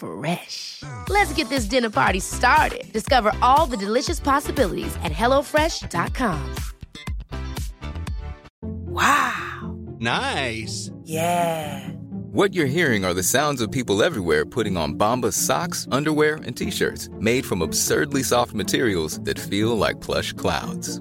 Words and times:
Fresh. 0.00 0.82
Let's 1.10 1.32
get 1.34 1.50
this 1.50 1.66
dinner 1.66 1.90
party 1.90 2.20
started. 2.20 2.90
Discover 2.92 3.32
all 3.42 3.66
the 3.66 3.76
delicious 3.76 4.18
possibilities 4.18 4.96
at 5.04 5.12
hellofresh.com. 5.12 6.54
Wow. 8.62 9.78
Nice. 9.98 10.90
Yeah. 11.04 11.88
What 12.32 12.54
you're 12.54 12.66
hearing 12.66 13.04
are 13.04 13.12
the 13.12 13.22
sounds 13.22 13.60
of 13.60 13.70
people 13.70 14.02
everywhere 14.02 14.46
putting 14.46 14.76
on 14.76 14.94
Bombas 14.94 15.34
socks, 15.34 15.86
underwear, 15.90 16.36
and 16.36 16.56
t-shirts 16.56 17.08
made 17.18 17.44
from 17.44 17.60
absurdly 17.60 18.22
soft 18.22 18.54
materials 18.54 19.20
that 19.22 19.38
feel 19.38 19.76
like 19.76 20.00
plush 20.00 20.32
clouds. 20.32 21.00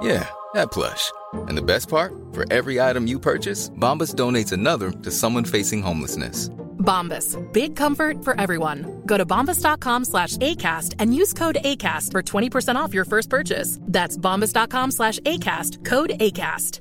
Yeah, 0.00 0.26
that 0.54 0.70
plush. 0.70 1.10
And 1.48 1.58
the 1.58 1.62
best 1.62 1.88
part? 1.88 2.14
For 2.32 2.50
every 2.52 2.80
item 2.80 3.06
you 3.06 3.18
purchase, 3.18 3.68
Bombas 3.70 4.14
donates 4.14 4.52
another 4.52 4.90
to 4.92 5.10
someone 5.10 5.44
facing 5.44 5.82
homelessness. 5.82 6.50
Bombas. 6.80 7.36
Big 7.52 7.76
comfort 7.76 8.24
for 8.24 8.34
everyone. 8.40 8.84
Go 9.06 9.16
to 9.16 9.24
bombas.com 9.24 10.04
slash 10.04 10.36
ACAST 10.38 10.94
and 10.98 11.14
use 11.14 11.32
code 11.32 11.58
ACAST 11.64 12.10
for 12.12 12.22
20% 12.22 12.74
off 12.76 12.92
your 12.94 13.04
first 13.04 13.30
purchase. 13.30 13.78
That's 13.82 14.16
bombas.com 14.18 14.90
slash 14.90 15.20
ACAST. 15.20 15.84
Code 15.84 16.10
ACAST. 16.20 16.80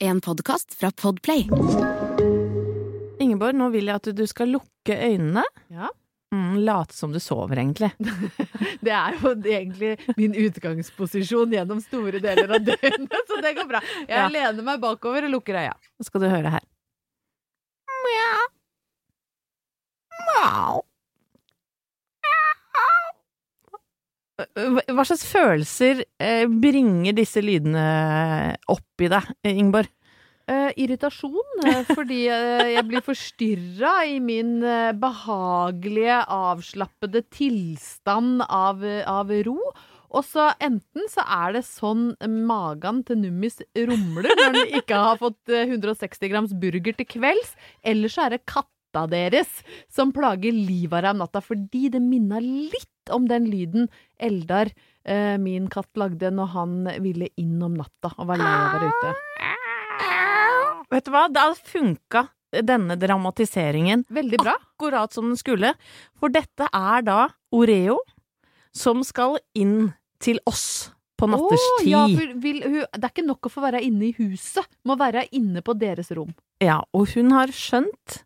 En 0.00 0.20
podcast 0.20 0.74
fra 0.74 0.90
Podplay. 0.90 1.48
Ingeborg, 3.22 3.54
nå 3.54 3.68
vil 3.70 3.86
jeg 3.86 4.00
at 4.00 4.08
du 4.18 4.24
skal 4.26 4.50
lukke 4.56 4.96
øynene. 4.98 5.44
Ja. 5.70 5.90
Mm, 6.34 6.56
Late 6.64 6.96
som 6.96 7.12
du 7.14 7.20
sover, 7.20 7.54
egentlig. 7.60 7.92
Det 8.82 8.90
er 8.90 9.14
jo 9.20 9.30
egentlig 9.36 9.92
min 10.18 10.34
utgangsposisjon 10.34 11.52
gjennom 11.54 11.78
store 11.84 12.18
deler 12.24 12.56
av 12.56 12.64
døgnet, 12.66 13.14
så 13.28 13.38
det 13.44 13.52
går 13.60 13.68
bra. 13.70 13.82
Jeg 14.08 14.16
Ja. 14.16 14.26
lener 14.32 14.64
meg 14.66 14.80
bakover 14.82 15.28
og 15.28 15.34
lukker 15.36 15.60
øya. 15.60 15.74
Nå 16.00 16.08
skal 16.08 16.24
du 16.24 16.28
høre 16.32 16.50
her. 16.56 16.64
Mjau. 18.06 18.48
Mjau. 20.28 20.82
Hva 24.42 25.04
slags 25.06 25.24
følelser 25.28 26.04
eh, 26.18 26.46
bringer 26.48 27.14
disse 27.14 27.42
lydene 27.44 27.84
opp 28.72 29.04
i 29.04 29.10
deg, 29.12 29.28
Ingeborg? 29.46 29.90
Eh, 30.50 30.72
irritasjon, 30.82 31.60
eh, 31.70 31.84
fordi 31.96 32.24
eh, 32.26 32.72
jeg 32.74 32.86
blir 32.88 33.04
forstyrra 33.06 33.92
i 34.10 34.18
min 34.24 34.56
eh, 34.66 34.90
behagelige, 34.98 36.18
avslappede 36.26 37.22
tilstand 37.30 38.42
av, 38.48 38.82
av 39.06 39.30
ro. 39.46 39.58
Og 40.12 40.24
så 40.28 40.50
enten 40.60 41.08
så 41.10 41.24
er 41.24 41.56
det 41.56 41.64
sånn 41.66 42.12
magen 42.46 43.00
til 43.08 43.22
Nummis 43.22 43.60
rumler 43.72 44.28
når 44.36 44.56
den 44.58 44.76
ikke 44.82 44.98
har 45.06 45.20
fått 45.20 45.52
eh, 45.52 45.70
160 45.70 46.32
grams 46.32 46.52
burger 46.60 46.96
til 46.98 47.08
kvelds, 47.08 47.54
eller 47.84 48.12
så 48.12 48.26
er 48.26 48.36
det 48.36 48.42
katta 48.44 49.06
deres 49.08 49.62
som 49.92 50.12
plager 50.12 50.52
livet 50.52 50.98
av 50.98 51.06
deg 51.06 51.14
om 51.14 51.22
natta, 51.24 51.40
fordi 51.44 51.88
det 51.94 52.02
minna 52.04 52.42
litt 52.44 53.12
om 53.12 53.24
den 53.30 53.48
lyden 53.50 53.88
Eldar, 54.20 54.70
eh, 55.08 55.38
min 55.40 55.70
katt, 55.72 55.90
lagde 55.98 56.30
når 56.30 56.52
han 56.52 56.76
ville 57.02 57.32
inn 57.40 57.56
om 57.64 57.80
natta 57.80 58.12
og 58.18 58.28
var 58.28 58.42
lei 58.42 58.52
av 58.52 58.68
å 58.68 58.76
være 58.76 58.92
ute. 58.92 59.16
Vet 60.92 61.08
du 61.08 61.12
hva, 61.14 61.24
det 61.32 61.40
hadde 61.40 61.72
funka, 61.72 62.26
denne 62.68 62.98
dramatiseringen. 63.00 64.04
Veldig 64.12 64.42
bra. 64.42 64.58
Akkurat 64.60 65.14
som 65.14 65.30
den 65.30 65.38
skulle. 65.40 65.72
For 66.20 66.28
dette 66.28 66.68
er 66.68 67.06
da 67.06 67.20
Oreo 67.56 67.96
som 68.76 69.00
skal 69.04 69.38
inn 69.56 69.94
til 70.22 70.40
oss 70.48 70.92
på 71.18 71.28
natterstid. 71.30 71.86
Oh, 71.86 71.88
ja, 71.88 72.02
for 72.10 72.34
vil, 72.42 72.60
hun, 72.66 72.78
det 72.82 73.06
er 73.06 73.12
ikke 73.12 73.26
nok 73.26 73.48
å 73.48 73.52
få 73.52 73.64
være 73.64 73.82
inne 73.86 74.08
i 74.10 74.14
huset, 74.18 74.66
må 74.88 74.96
være 75.00 75.26
inne 75.38 75.62
på 75.64 75.74
deres 75.78 76.10
rom. 76.16 76.32
Ja, 76.62 76.80
og 76.94 77.12
hun 77.14 77.34
har 77.34 77.52
skjønt 77.54 78.22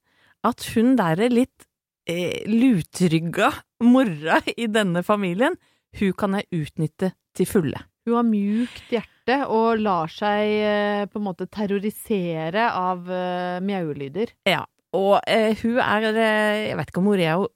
at 0.47 0.69
hun 0.75 0.95
der 0.99 1.25
er 1.27 1.33
litt 1.33 1.67
eh, 2.09 2.47
lutrygga 2.49 3.51
mora 3.85 4.41
i 4.57 4.69
denne 4.73 5.03
familien, 5.07 5.59
hun 5.97 6.17
kan 6.17 6.37
jeg 6.39 6.65
utnytte 6.65 7.13
til 7.37 7.49
fulle. 7.49 7.83
Hun 8.07 8.21
har 8.21 8.27
mjukt 8.29 8.93
hjerte 8.93 9.41
og 9.51 9.81
lar 9.83 10.13
seg 10.13 10.53
eh, 10.63 11.05
på 11.11 11.19
en 11.19 11.27
måte 11.27 11.49
terrorisere 11.51 12.69
av 12.71 13.11
eh, 13.11 13.59
mjaulyder. 13.67 14.37
Ja, 14.47 14.63
og 14.97 15.21
eh, 15.29 15.53
hun 15.63 15.77
er 15.83 16.07
eh, 16.11 16.61
Jeg 16.71 16.79
vet 16.81 16.91
ikke 16.93 17.03
om 17.03 17.11
Oreo 17.13 17.47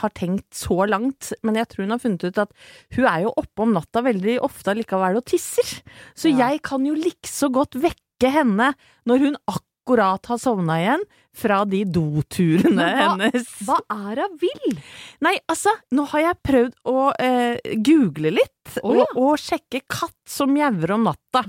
har 0.00 0.12
tenkt 0.16 0.48
så 0.56 0.82
langt, 0.88 1.30
men 1.46 1.56
jeg 1.60 1.68
tror 1.70 1.84
hun 1.86 1.94
har 1.94 2.02
funnet 2.02 2.24
ut 2.28 2.40
at 2.42 2.50
hun 2.96 3.06
er 3.08 3.22
jo 3.26 3.32
oppe 3.40 3.64
om 3.64 3.72
natta 3.76 4.02
veldig 4.04 4.38
ofte 4.44 4.74
likevel 4.76 5.20
og 5.20 5.24
tisser. 5.30 5.70
Så 6.18 6.32
Ja. 6.32 6.48
jeg 6.50 6.62
kan 6.66 6.84
jo 6.84 6.96
likså 6.98 7.48
godt 7.54 7.78
vekke 7.80 8.32
henne 8.34 8.72
når 9.08 9.22
hun 9.24 9.36
akkurat 9.48 10.26
har 10.28 10.40
sovna 10.42 10.80
igjen 10.82 11.04
fra 11.36 11.60
de 11.68 11.84
doturene 11.84 12.86
hennes. 12.98 13.46
Hva 13.66 13.76
er 13.92 14.22
hun 14.24 14.36
vil? 14.40 14.78
Nei, 15.24 15.34
altså, 15.50 15.70
nå 15.94 16.06
har 16.12 16.24
jeg 16.24 16.38
prøvd 16.48 16.76
å 16.88 16.96
eh, 17.22 17.74
google 17.84 18.32
litt, 18.38 18.54
Å, 18.82 18.92
ja. 18.96 19.04
og, 19.14 19.20
og 19.22 19.40
sjekke 19.40 19.80
katt 19.88 20.16
som 20.28 20.50
mjauer 20.52 20.92
om 20.96 21.06
natta. 21.08 21.44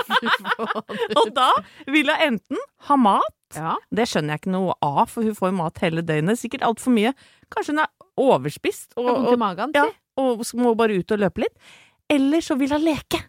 og 1.20 1.32
da 1.36 1.50
vil 1.90 2.10
hun 2.12 2.26
enten 2.30 2.64
ha 2.88 2.96
mat, 3.00 3.36
Ja. 3.56 3.74
det 3.90 4.06
skjønner 4.06 4.36
jeg 4.36 4.44
ikke 4.44 4.54
noe 4.54 4.76
av, 4.84 5.04
for 5.10 5.26
hun 5.26 5.34
får 5.36 5.50
jo 5.50 5.58
mat 5.58 5.82
hele 5.82 6.04
døgnet, 6.06 6.38
sikkert 6.38 6.66
altfor 6.68 6.94
mye. 6.94 7.14
Kanskje 7.50 7.74
hun 7.74 7.82
er 7.84 7.90
overspist 8.20 8.94
og, 9.00 9.10
og, 9.10 9.34
magen, 9.40 9.74
ja, 9.74 9.88
og 10.20 10.44
må 10.60 10.74
bare 10.78 11.00
ut 11.00 11.16
og 11.16 11.22
løpe 11.24 11.46
litt. 11.46 11.56
Eller 12.10 12.42
så 12.42 12.56
vil 12.58 12.72
hun 12.74 12.82
leke. 12.84 13.20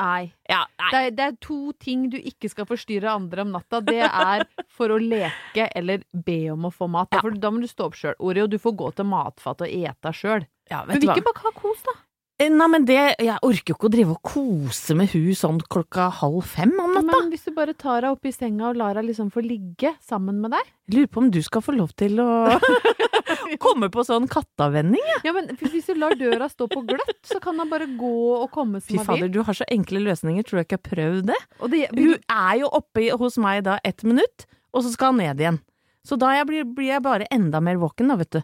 Nei. 0.00 0.32
Ja, 0.48 0.62
nei. 0.80 0.90
Det 0.90 1.00
er, 1.00 1.10
det 1.16 1.24
er 1.26 1.34
to 1.44 1.58
ting 1.78 2.06
du 2.10 2.16
ikke 2.18 2.48
skal 2.50 2.66
forstyrre 2.66 3.12
andre 3.12 3.44
om 3.44 3.52
natta. 3.54 3.82
Det 3.84 4.00
er 4.06 4.46
for 4.72 4.94
å 4.94 4.98
leke 4.98 5.68
eller 5.78 6.02
be 6.12 6.38
om 6.54 6.68
å 6.68 6.72
få 6.74 6.88
mat. 6.90 7.12
Ja. 7.14 7.20
For 7.22 7.36
da 7.38 7.52
må 7.52 7.60
du 7.62 7.68
stå 7.70 7.90
opp 7.90 7.98
sjøl. 7.98 8.16
Oreo, 8.18 8.48
du 8.50 8.58
får 8.62 8.74
gå 8.80 8.88
til 8.98 9.10
matfatet 9.12 9.68
og 9.68 9.76
ete 9.92 10.14
sjøl. 10.16 10.48
Ja, 10.70 10.82
Men 10.88 10.98
vil 11.02 11.12
ikke 11.12 11.28
bare 11.28 11.44
ha 11.44 11.54
kos, 11.58 11.84
da? 11.86 11.94
Eh, 12.40 12.48
Nei, 12.50 12.66
men 12.72 12.86
det, 12.88 12.96
jeg 13.20 13.36
orker 13.44 13.74
jo 13.74 13.76
ikke 13.76 13.86
å 13.90 13.92
drive 13.92 14.14
og 14.16 14.22
kose 14.26 14.96
med 14.98 15.12
hun 15.12 15.34
sånn 15.36 15.60
klokka 15.70 16.08
halv 16.22 16.40
fem 16.48 16.72
om 16.80 16.96
natta. 16.96 17.12
Men 17.12 17.30
hvis 17.30 17.44
du 17.46 17.52
bare 17.54 17.74
tar 17.78 18.02
deg 18.02 18.16
opp 18.16 18.26
i 18.26 18.32
senga 18.34 18.70
og 18.72 18.80
lar 18.80 18.96
deg 18.98 19.10
liksom 19.10 19.28
få 19.34 19.44
ligge 19.44 19.92
sammen 20.02 20.40
med 20.42 20.54
deg 20.56 20.70
lurer 20.92 21.08
på 21.12 21.22
om 21.22 21.28
du 21.32 21.38
skal 21.44 21.62
få 21.64 21.76
lov 21.76 21.92
til 21.96 22.18
å 22.24 22.26
komme 23.66 23.88
på 23.92 24.04
sånn 24.06 24.28
kattavvenning. 24.30 25.02
Ja, 25.26 25.34
men 25.36 25.50
Hvis 25.60 25.90
du 25.90 25.96
lar 25.98 26.16
døra 26.18 26.48
stå 26.52 26.68
på 26.70 26.84
gløtt, 26.88 27.20
så 27.28 27.40
kan 27.42 27.58
han 27.60 27.70
bare 27.72 27.88
gå 27.98 28.14
og 28.38 28.48
komme 28.54 28.80
som 28.82 28.92
Fy 28.94 29.02
fader, 29.06 29.32
du 29.32 29.42
har 29.46 29.56
så 29.56 29.66
enkle 29.72 30.02
løsninger. 30.04 30.46
Tror 30.46 30.60
du 30.60 30.64
ikke 30.64 30.78
jeg 30.78 30.82
har 30.82 30.88
prøvd 30.90 31.28
det? 31.32 31.40
Det, 31.74 31.82
Hun 31.96 32.16
er 32.16 32.54
jo 32.62 32.72
oppe 32.80 33.10
hos 33.20 33.38
meg 33.42 33.64
da 33.68 33.78
ett 33.86 34.04
minutt, 34.06 34.46
og 34.72 34.86
så 34.86 34.94
skal 34.94 35.12
han 35.12 35.22
ned 35.22 35.44
igjen. 35.44 35.60
Så 36.02 36.16
da 36.18 36.32
jeg 36.34 36.46
blir, 36.48 36.64
blir 36.66 36.88
jeg 36.90 37.02
bare 37.04 37.28
enda 37.30 37.60
mer 37.62 37.78
våken, 37.78 38.10
da, 38.10 38.16
vet 38.18 38.34
du. 38.34 38.40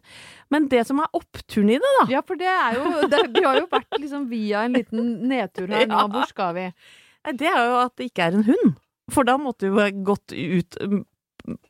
Men 0.55 0.69
det 0.71 0.85
som 0.87 1.01
er 1.03 1.11
oppturen 1.19 1.73
i 1.75 1.79
det, 1.83 1.93
da 2.01 2.05
Ja, 2.13 2.23
for 2.27 2.39
det 2.39 2.47
er 2.47 2.79
jo 2.79 3.09
det, 3.11 3.23
Vi 3.35 3.43
har 3.43 3.59
jo 3.59 3.67
vært 3.71 3.99
liksom 3.99 4.29
via 4.31 4.63
en 4.67 4.79
liten 4.79 5.09
nedtur 5.31 5.67
her 5.75 5.89
nå. 5.91 6.05
Hvor 6.15 6.29
skal 6.31 6.55
vi? 6.55 6.69
Det 7.35 7.51
er 7.51 7.65
jo 7.67 7.81
at 7.83 7.97
det 7.99 8.13
ikke 8.13 8.29
er 8.29 8.39
en 8.39 8.47
hund. 8.47 8.77
For 9.13 9.27
da 9.27 9.39
måtte 9.41 9.73
jo 9.73 9.89
gått 10.07 10.35
ut 10.37 10.79
mm, 10.79 11.03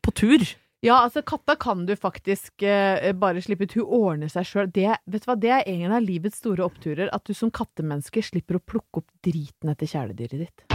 på 0.04 0.14
tur. 0.20 0.44
Ja, 0.80 1.00
altså 1.02 1.24
katta 1.26 1.56
kan 1.58 1.86
du 1.88 1.96
faktisk 1.98 2.62
eh, 2.62 3.10
bare 3.18 3.42
slippe 3.42 3.66
ut. 3.66 3.72
Hun 3.74 3.94
ordner 3.98 4.30
seg 4.30 4.46
sjøl. 4.46 4.68
Det, 4.70 4.92
vet 5.10 5.24
du 5.24 5.26
hva, 5.26 5.34
det 5.34 5.50
er 5.50 5.66
en 5.72 5.96
av 5.96 6.04
livets 6.06 6.38
store 6.38 6.62
oppturer. 6.62 7.10
At 7.10 7.26
du 7.26 7.34
som 7.34 7.50
kattemenneske 7.50 8.22
slipper 8.22 8.60
å 8.60 8.62
plukke 8.62 9.02
opp 9.02 9.08
driten 9.26 9.74
etter 9.74 9.90
kjæledyret 9.90 10.46
ditt. 10.46 10.68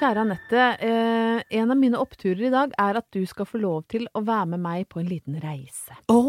Kjære 0.00 0.22
Anette, 0.22 0.62
eh, 0.78 1.42
en 1.58 1.74
av 1.74 1.76
mine 1.76 1.98
oppturer 1.98 2.46
i 2.46 2.54
dag 2.54 2.70
er 2.78 3.02
at 3.02 3.10
du 3.12 3.24
skal 3.28 3.50
få 3.50 3.58
lov 3.60 3.82
til 3.90 4.06
å 4.14 4.22
være 4.24 4.54
med 4.54 4.62
meg 4.62 4.86
på 4.88 5.02
en 5.02 5.10
liten 5.10 5.42
reise. 5.42 5.98
Å, 6.06 6.20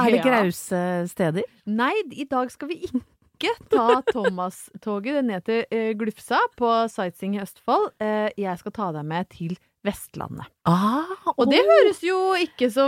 er 0.00 0.16
det 0.16 0.24
grause 0.24 0.80
steder? 1.12 1.44
Nei, 1.68 1.92
i 2.10 2.24
dag 2.24 2.48
skal 2.50 2.72
vi 2.72 2.80
ikke 2.88 3.04
ta 3.70 4.00
Thomas-toget 4.12 5.24
ned 5.26 5.44
til 5.46 5.64
eh, 5.70 5.92
Glufsa 5.98 6.38
på 6.58 6.70
sightseeing 6.92 7.36
i 7.38 7.42
Østfold. 7.44 7.90
Eh, 8.02 8.30
jeg 8.40 8.58
skal 8.60 8.72
ta 8.76 8.90
deg 8.94 9.06
med 9.10 9.28
til 9.34 9.56
Vestlandet. 9.84 10.46
Ah, 10.64 11.10
Og 11.36 11.50
det 11.50 11.58
oh. 11.60 11.66
høres 11.68 11.98
jo 12.06 12.16
ikke 12.40 12.70
så 12.72 12.86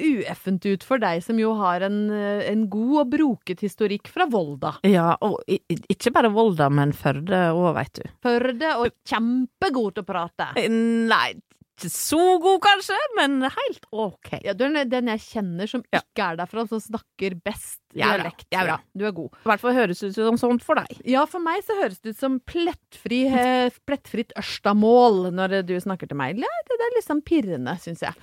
ueffent 0.00 0.64
ut 0.70 0.86
for 0.88 1.02
deg 1.02 1.20
som 1.24 1.36
jo 1.40 1.50
har 1.58 1.84
en, 1.84 1.98
eh, 2.16 2.46
en 2.48 2.62
god 2.72 2.94
og 3.02 3.10
broket 3.12 3.60
historikk 3.66 4.08
fra 4.08 4.24
Volda. 4.30 4.76
Ja, 4.88 5.10
og 5.20 5.42
i- 5.46 5.60
ikke 5.92 6.12
bare 6.16 6.30
Volda, 6.32 6.70
men 6.72 6.92
Førde 6.96 7.42
òg, 7.52 7.74
veit 7.76 7.92
du. 8.00 8.08
Førde 8.24 8.72
og 8.80 8.88
kjempegod 9.04 9.94
til 9.98 10.02
å 10.04 10.08
prate. 10.08 10.48
Nei, 10.70 11.34
ikke 11.80 11.90
så 11.90 12.20
god 12.44 12.60
kanskje, 12.62 12.96
men 13.16 13.40
helt 13.42 13.86
ok. 13.90 14.30
Ja, 14.44 14.52
du 14.54 14.66
er 14.68 14.84
den 14.84 15.08
jeg 15.10 15.22
kjenner 15.24 15.68
som 15.70 15.82
Ja. 15.92 16.00
ikke 16.04 16.26
er 16.32 16.36
derfra, 16.42 16.66
som 16.68 16.78
snakker 16.84 17.34
best 17.42 17.80
Ja, 17.96 18.12
dialekt. 18.16 18.44
Ja, 18.52 18.64
bra. 18.68 18.76
Du 18.94 19.06
er 19.08 19.12
god. 19.16 19.32
I 19.40 19.48
hvert 19.50 19.60
fall 19.64 19.74
høres 19.74 20.02
ut 20.04 20.14
som 20.14 20.36
sånt 20.38 20.62
for 20.62 20.76
deg. 20.76 21.00
Ja, 21.08 21.24
for 21.26 21.40
meg 21.40 21.64
så 21.66 21.74
høres 21.80 21.98
det 22.04 22.14
ut 22.14 22.20
som 22.20 22.38
plettfri, 22.40 23.24
eh, 23.32 23.70
plettfritt 23.88 24.32
Ørstamål 24.38 25.32
når 25.34 25.62
du 25.66 25.74
snakker 25.80 26.06
til 26.08 26.16
meg. 26.20 26.38
Ja, 26.38 26.46
det 26.68 26.78
det 26.78 26.86
er 26.86 26.94
litt 26.96 27.08
sånn 27.08 27.24
pirrende, 27.24 27.74
syns 27.80 28.00
jeg. 28.04 28.14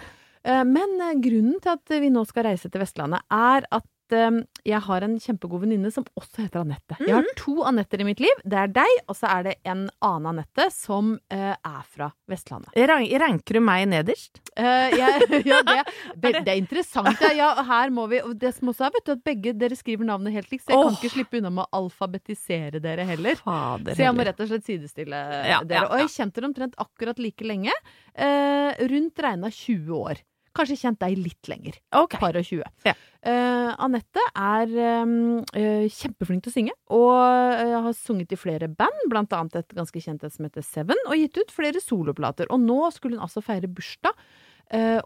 Eh, 0.46 0.64
Men 0.64 1.02
eh, 1.02 1.14
grunnen 1.20 1.60
til 1.62 1.72
at 1.74 1.86
vi 2.00 2.10
nå 2.10 2.26
skal 2.26 2.44
reise 2.46 2.70
til 2.72 2.80
Vestlandet, 2.82 3.22
er 3.32 3.66
at 3.72 3.84
eh, 4.16 4.40
jeg 4.68 4.80
har 4.86 5.06
en 5.06 5.16
kjempegod 5.22 5.64
venninne 5.64 5.92
som 5.94 6.06
også 6.20 6.44
heter 6.44 6.62
Anette. 6.62 6.98
Jeg 7.02 7.16
har 7.16 7.28
to 7.40 7.62
Anetter 7.68 8.04
i 8.04 8.08
mitt 8.08 8.22
liv. 8.24 8.44
Det 8.44 8.60
er 8.60 8.72
deg, 8.76 8.94
og 9.08 9.18
så 9.18 9.30
er 9.32 9.48
det 9.48 9.56
en 9.68 9.88
annen 10.04 10.30
Anette 10.34 10.68
som 10.74 11.16
uh, 11.34 11.54
er 11.56 11.82
fra 11.88 12.10
Vestlandet. 12.30 12.76
Rank, 12.90 13.12
ranker 13.24 13.60
du 13.60 13.62
meg 13.64 13.86
nederst? 13.92 14.42
Uh, 14.60 14.92
jeg, 14.92 15.28
ja, 15.52 15.62
det, 15.68 15.82
det, 16.24 16.34
det 16.44 16.54
er 16.54 16.62
interessant. 16.62 17.24
Ja, 17.24 17.34
ja, 17.38 17.50
her 17.68 17.94
må 17.94 18.08
vi 18.12 18.22
Det 18.40 18.54
som 18.58 18.72
også 18.74 18.88
er, 18.88 18.96
vet 18.98 19.10
du, 19.10 19.14
at 19.16 19.26
begge 19.28 19.56
dere 19.58 19.80
skriver 19.80 20.08
navnet 20.08 20.36
helt 20.36 20.52
likt, 20.54 20.66
så 20.66 20.76
jeg 20.76 20.82
oh. 20.82 20.90
kan 20.90 21.00
ikke 21.00 21.14
slippe 21.16 21.42
unna 21.42 21.54
med 21.60 21.66
å 21.66 21.84
alfabetisere 21.84 22.84
dere 22.84 23.08
heller. 23.08 23.40
Fader 23.44 23.98
Så 23.98 24.08
jeg 24.08 24.16
må 24.18 24.28
rett 24.28 24.42
og 24.44 24.52
slett 24.52 24.68
sidestille 24.68 25.22
dere. 25.68 25.86
Og 25.88 26.02
jeg 26.04 26.14
kjente 26.16 26.40
dere 26.40 26.52
omtrent 26.52 26.80
akkurat 26.82 27.22
like 27.22 27.48
lenge. 27.48 27.76
Uh, 28.18 28.74
rundt 28.90 29.24
regna 29.24 29.52
20 29.54 29.94
år. 29.98 30.26
Kanskje 30.58 30.80
kjent 30.82 31.00
deg 31.04 31.20
litt 31.20 31.50
lenger. 31.52 31.78
Ok. 31.98 32.18
Par 32.22 32.38
og 32.40 32.48
20. 32.48 32.66
Ja. 32.88 32.96
Uh, 33.28 33.72
Anette 33.84 34.24
er 34.32 34.74
um, 35.04 35.40
uh, 35.44 35.86
kjempeflink 35.92 36.46
til 36.46 36.52
å 36.52 36.56
synge, 36.56 36.76
og 36.96 37.14
uh, 37.14 37.78
har 37.88 37.96
sunget 37.98 38.34
i 38.34 38.40
flere 38.40 38.70
band, 38.72 39.08
blant 39.12 39.34
annet 39.36 39.60
et 39.62 39.78
ganske 39.78 40.02
kjent 40.04 40.24
et 40.24 40.34
som 40.34 40.48
heter 40.48 40.66
Seven, 40.66 41.02
og 41.10 41.18
gitt 41.20 41.40
ut 41.42 41.54
flere 41.54 41.82
soloplater. 41.84 42.50
Og 42.54 42.62
nå 42.64 42.80
skulle 42.96 43.18
hun 43.18 43.26
altså 43.28 43.44
feire 43.46 43.70
bursdag, 43.70 44.28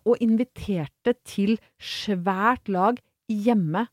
og 0.09 0.17
inviterte 0.25 1.11
til 1.21 1.51
svært 1.77 2.65
lag 2.73 2.97
hjemme 3.29 3.83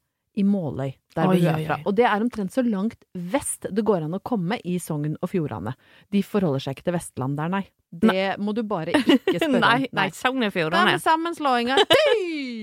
i 0.40 0.44
Måløy, 0.46 0.94
der 1.18 1.30
Oi, 1.30 1.40
hun 1.42 1.48
er 1.52 1.64
fra. 1.66 1.76
Og 1.86 1.96
det 1.98 2.06
er 2.08 2.22
omtrent 2.24 2.54
så 2.54 2.62
langt 2.66 3.02
vest 3.34 3.66
det 3.74 3.84
går 3.86 4.06
an 4.06 4.14
å 4.16 4.22
komme 4.24 4.60
i 4.64 4.78
Sogn 4.82 5.16
og 5.18 5.30
Fjordane. 5.32 5.74
De 6.14 6.22
forholder 6.24 6.64
seg 6.68 6.78
ikke 6.78 6.86
til 6.88 6.96
Vestland 6.98 7.36
der, 7.40 7.50
nei. 7.58 7.64
Det 7.88 8.34
må 8.44 8.52
du 8.52 8.60
bare 8.68 8.92
ikke 8.98 9.38
spørre 9.40 9.60
Nei, 9.62 9.76
om. 9.86 9.92
nei, 9.96 10.08
Sogn 10.12 10.42
og 10.42 10.44
Det 10.44 10.48
er 10.50 10.56
Fjordane. 10.58 10.96
sammenslåinga. 11.04 11.78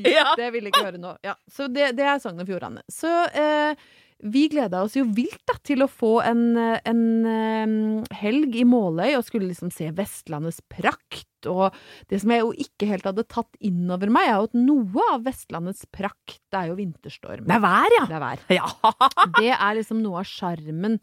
Ja. 0.05 0.35
Det 0.37 0.51
vil 0.53 0.67
jeg 0.67 0.73
ikke 0.75 0.83
høre 0.85 0.99
nå. 1.01 1.15
Ja, 1.25 1.33
så 1.49 1.65
det, 1.71 1.95
det 1.97 2.05
er 2.05 2.19
Sogn 2.21 2.41
og 2.43 2.45
Fjordane. 2.49 2.83
Så 2.93 3.09
eh, 3.33 3.73
vi 4.23 4.45
gleda 4.49 4.81
oss 4.85 4.95
jo 4.95 5.03
vilt 5.15 5.41
da, 5.47 5.57
til 5.65 5.83
å 5.83 5.89
få 5.91 6.19
en, 6.23 6.55
en 6.57 8.05
helg 8.15 8.55
i 8.55 8.63
Måløy 8.67 9.17
og 9.17 9.25
skulle 9.27 9.49
liksom 9.49 9.73
se 9.73 9.89
Vestlandets 9.95 10.61
prakt. 10.71 11.27
Og 11.51 11.75
det 12.09 12.21
som 12.23 12.31
jeg 12.33 12.41
jo 12.45 12.53
ikke 12.65 12.89
helt 12.89 13.05
hadde 13.09 13.27
tatt 13.27 13.59
inn 13.59 13.83
over 13.91 14.11
meg, 14.13 14.29
er 14.29 14.39
jo 14.39 14.47
at 14.47 14.57
noe 14.57 15.09
av 15.13 15.27
Vestlandets 15.27 15.85
prakt 15.93 16.39
det 16.53 16.61
er 16.61 16.71
jo 16.71 16.79
vinterstorm. 16.79 17.45
Det 17.45 17.57
er 17.57 17.63
vær, 17.67 17.97
ja. 17.99 18.07
Det 18.09 18.17
er 18.17 18.25
vær. 18.25 18.43
Ja. 18.55 18.71
Det 19.41 19.51
er 19.51 19.77
liksom 19.77 20.01
noe 20.01 20.23
av 20.23 20.29
sjarmen 20.29 20.99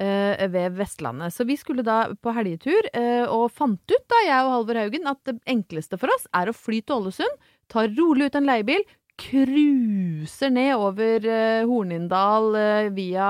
uh, 0.00 0.46
ved 0.52 0.78
Vestlandet. 0.78 1.34
Så 1.34 1.46
vi 1.48 1.58
skulle 1.60 1.84
da 1.86 2.04
på 2.14 2.34
helgetur, 2.36 2.88
uh, 2.94 3.26
og 3.32 3.50
fant 3.54 3.82
ut, 3.82 4.06
da, 4.06 4.22
jeg 4.28 4.46
og 4.46 4.54
Halvor 4.56 4.80
Haugen, 4.84 5.10
at 5.10 5.20
det 5.28 5.38
enkleste 5.50 5.98
for 6.00 6.12
oss 6.14 6.28
er 6.36 6.50
å 6.50 6.56
fly 6.56 6.82
til 6.82 7.00
Ålesund, 7.00 7.48
ta 7.72 7.86
rolig 7.88 8.30
ut 8.30 8.38
en 8.38 8.48
leiebil, 8.48 8.84
cruiser 9.20 10.50
ned 10.50 10.74
over 10.76 11.26
eh, 11.28 11.62
Hornindal 11.68 12.56
eh, 12.58 12.90
via 12.94 13.28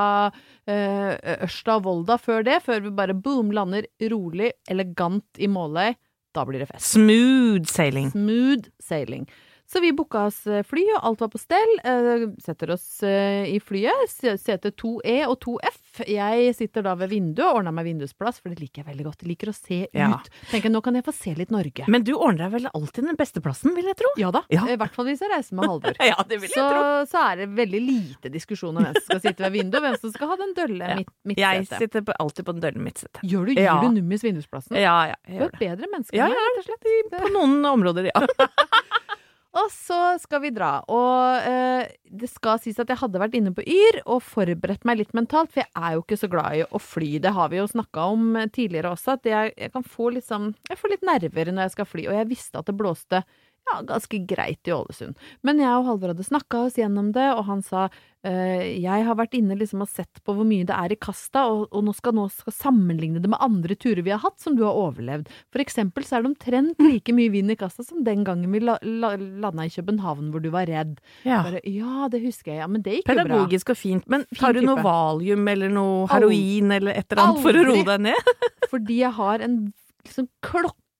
eh, 0.66 1.12
Ørsta 1.42 1.78
og 1.78 1.86
Volda 1.86 2.18
før 2.20 2.46
det, 2.46 2.60
før 2.66 2.84
vi 2.86 2.94
bare 3.02 3.16
boom, 3.16 3.52
lander 3.54 3.88
rolig, 4.12 4.52
elegant 4.70 5.42
i 5.42 5.50
Måløy. 5.50 5.94
Da 6.32 6.46
blir 6.48 6.62
det 6.62 6.70
fest. 6.70 6.94
Smooth 6.94 7.68
sailing. 7.68 8.12
Smooth 8.14 8.70
sailing. 8.80 9.26
Så 9.72 9.80
vi 9.80 9.88
booka 9.96 10.26
oss 10.28 10.42
eh, 10.46 10.60
fly, 10.68 10.82
og 10.98 11.04
alt 11.08 11.22
var 11.24 11.28
på 11.32 11.38
stell. 11.40 11.70
Eh, 11.88 12.26
setter 12.44 12.74
oss 12.74 12.84
eh, 13.08 13.46
i 13.48 13.56
flyet. 13.64 14.02
se- 14.12 14.34
Sete 14.36 14.68
2E 14.76 15.14
og 15.24 15.38
2F. 15.40 16.02
Jeg 16.08 16.50
sitter 16.58 16.84
da 16.84 16.92
ved 17.00 17.08
vinduet 17.08 17.46
og 17.46 17.60
ordner 17.62 17.72
meg 17.72 17.86
vindusplass, 17.88 18.40
for 18.42 18.52
det 18.52 18.60
liker 18.60 18.82
jeg 18.82 18.88
veldig 18.90 19.06
godt. 19.06 19.22
Jeg 19.24 19.30
liker 19.32 19.48
å 19.48 19.54
se 19.56 19.78
Ja. 19.96 20.10
ut. 20.18 20.28
Tenker 20.50 20.68
nå 20.74 20.82
kan 20.84 20.94
jeg 20.98 21.06
få 21.06 21.14
se 21.16 21.32
litt 21.38 21.50
Norge. 21.54 21.86
Men 21.88 22.04
du 22.04 22.12
ordner 22.18 22.50
deg 22.50 22.52
vel 22.58 22.68
alltid 22.74 23.06
den 23.08 23.16
beste 23.16 23.40
plassen, 23.40 23.72
vil 23.74 23.88
jeg 23.88 23.96
tro? 23.96 24.12
ja 24.20 24.30
da. 24.30 24.42
Ja. 24.52 24.66
I 24.68 24.76
hvert 24.76 24.92
fall 24.94 25.06
hvis 25.08 25.20
jeg 25.24 25.30
reiser 25.32 25.54
med 25.56 25.64
Halvor. 25.70 25.96
Ja, 26.12 26.20
det 26.28 26.40
vil 26.42 26.50
jeg 26.50 26.58
Så, 26.58 26.68
tro. 26.68 26.84
så 27.08 27.24
er 27.32 27.36
det 27.42 27.48
veldig 27.56 27.80
lite 27.86 28.28
diskusjon 28.32 28.76
om 28.76 28.84
hvem 28.84 28.94
som 29.00 29.06
skal 29.08 29.20
sitte 29.24 29.40
ved 29.46 29.52
vinduet, 29.56 29.80
og 29.80 29.88
hvem 29.88 30.00
som 30.04 30.12
skal 30.12 30.28
ha 30.28 30.36
den 30.36 30.52
dølle 30.58 30.88
Ja. 30.92 31.00
midt, 31.24 31.38
Jeg 31.38 31.66
sitter 31.70 32.02
på, 32.04 32.12
alltid 32.20 32.44
på 32.44 32.52
den 32.58 32.60
dølle 32.66 32.84
midtsetet. 32.84 33.22
Gjør 33.24 33.46
du, 33.48 33.54
Gir 33.56 33.64
Ja. 33.64 33.80
du 33.80 33.88
nummis 33.88 34.20
vindusplassen? 34.22 34.76
Ja, 34.76 35.06
ja, 35.12 35.14
jeg 35.28 35.38
Du 35.38 35.44
er 35.44 35.48
et 35.48 35.58
bedre 35.64 35.88
menneske 35.96 36.12
Ja, 36.16 36.26
enn 36.28 36.36
meg, 36.36 36.60
rett 36.60 36.68
og 36.68 36.68
slett. 36.68 37.22
På 37.22 37.32
noen 37.32 37.64
områder, 37.72 38.10
ja. 38.12 38.26
Og 39.52 39.68
så 39.68 39.98
skal 40.22 40.40
vi 40.46 40.50
dra. 40.54 40.70
Og 40.88 41.44
eh, 41.44 41.90
det 42.08 42.30
skal 42.32 42.60
sies 42.62 42.78
at 42.80 42.88
jeg 42.88 43.00
hadde 43.02 43.20
vært 43.20 43.36
inne 43.36 43.52
på 43.52 43.64
Yr 43.68 44.00
og 44.06 44.22
forberedt 44.24 44.86
meg 44.88 45.02
litt 45.02 45.12
mentalt, 45.16 45.52
for 45.52 45.60
jeg 45.60 45.72
er 45.76 45.96
jo 45.96 46.04
ikke 46.04 46.20
så 46.22 46.30
glad 46.32 46.56
i 46.56 46.64
å 46.64 46.80
fly. 46.80 47.10
Det 47.20 47.34
har 47.36 47.52
vi 47.52 47.60
jo 47.60 47.68
snakka 47.68 48.06
om 48.14 48.26
tidligere 48.54 48.94
også, 48.96 49.18
at 49.18 49.28
jeg, 49.28 49.52
jeg 49.60 49.74
kan 49.74 49.84
få 49.84 50.08
litt 50.16 50.28
sånn 50.28 50.52
Jeg 50.70 50.80
får 50.80 50.94
litt 50.94 51.04
nerver 51.06 51.52
når 51.52 51.66
jeg 51.66 51.74
skal 51.76 51.90
fly, 51.90 52.06
og 52.08 52.16
jeg 52.16 52.30
visste 52.32 52.62
at 52.62 52.70
det 52.70 52.78
blåste 52.78 53.22
ja, 53.70 53.82
ganske 53.86 54.18
greit 54.28 54.68
i 54.68 54.72
Ålesund. 54.74 55.18
Men 55.46 55.60
jeg 55.62 55.74
og 55.78 55.86
Halvor 55.86 56.12
hadde 56.12 56.26
snakka 56.26 56.66
oss 56.66 56.78
gjennom 56.80 57.12
det, 57.14 57.28
og 57.36 57.44
han 57.46 57.62
sa 57.64 57.86
eh, 58.26 58.78
jeg 58.82 59.04
har 59.06 59.16
vært 59.18 59.36
inne 59.38 59.56
liksom 59.58 59.84
og 59.84 59.90
sett 59.90 60.20
på 60.26 60.34
hvor 60.36 60.46
mye 60.48 60.66
det 60.68 60.74
er 60.76 60.94
i 60.94 60.98
kasta, 60.98 61.44
og, 61.50 61.68
og 61.70 61.86
nå 61.86 61.94
skal 61.96 62.16
nå 62.16 62.26
skal 62.34 62.56
sammenligne 62.56 63.22
det 63.22 63.30
med 63.32 63.40
andre 63.44 63.76
turer 63.78 64.02
vi 64.04 64.12
har 64.14 64.22
hatt 64.24 64.42
som 64.42 64.56
du 64.58 64.64
har 64.66 64.78
overlevd. 64.78 65.30
For 65.54 65.62
eksempel 65.62 66.06
så 66.06 66.18
er 66.18 66.24
det 66.24 66.32
omtrent 66.32 66.82
like 66.82 67.14
mye 67.16 67.32
vind 67.34 67.54
i 67.54 67.58
kasta 67.60 67.86
som 67.86 68.02
den 68.06 68.24
gangen 68.26 68.52
vi 68.52 68.62
la, 68.64 68.76
la, 68.82 69.14
landa 69.16 69.68
i 69.68 69.72
København 69.72 70.32
hvor 70.34 70.42
du 70.44 70.50
var 70.54 70.68
redd. 70.70 70.98
ja. 71.26 71.42
Bare, 71.46 71.62
ja, 71.66 72.08
det 72.12 72.22
husker 72.26 72.52
jeg, 72.52 72.62
ja, 72.62 72.68
men 72.70 72.82
det 72.84 72.98
gikk 72.98 73.06
jo 73.06 73.14
bra. 73.14 73.22
Pedagogisk 73.24 73.72
og 73.74 73.78
fint. 73.78 74.10
Men 74.10 74.26
tar 74.38 74.58
du 74.58 74.62
noe 74.66 74.82
valium 74.84 75.46
eller 75.48 75.70
noe 75.72 76.04
heroin 76.10 76.74
eller 76.78 76.98
et 76.98 77.06
eller 77.08 77.24
annet 77.28 77.46
for 77.46 77.58
å 77.58 77.64
roe 77.70 77.86
deg 77.88 78.08
ned? 78.10 78.34
Fordi 78.72 79.00
jeg 79.02 79.14
har 79.16 79.42
en 79.46 79.56
liksom 80.02 80.26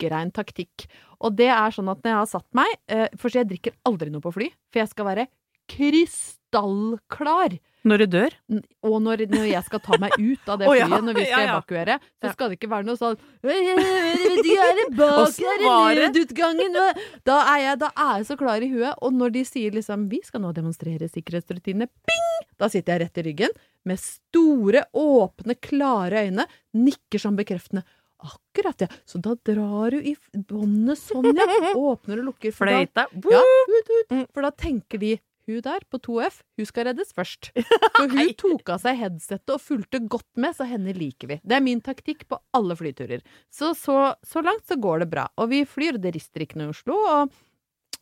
klokkerein 0.03 0.33
taktikk. 0.35 0.87
Og 1.23 1.37
det 1.39 1.51
er 1.51 1.71
sånn 1.75 1.91
at 1.93 2.03
når 2.03 2.11
jeg 2.11 2.21
har 2.21 2.31
satt 2.31 2.49
meg 2.57 2.73
eh, 2.91 3.09
For 3.19 3.31
jeg 3.31 3.49
drikker 3.51 3.77
aldri 3.87 4.11
noe 4.11 4.23
på 4.25 4.35
fly, 4.35 4.51
for 4.73 4.83
jeg 4.83 4.91
skal 4.91 5.07
være 5.07 5.29
krystallklar. 5.71 7.61
Når 7.83 7.99
du 7.99 8.07
dør? 8.13 8.35
Og 8.87 9.01
når, 9.03 9.25
når 9.31 9.47
jeg 9.49 9.63
skal 9.67 9.81
ta 9.83 9.97
meg 9.99 10.15
ut 10.15 10.51
av 10.51 10.61
det 10.61 10.67
Å, 10.71 10.75
ja. 10.77 10.87
flyet, 10.87 11.07
når 11.07 11.17
vi 11.17 11.25
skal 11.27 11.33
Ja, 11.33 11.47
ja. 11.47 11.55
evakuere, 11.57 11.97
så 12.23 12.31
skal 12.35 12.51
det 12.51 12.59
ikke 12.59 12.71
være 12.71 12.87
noe 12.87 12.99
sånn 12.99 13.17
De 13.43 14.53
er 14.55 14.83
bak 14.99 15.39
der 15.39 15.65
i 15.65 15.73
nødutgangen! 16.03 16.79
Da 17.27 17.41
er, 17.55 17.59
jeg, 17.65 17.81
da 17.83 17.91
er 17.91 18.21
jeg 18.21 18.29
så 18.31 18.39
klar 18.39 18.63
i 18.63 18.71
huet. 18.71 18.95
Og 19.03 19.17
når 19.19 19.35
de 19.39 19.45
sier 19.49 19.75
liksom 19.75 20.07
'Vi 20.11 20.23
skal 20.29 20.45
nå 20.45 20.53
demonstrere 20.55 21.11
sikkerhetsrutinene', 21.11 21.91
bing! 22.07 22.47
Da 22.59 22.71
sitter 22.71 22.99
jeg 22.99 23.07
rett 23.07 23.23
i 23.23 23.27
ryggen 23.31 23.59
med 23.89 23.99
store, 23.99 24.85
åpne, 24.95 25.57
klare 25.59 26.27
øyne, 26.29 26.47
nikker 26.79 27.19
som 27.19 27.35
bekreftende. 27.39 27.83
Akkurat, 28.23 28.85
ja. 28.85 28.89
Så 29.09 29.19
da 29.23 29.35
drar 29.47 29.91
du 29.95 29.99
i 29.99 30.15
båndet 30.49 31.01
sånn, 31.03 31.29
ja. 31.35 31.47
Åpner 31.75 32.23
og 32.23 32.31
lukker. 32.31 32.55
for 32.55 32.71
da- 32.71 32.79
ja, 33.35 33.43
ut, 33.43 33.93
ut. 33.99 34.15
Mm. 34.15 34.25
For 34.33 34.47
da 34.47 34.51
tenker 34.55 35.03
de 35.03 35.17
hun 35.51 35.59
der 35.65 35.83
på 35.91 35.99
2F, 35.99 36.37
hun 36.57 36.67
skal 36.69 36.85
reddes 36.87 37.11
først. 37.17 37.49
For 37.97 38.07
hun 38.15 38.29
tok 38.39 38.69
av 38.77 38.79
seg 38.85 39.01
headsetet 39.01 39.51
og 39.51 39.59
fulgte 39.61 39.99
godt 40.07 40.29
med, 40.39 40.55
så 40.55 40.63
henne 40.71 40.95
liker 40.95 41.33
vi. 41.33 41.41
Det 41.43 41.57
er 41.57 41.65
min 41.67 41.81
taktikk 41.83 42.23
på 42.31 42.39
alle 42.55 42.77
flyturer. 42.79 43.25
Så, 43.51 43.73
så, 43.75 43.97
så 44.23 44.43
langt 44.47 44.69
så 44.71 44.79
går 44.79 45.03
det 45.03 45.09
bra. 45.11 45.27
Og 45.43 45.51
vi 45.51 45.65
flyr, 45.67 45.99
det 45.99 46.15
rister 46.15 46.45
ikke 46.47 46.61
noe 46.61 46.71
i 46.71 46.77
Oslo, 46.77 46.95
og 46.95 47.35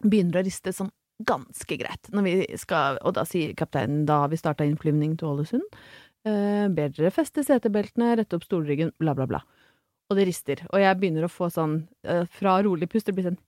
begynner 0.04 0.42
å 0.42 0.44
riste 0.44 0.74
sånn 0.76 0.92
ganske 1.24 1.76
greit. 1.80 2.12
Skal, 2.60 3.00
og 3.04 3.16
da 3.16 3.24
sier 3.28 3.56
kapteinen, 3.56 4.04
da 4.08 4.22
har 4.26 4.30
vi 4.32 4.38
starta 4.40 4.68
innflyvning 4.68 5.16
til 5.20 5.32
Ålesund, 5.32 5.80
eh, 6.28 6.68
ber 6.72 6.92
dere 6.92 7.10
feste 7.12 7.44
setebeltene, 7.44 8.12
rette 8.20 8.36
opp 8.36 8.44
stolryggen, 8.44 8.92
bla, 9.00 9.16
bla, 9.16 9.26
bla. 9.28 9.40
Og 10.10 10.18
det 10.18 10.26
rister. 10.26 10.64
Og 10.72 10.82
jeg 10.82 10.98
begynner 10.98 11.26
å 11.26 11.30
få 11.30 11.46
sånn, 11.54 11.84
eh, 12.04 12.24
fra 12.34 12.56
rolig 12.66 12.88
pust, 12.90 13.06
det 13.06 13.14
blir 13.14 13.30
sånn 13.30 13.38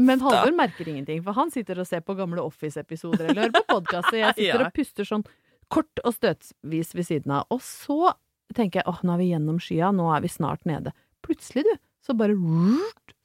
Men 0.00 0.22
Halvor 0.24 0.54
merker 0.56 0.88
ingenting, 0.88 1.20
for 1.22 1.36
han 1.36 1.52
sitter 1.52 1.82
og 1.82 1.86
ser 1.86 2.00
på 2.02 2.16
gamle 2.18 2.42
Office-episoder 2.42 3.28
eller 3.28 3.44
hører 3.44 3.58
på 3.58 3.68
podkast, 3.68 4.10
og 4.10 4.18
jeg 4.18 4.34
sitter 4.38 4.64
og 4.64 4.74
puster 4.74 5.08
sånn 5.08 5.24
kort 5.72 6.02
og 6.02 6.16
støtvis 6.16 6.94
ved 6.96 7.08
siden 7.08 7.34
av. 7.36 7.46
Og 7.52 7.60
så 7.64 8.14
tenker 8.56 8.80
jeg 8.80 8.88
åh, 8.90 9.02
nå 9.06 9.14
er 9.14 9.20
vi 9.20 9.30
gjennom 9.30 9.60
skya, 9.62 9.92
nå 9.94 10.08
er 10.16 10.24
vi 10.24 10.32
snart 10.32 10.64
nede. 10.68 10.94
Plutselig, 11.24 11.66
du, 11.68 11.74
så 12.02 12.16
bare 12.18 12.34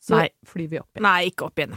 så 0.04 0.20
Nei. 0.20 0.30
flyr 0.48 0.70
vi 0.72 0.82
opp 0.84 0.92
igjen. 0.94 1.08
Nei, 1.08 1.32
ikke 1.32 1.48
opp 1.48 1.60
igjen. 1.60 1.74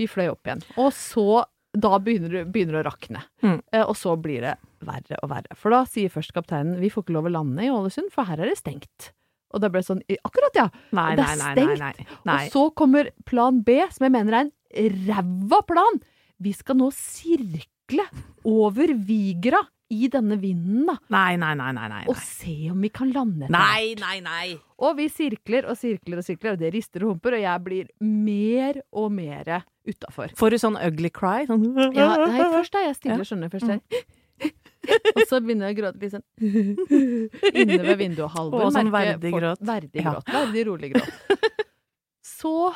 Vi 0.00 0.08
fløy 0.10 0.28
opp 0.32 0.48
igjen. 0.48 0.64
Og 0.80 0.90
så 0.96 1.44
Da 1.70 2.00
begynner 2.02 2.48
det 2.50 2.80
å 2.80 2.82
rakne. 2.82 3.20
Mm. 3.46 3.60
Eh, 3.70 3.84
og 3.84 3.94
så 3.94 4.16
blir 4.18 4.42
det 4.42 4.56
verre 4.86 5.18
og 5.22 5.30
verre. 5.32 5.56
For 5.58 5.70
da 5.74 5.82
sier 5.88 6.12
først 6.12 6.32
kapteinen 6.36 6.78
vi 6.80 6.90
får 6.92 7.04
ikke 7.06 7.16
lov 7.16 7.28
å 7.30 7.34
lande 7.38 7.64
i 7.66 7.70
Ålesund, 7.72 8.12
for 8.14 8.28
her 8.28 8.40
er 8.40 8.50
det 8.50 8.58
stengt. 8.60 9.10
Og 9.50 9.60
da 9.64 9.68
ble 9.68 9.80
det 9.82 9.88
sånn 9.88 10.02
Akkurat, 10.22 10.54
ja! 10.54 10.68
Nei, 10.94 11.08
det 11.18 11.24
er 11.26 11.40
stengt. 11.40 11.80
nei. 11.82 12.06
nei. 12.28 12.38
Og 12.46 12.52
så 12.54 12.64
kommer 12.78 13.10
plan 13.26 13.62
B, 13.66 13.80
som 13.90 14.06
jeg 14.06 14.14
mener 14.14 14.36
er 14.38 14.46
en 14.84 15.02
ræva 15.08 15.60
plan. 15.66 16.00
Vi 16.40 16.52
skal 16.56 16.78
nå 16.78 16.88
sirkle 16.94 18.06
over 18.48 18.94
Vigra 18.94 19.60
i 19.90 20.06
denne 20.06 20.36
vinden, 20.38 20.84
da. 20.86 20.94
Nei, 21.10 21.34
nei, 21.42 21.50
nei, 21.58 21.72
nei, 21.74 21.88
nei. 21.90 22.04
Og 22.06 22.14
se 22.22 22.54
om 22.70 22.78
vi 22.80 22.92
kan 22.94 23.10
lande 23.10 23.48
etter 23.48 23.56
Nei, 23.56 23.96
nei, 23.98 24.20
nei. 24.22 24.52
Og 24.78 24.94
vi 25.00 25.08
sirkler 25.10 25.66
og 25.66 25.74
sirkler 25.80 26.20
og 26.22 26.24
sirkler, 26.28 26.54
og 26.54 26.60
det 26.62 26.70
rister 26.76 27.02
og 27.02 27.16
humper, 27.16 27.34
og 27.34 27.42
jeg 27.42 27.64
blir 27.66 27.88
mer 27.98 28.78
og 28.94 29.10
mer 29.16 29.50
utafor. 29.90 30.30
Får 30.38 30.54
du 30.54 30.58
sånn 30.62 30.78
ugly 30.78 31.10
cry? 31.10 31.42
Sånn 31.50 31.66
Ja, 31.98 32.12
nei, 32.22 32.38
først 32.54 32.78
er 32.78 32.86
jeg 32.86 33.00
stille, 33.00 33.18
Ja. 33.18 33.26
skjønner. 33.32 33.50
Først 33.50 33.66
er 33.66 33.80
jeg 33.80 34.04
Og 35.14 35.22
så 35.28 35.40
begynner 35.44 35.70
jeg 35.70 35.76
å 35.76 35.80
gråte 35.80 36.00
litt 36.00 36.14
sånn 36.14 36.24
inne 37.60 37.80
ved 37.84 37.98
vinduet. 38.00 38.32
Halvor 38.34 38.66
Og 38.66 38.74
sånn 38.74 38.92
verdig 38.94 39.32
gråt. 39.34 39.60
Verdig 39.66 40.04
Ja. 40.04 40.16
Verdig 40.28 40.66
rolig 40.70 40.92
gråt. 40.94 41.36
Så 42.40 42.70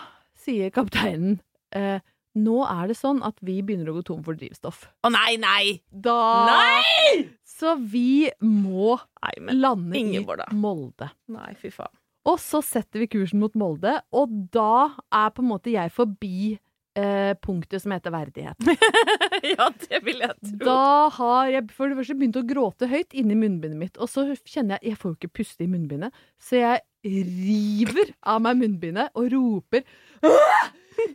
sier 0.45 0.69
kapteinen 0.75 1.39
eh, 1.75 2.03
nå 2.35 2.57
er 2.67 2.91
det 2.91 2.97
sånn 2.99 3.23
at 3.25 3.39
vi 3.47 3.61
begynner 3.63 3.93
å 3.93 3.97
gå 3.99 4.05
tom 4.11 4.23
for 4.27 4.37
drivstoff. 4.37 4.89
Å 5.07 5.11
nei, 5.15 5.37
nei! 5.41 5.79
Da 5.89 6.19
Nei! 6.51 7.29
Så 7.47 7.77
vi 7.79 8.27
må 8.43 8.97
Nei, 9.23 9.55
lande 9.55 10.01
Ingeborg, 10.01 10.43
i 10.51 10.59
Molde. 10.59 11.13
Nei, 11.33 11.53
fy 11.61 11.71
faen. 11.73 11.95
Og 12.29 12.41
så 12.41 12.63
setter 12.65 13.03
vi 13.05 13.09
kursen 13.13 13.41
mot 13.43 13.55
Molde, 13.59 13.99
og 14.17 14.33
da 14.53 14.89
er 15.13 15.33
på 15.37 15.45
en 15.45 15.51
måte 15.51 15.73
jeg 15.75 15.93
forbi 15.93 16.57
eh, 16.99 17.35
punktet 17.43 17.83
som 17.83 17.93
heter 17.95 18.11
verdighet. 18.15 18.57
ja, 19.55 19.69
det 19.89 20.01
vil 20.07 20.23
jeg 20.25 20.35
tro. 20.41 20.61
Da 20.65 21.09
har 21.19 21.51
jeg 21.53 21.69
for 21.75 21.91
det 21.91 21.99
første 21.99 22.17
begynt 22.19 22.39
å 22.41 22.45
gråte 22.47 22.89
høyt 22.91 23.17
inni 23.17 23.37
munnbindet 23.39 23.81
mitt, 23.81 23.99
og 23.99 24.11
så 24.11 24.27
kjenner 24.45 24.79
jeg 24.79 24.95
Jeg 24.95 25.01
får 25.01 25.13
jo 25.13 25.19
ikke 25.19 25.35
puste 25.41 25.67
i 25.67 25.71
munnbindet, 25.71 26.15
så 26.43 26.61
jeg 26.61 26.85
river 27.05 28.15
av 28.33 28.41
meg 28.45 28.57
munnbindet 28.63 29.13
og 29.19 29.29
roper 29.35 29.85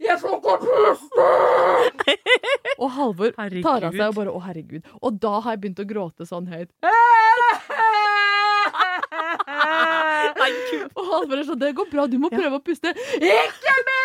Jeg 0.03 0.19
får 0.21 0.35
ikke 0.37 0.57
puste! 0.65 1.27
Og 2.79 2.91
Halvor 2.95 3.33
tar 3.35 3.87
av 3.87 3.95
seg 3.95 4.05
og 4.05 4.17
bare 4.19 4.33
Å, 4.35 4.41
herregud. 4.45 4.85
Og 5.01 5.17
da 5.23 5.39
har 5.43 5.55
jeg 5.55 5.63
begynt 5.63 5.81
å 5.83 5.87
gråte 5.89 6.27
sånn 6.29 6.47
høyt. 6.51 6.69
Nei, 10.39 10.51
Og 10.93 11.03
Halvor 11.09 11.39
er 11.39 11.47
sånn 11.47 11.61
Det 11.61 11.73
går 11.77 11.89
bra, 11.91 12.07
du 12.11 12.19
må 12.21 12.31
prøve 12.33 12.59
å 12.59 12.63
puste. 12.63 12.93
Ikke 13.19 13.75
munnbind! 13.79 13.98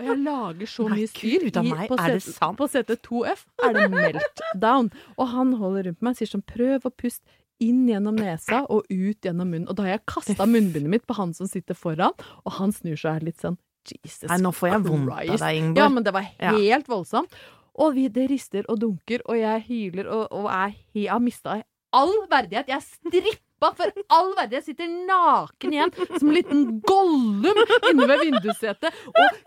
Og 0.00 0.06
jeg 0.08 0.18
lager 0.24 0.70
så 0.72 0.86
mye 0.88 1.08
styr. 1.10 1.44
I- 1.46 1.88
på 1.90 1.96
det 2.00 2.22
sant? 2.24 2.56
På 2.58 2.68
sete 2.72 2.96
2F 2.96 3.44
er 3.66 3.72
det 3.76 3.90
meltdown. 3.92 4.90
Og 5.18 5.28
han 5.34 5.52
holder 5.60 5.90
rundt 5.90 6.02
meg 6.02 6.14
og 6.16 6.16
sier 6.22 6.30
sånn 6.32 6.44
Prøv 6.48 6.88
å 6.88 6.92
puste 6.96 7.22
inn 7.60 7.82
gjennom 7.90 8.16
nesa 8.16 8.62
og 8.72 8.86
ut 8.88 9.20
gjennom 9.20 9.50
munnen. 9.52 9.68
Og 9.68 9.76
da 9.76 9.82
har 9.84 9.90
jeg 9.98 10.06
kasta 10.08 10.46
munnbindet 10.48 10.88
mitt 10.88 11.06
på 11.06 11.14
han 11.18 11.34
som 11.36 11.46
sitter 11.46 11.76
foran, 11.76 12.14
og 12.46 12.52
han 12.56 12.72
snur 12.72 12.96
seg 12.96 13.22
litt 13.22 13.36
sånn 13.42 13.58
Jesus 13.90 14.28
Nei, 14.28 14.36
nå 14.40 14.50
får 14.52 14.70
jeg 14.72 14.82
vondt 14.86 15.10
av 15.12 15.38
deg, 15.40 15.56
Ingeborg. 15.58 15.76
Ja, 15.76 15.88
men 15.88 16.02
det 16.04 16.12
var 16.16 16.26
Ja. 16.40 16.52
helt 16.56 16.86
voldsomt. 16.88 17.32
Og 17.80 17.94
vi, 17.94 18.08
det 18.08 18.30
rister 18.30 18.64
og 18.68 18.78
dunker, 18.80 19.20
og 19.28 19.36
jeg 19.36 19.62
hyler 19.68 20.08
og, 20.08 20.26
og 20.32 20.48
er, 20.52 20.74
jeg 20.94 21.08
har 21.08 21.20
mista 21.20 21.62
all 21.92 22.12
verdighet. 22.30 22.68
Jeg 22.68 22.76
er 22.76 22.84
strippa 22.84 23.70
for 23.76 23.92
all 24.10 24.34
verdighet. 24.36 24.64
Jeg 24.64 24.76
sitter 24.76 24.88
naken 25.06 25.72
igjen 25.72 25.92
som 26.18 26.28
en 26.28 26.34
liten 26.36 26.80
Gollum 26.80 27.44
inne 27.90 28.06
ved 28.08 28.24
vindussetet 28.24 28.92
og 29.10 29.40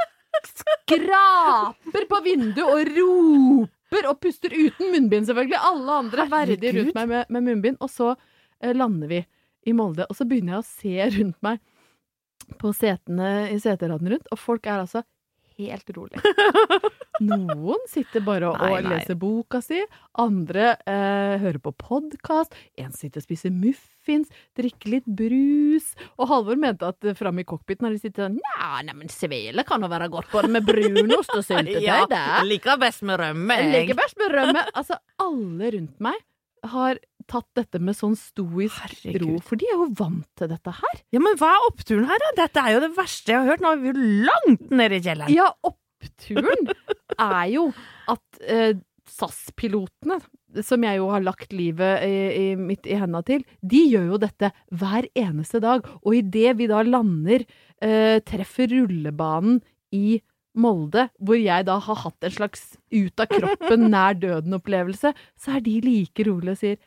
skraper 0.50 2.08
på 2.10 2.22
vinduet 2.26 2.64
og 2.66 2.92
roper 2.98 4.10
og 4.10 4.20
puster 4.24 4.54
uten 4.56 4.94
munnbind, 4.96 5.28
selvfølgelig. 5.30 5.60
Alle 5.70 6.00
andre 6.04 6.26
er 6.26 6.32
verdige 6.32 6.74
rundt 6.80 6.98
meg 6.98 7.12
med, 7.12 7.30
med 7.30 7.48
munnbind. 7.50 7.80
Og 7.84 7.92
så 7.94 8.14
eh, 8.14 8.74
lander 8.76 9.12
vi 9.12 9.22
i 9.64 9.76
Molde, 9.76 10.08
og 10.10 10.18
så 10.18 10.28
begynner 10.28 10.58
jeg 10.58 10.64
å 10.64 10.68
se 10.68 11.10
rundt 11.20 11.40
meg 11.46 11.62
på 12.60 12.74
setene 12.76 13.50
i 13.54 13.60
seteraden 13.62 14.10
rundt, 14.12 14.28
og 14.34 14.40
folk 14.42 14.66
er 14.68 14.82
altså 14.82 15.04
helt 15.60 15.90
rolig. 15.96 16.22
Noen 17.24 17.84
sitter 17.88 18.24
bare 18.26 18.50
og, 18.50 18.58
Nei, 18.60 18.80
nei. 18.82 18.96
leser 18.98 19.18
boka 19.20 19.60
si, 19.64 19.80
andre 20.20 20.72
eh, 20.90 21.36
hører 21.44 21.60
på 21.64 21.74
podkast, 21.78 22.56
en 22.82 22.92
sitter 22.96 23.22
og 23.22 23.28
spiser 23.28 23.54
muffins, 23.54 24.32
drikker 24.58 24.96
litt 24.96 25.08
brus, 25.08 25.92
og 26.18 26.28
Halvor 26.32 26.60
mente 26.60 26.90
at 26.90 27.06
eh, 27.08 27.16
framme 27.18 27.46
i 27.46 27.48
cockpiten 27.48 27.88
har 27.88 27.94
de 27.96 28.02
sittet 28.02 28.24
sånn 28.26 28.40
Nja, 28.42 28.82
neimen 28.90 29.12
svele 29.14 29.64
kan 29.68 29.86
jo 29.86 29.92
være 29.94 30.10
godt 30.14 30.34
både 30.34 30.52
med 30.58 30.66
brunost 30.68 31.34
og 31.38 31.46
syltetøy, 31.50 31.86
Ja, 31.86 32.02
det. 32.10 32.24
liker 32.50 32.82
best 32.82 33.06
med 33.08 33.22
rømme, 33.22 33.60
Jeg 33.62 33.74
Liker 33.78 34.02
best 34.02 34.20
med 34.20 34.34
rømme. 34.34 34.66
Altså, 34.74 34.98
alle 35.22 35.74
rundt 35.78 36.00
meg 36.04 36.18
har 36.74 36.96
tatt 37.30 37.48
dette 37.58 37.82
med 37.84 37.98
sånn 37.98 38.16
stoisk 38.20 38.80
Herregud. 38.84 39.24
ro, 39.24 39.38
for 39.46 39.60
de 39.60 39.70
er 39.70 39.78
jo 39.80 39.90
vant 40.00 40.28
til 40.40 40.52
dette 40.52 40.76
her. 40.80 41.02
Ja, 41.16 41.22
men 41.24 41.38
hva 41.40 41.52
er 41.56 41.68
oppturen 41.70 42.08
her, 42.10 42.24
da? 42.24 42.32
Dette 42.44 42.64
er 42.64 42.76
jo 42.76 42.84
det 42.86 42.94
verste 42.98 43.34
jeg 43.34 43.42
har 43.42 43.52
hørt. 43.52 43.64
Nå 43.64 43.74
er 43.74 43.84
vi 43.84 43.92
jo 43.92 44.08
langt 44.30 44.74
nede 44.74 45.00
i 45.00 45.04
kjelleren. 45.06 45.36
Ja, 45.36 45.50
oppturen 45.70 46.74
er 47.18 47.46
jo 47.54 47.68
at 48.12 48.44
eh, 48.44 48.74
SAS-pilotene, 49.10 50.20
som 50.64 50.84
jeg 50.86 51.00
jo 51.00 51.08
har 51.12 51.24
lagt 51.26 51.54
livet 51.56 52.04
i, 52.06 52.18
i, 52.34 52.46
mitt 52.60 52.88
i 52.90 52.98
henda 53.00 53.24
til, 53.26 53.44
de 53.62 53.82
gjør 53.92 54.14
jo 54.14 54.20
dette 54.22 54.52
hver 54.74 55.08
eneste 55.18 55.62
dag. 55.64 55.88
Og 56.04 56.20
idet 56.20 56.58
vi 56.60 56.70
da 56.72 56.84
lander, 56.86 57.46
eh, 57.84 58.20
treffer 58.26 58.72
rullebanen 58.74 59.62
i 59.94 60.20
Molde, 60.54 61.08
hvor 61.18 61.38
jeg 61.40 61.66
da 61.66 61.80
har 61.82 61.98
hatt 62.04 62.26
en 62.28 62.34
slags 62.34 62.66
ut 62.94 63.22
av 63.24 63.30
kroppen, 63.32 63.88
nær 63.94 64.18
døden-opplevelse, 64.22 65.14
så 65.34 65.56
er 65.58 65.64
de 65.66 65.80
like 65.86 66.26
rolige 66.28 66.54
og 66.54 66.62
sier 66.62 66.78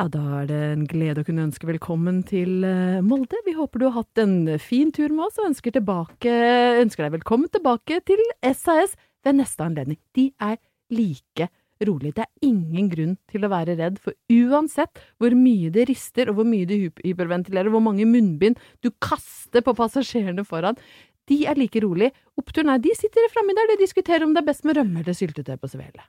ja, 0.00 0.06
da 0.08 0.20
er 0.40 0.46
det 0.48 0.58
en 0.70 0.84
glede 0.88 1.20
å 1.20 1.26
kunne 1.26 1.44
ønske 1.44 1.68
velkommen 1.68 2.22
til 2.28 2.64
eh, 2.64 3.00
Molde. 3.04 3.36
Vi 3.44 3.52
håper 3.56 3.82
du 3.82 3.86
har 3.90 3.98
hatt 3.98 4.20
en 4.22 4.54
fin 4.62 4.88
tur 4.96 5.12
med 5.12 5.26
oss, 5.26 5.36
og 5.40 5.50
ønsker, 5.50 5.74
tilbake, 5.76 6.36
ønsker 6.80 7.04
deg 7.04 7.18
velkommen 7.18 7.50
tilbake 7.52 8.00
til 8.08 8.22
SAS 8.48 8.96
ved 9.26 9.36
neste 9.42 9.66
anledning. 9.66 10.00
De 10.16 10.30
er 10.40 10.56
like 10.94 11.50
rolige. 11.84 12.16
Det 12.16 12.24
er 12.24 12.48
ingen 12.48 12.88
grunn 12.92 13.14
til 13.28 13.44
å 13.44 13.52
være 13.52 13.76
redd, 13.76 14.00
for 14.00 14.16
uansett 14.32 15.02
hvor 15.20 15.36
mye 15.36 15.72
det 15.74 15.90
rister, 15.92 16.32
og 16.32 16.40
hvor 16.40 16.48
mye 16.48 16.68
du 16.68 16.76
hyperventilerer, 17.04 17.72
hvor 17.72 17.84
mange 17.84 18.08
munnbind 18.08 18.60
du 18.80 18.88
kaster 19.04 19.64
på 19.64 19.76
passasjerene 19.76 20.46
foran, 20.48 20.80
de 21.28 21.42
er 21.46 21.60
like 21.60 21.84
rolige. 21.84 22.16
Oppturen 22.40 22.72
er 22.72 22.80
de 22.80 22.96
sitter 22.96 23.28
framme 23.34 23.52
der, 23.58 23.74
de 23.74 23.82
diskuterer 23.84 24.24
om 24.24 24.32
det 24.32 24.42
er 24.42 24.48
best 24.48 24.64
med 24.64 24.80
rømme 24.80 25.04
eller 25.04 25.16
syltetøy 25.16 25.60
på 25.60 25.74
svele. 25.76 26.08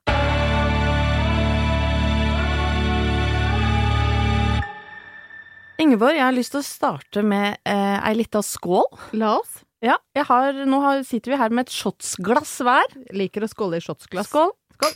Ingeborg, 5.82 6.14
jeg 6.14 6.22
har 6.28 6.36
lyst 6.36 6.54
til 6.54 6.62
å 6.62 6.66
starte 6.68 7.22
med 7.26 7.58
eh, 7.66 7.98
ei 8.06 8.14
lita 8.20 8.44
skål. 8.46 8.86
La 9.18 9.32
oss. 9.40 9.64
Ja, 9.82 9.96
jeg 10.14 10.28
har, 10.30 10.60
nå 10.70 10.78
har, 10.84 11.00
sitter 11.08 11.34
vi 11.34 11.40
her 11.42 11.50
med 11.50 11.66
et 11.66 11.74
shotsglass 11.74 12.52
hver. 12.62 12.92
Liker 13.18 13.48
å 13.48 13.50
skåle 13.50 13.80
i 13.80 13.82
shotsglass. 13.82 14.30
Skål. 14.30 14.52
Skål. 14.78 14.94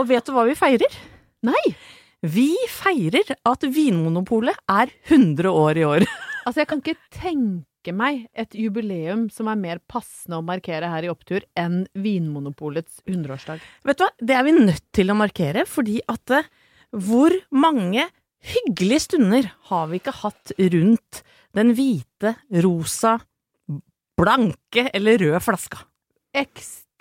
Og 0.00 0.08
vet 0.08 0.24
du 0.24 0.32
hva 0.32 0.46
vi 0.48 0.56
feirer? 0.56 0.96
Nei! 1.44 1.74
Vi 2.22 2.54
feirer 2.70 3.34
at 3.50 3.66
Vinmonopolet 3.66 4.56
er 4.70 4.94
100 5.10 5.52
år 5.52 5.82
i 5.82 5.88
år. 5.90 6.08
Altså, 6.42 6.64
jeg 6.64 6.68
kan 6.72 6.80
ikke 6.80 6.98
tenke 7.14 7.92
meg 7.94 8.24
et 8.34 8.56
jubileum 8.58 9.28
som 9.30 9.46
er 9.46 9.60
mer 9.60 9.78
passende 9.86 10.40
å 10.40 10.42
markere 10.42 10.88
her 10.90 11.06
i 11.06 11.10
Opptur 11.12 11.44
enn 11.54 11.84
Vinmonopolets 11.94 12.98
100-årsdag. 13.06 13.62
Vet 13.86 14.00
du 14.00 14.02
hva, 14.02 14.08
det 14.18 14.34
er 14.34 14.42
vi 14.48 14.56
nødt 14.56 14.82
til 14.90 15.14
å 15.14 15.16
markere, 15.20 15.62
fordi 15.70 16.00
at 16.10 16.34
eh, 16.34 16.48
hvor 16.92 17.32
mange 17.50 18.06
hyggelige 18.42 19.06
stunder 19.06 19.48
har 19.70 19.88
vi 19.90 20.00
ikke 20.00 20.14
hatt 20.22 20.52
rundt 20.60 21.22
den 21.56 21.72
hvite, 21.76 22.34
rosa, 22.64 23.18
blanke 24.18 24.88
eller 24.92 25.20
røde 25.20 25.40
flaska? 25.40 25.84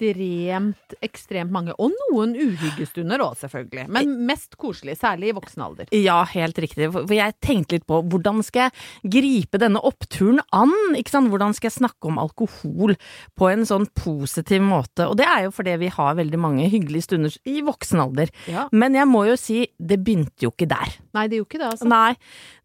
Ekstremt, 0.01 0.95
ekstremt 1.05 1.51
mange. 1.53 1.73
Og 1.81 1.91
noen 1.93 2.33
uhyggestunder 2.35 3.21
òg, 3.23 3.35
selvfølgelig. 3.39 3.85
Men 3.93 4.15
mest 4.27 4.57
koselig, 4.59 4.95
særlig 4.99 5.29
i 5.31 5.35
voksen 5.37 5.63
alder. 5.65 5.91
Ja, 5.95 6.23
helt 6.33 6.57
riktig. 6.61 6.89
For 6.93 7.13
jeg 7.13 7.35
tenkte 7.43 7.77
litt 7.77 7.85
på 7.89 8.01
hvordan 8.09 8.41
skal 8.45 8.69
jeg 8.69 9.11
gripe 9.15 9.61
denne 9.61 9.81
oppturen 9.85 10.41
an? 10.55 10.73
Ikke 10.97 11.13
sant? 11.13 11.29
Hvordan 11.31 11.53
skal 11.57 11.69
jeg 11.69 11.77
snakke 11.77 12.09
om 12.09 12.19
alkohol 12.21 12.95
på 13.37 13.49
en 13.51 13.65
sånn 13.69 13.87
positiv 13.97 14.63
måte? 14.65 15.07
Og 15.07 15.17
det 15.21 15.27
er 15.29 15.45
jo 15.47 15.53
fordi 15.55 15.77
vi 15.85 15.91
har 15.93 16.17
veldig 16.19 16.41
mange 16.41 16.69
hyggelige 16.71 17.07
stunder 17.09 17.37
i 17.45 17.61
voksen 17.65 18.01
alder. 18.03 18.33
Ja. 18.49 18.67
Men 18.73 18.97
jeg 18.97 19.07
må 19.09 19.25
jo 19.29 19.37
si, 19.39 19.63
det 19.77 20.01
begynte 20.03 20.47
jo 20.47 20.53
ikke 20.55 20.69
der. 20.71 20.97
Nei, 21.15 21.27
det 21.29 21.41
gjorde 21.41 21.51
ikke 21.51 21.61
det, 21.61 21.71
altså. 21.75 21.89
Nei, 21.91 22.13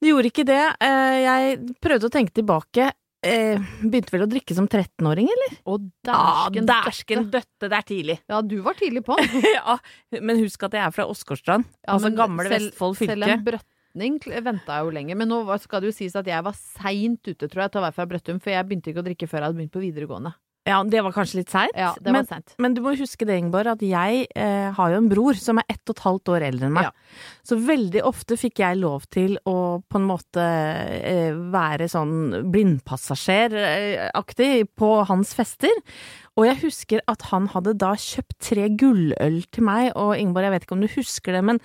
det 0.01 0.13
gjorde 0.13 0.33
ikke 0.33 0.49
det. 0.49 0.63
Eh, 0.81 1.17
Jeg 1.27 1.59
prøvde 1.83 2.09
å 2.09 2.13
tenke 2.13 2.33
tilbake. 2.37 2.91
Eh, 3.27 3.63
Begynte 3.83 4.13
vel 4.15 4.25
å 4.25 4.29
drikke 4.31 4.55
som 4.57 4.69
13-åring, 4.71 5.29
eller? 5.35 5.57
Og 5.73 5.87
Ja, 6.07 6.17
dæsken 6.49 6.69
dæsken 6.71 7.25
døtte. 7.27 7.41
døtte, 7.41 7.71
det 7.73 7.79
er 7.81 7.87
tidlig. 7.91 8.19
Ja, 8.31 8.41
du 8.43 8.57
var 8.65 8.79
tidlig 8.79 9.03
på. 9.07 9.17
ja, 9.57 9.77
men 10.21 10.39
husk 10.43 10.63
at 10.69 10.77
jeg 10.79 10.85
er 10.87 10.95
fra 10.95 11.07
Åsgårdstrand. 11.11 11.67
Ja, 11.85 11.97
altså 11.97 12.13
gamle 12.17 12.47
selv- 12.49 12.71
Vestfold 12.71 12.97
Selv 13.03 13.27
en 13.27 13.45
brøtning 13.47 14.19
venta 14.45 14.77
jeg 14.79 14.85
jo 14.85 14.91
lenger. 14.93 15.17
Men 15.17 15.31
nå 15.33 15.41
skal 15.63 15.81
det 15.83 15.91
jo 15.93 15.97
sies 15.99 16.17
at 16.21 16.27
jeg 16.29 16.45
var 16.45 16.57
seint 16.59 17.23
ute, 17.27 17.49
tror 17.49 17.63
jeg, 17.67 17.73
til 17.73 17.81
å 17.81 17.87
være 17.87 17.97
fra 17.97 18.07
Brøttum. 18.11 18.41
For 18.45 18.53
jeg 18.53 18.69
begynte 18.69 18.93
ikke 18.93 19.03
å 19.03 19.07
drikke 19.07 19.29
før 19.31 19.41
jeg 19.41 19.49
hadde 19.49 19.59
begynt 19.61 19.73
på 19.77 19.85
videregående. 19.87 20.35
Ja, 20.67 20.81
det 20.83 20.99
var 21.07 21.15
kanskje 21.15 21.39
litt 21.41 21.51
seint. 21.53 21.77
Ja, 21.79 21.93
det 22.03 22.11
men, 22.11 22.27
var 22.27 22.43
men 22.63 22.75
du 22.75 22.81
må 22.83 22.91
huske 22.99 23.25
det, 23.29 23.37
Ingeborg, 23.39 23.69
at 23.77 23.83
jeg 23.87 24.27
eh, 24.35 24.75
har 24.75 24.89
jo 24.91 24.97
en 24.99 25.11
bror 25.11 25.35
som 25.39 25.59
er 25.63 25.67
ett 25.71 25.87
og 25.87 25.95
et 25.95 26.03
halvt 26.03 26.29
år 26.35 26.43
eldre 26.49 26.67
enn 26.67 26.75
meg. 26.75 26.85
Ja. 26.89 26.93
Så 27.47 27.55
veldig 27.63 28.03
ofte 28.09 28.35
fikk 28.41 28.59
jeg 28.65 28.81
lov 28.81 29.07
til 29.15 29.39
å 29.47 29.79
på 29.87 29.97
en 30.01 30.09
måte 30.09 30.43
eh, 30.43 31.31
være 31.55 31.87
sånn 31.93 32.51
blindpassasjeraktig 32.51 34.67
på 34.75 34.91
hans 35.07 35.35
fester. 35.39 35.71
Og 36.37 36.45
jeg 36.45 36.59
husker 36.61 37.01
at 37.09 37.23
han 37.31 37.47
hadde 37.49 37.73
da 37.81 37.95
kjøpt 37.97 38.35
tre 38.45 38.67
gulløl 38.77 39.39
til 39.55 39.65
meg, 39.65 39.87
og 39.97 40.11
Ingeborg, 40.21 40.45
jeg 40.45 40.53
vet 40.53 40.67
ikke 40.67 40.77
om 40.77 40.83
du 40.85 40.89
husker 40.93 41.33
det, 41.39 41.41
men 41.49 41.61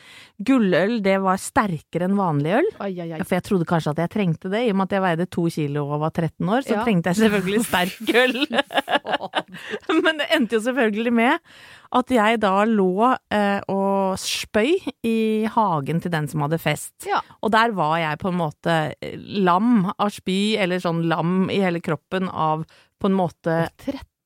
gulløl 0.47 0.93
det 1.03 1.17
var 1.25 1.41
sterkere 1.43 2.07
enn 2.07 2.15
vanlig 2.15 2.53
øl. 2.61 2.69
Ai, 2.79 2.93
ai, 3.03 3.09
ai. 3.17 3.19
For 3.25 3.35
jeg 3.35 3.43
trodde 3.49 3.67
kanskje 3.67 3.91
at 3.91 3.99
jeg 4.05 4.13
trengte 4.15 4.51
det, 4.53 4.61
i 4.63 4.71
og 4.71 4.79
med 4.79 4.87
at 4.87 4.95
jeg 4.95 5.03
veide 5.03 5.27
to 5.35 5.43
kilo 5.51 5.83
og 5.91 5.99
var 6.05 6.13
13 6.15 6.49
år, 6.55 6.63
så 6.63 6.77
Ja. 6.77 6.85
trengte 6.87 7.11
jeg 7.11 7.19
selvfølgelig 7.19 7.65
sterk 7.69 8.15
øl. 8.23 8.39
Men 10.05 10.21
det 10.21 10.29
endte 10.35 10.55
jo 10.57 10.63
selvfølgelig 10.63 11.13
med 11.19 11.51
at 11.91 12.13
jeg 12.15 12.39
da 12.39 12.53
lå 12.63 12.91
eh, 13.35 13.59
og 13.71 14.15
spøy 14.21 14.77
i 15.03 15.17
hagen 15.51 15.99
til 15.99 16.13
den 16.13 16.29
som 16.31 16.45
hadde 16.45 16.59
fest. 16.63 16.93
Ja. 17.09 17.19
Og 17.43 17.51
der 17.51 17.73
var 17.75 17.97
jeg 17.99 18.21
på 18.23 18.31
en 18.31 18.39
måte 18.39 18.77
eh, 19.03 19.17
lam 19.43 19.89
av 19.97 20.13
spy, 20.15 20.55
eller 20.63 20.79
sånn 20.79 21.03
lam 21.11 21.49
i 21.51 21.59
hele 21.59 21.83
kroppen 21.83 22.29
av 22.31 22.63
på 23.01 23.09
en 23.11 23.17
måte 23.17 23.65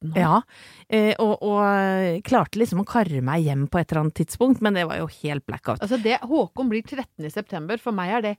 13 0.04 0.12
år. 0.12 0.20
ja, 0.20 0.42
eh, 0.90 1.14
og, 1.22 1.38
og 1.46 1.62
eh, 1.68 2.20
klarte 2.26 2.60
liksom 2.62 2.84
å 2.84 2.88
karre 2.90 3.22
meg 3.26 3.46
hjem 3.46 3.68
på 3.72 3.80
et 3.80 3.90
eller 3.90 4.06
annet 4.06 4.20
tidspunkt, 4.22 4.64
men 4.66 4.78
det 4.78 4.88
var 4.90 5.00
jo 5.02 5.08
helt 5.22 5.46
blackout. 5.48 5.82
Altså 5.82 6.00
det, 6.02 6.20
Håkon 6.26 6.72
blir 6.72 6.84
13 6.84 7.26
i 7.26 7.34
september. 7.34 7.82
For 7.82 7.96
meg 7.96 8.18
er 8.18 8.26
det 8.26 8.36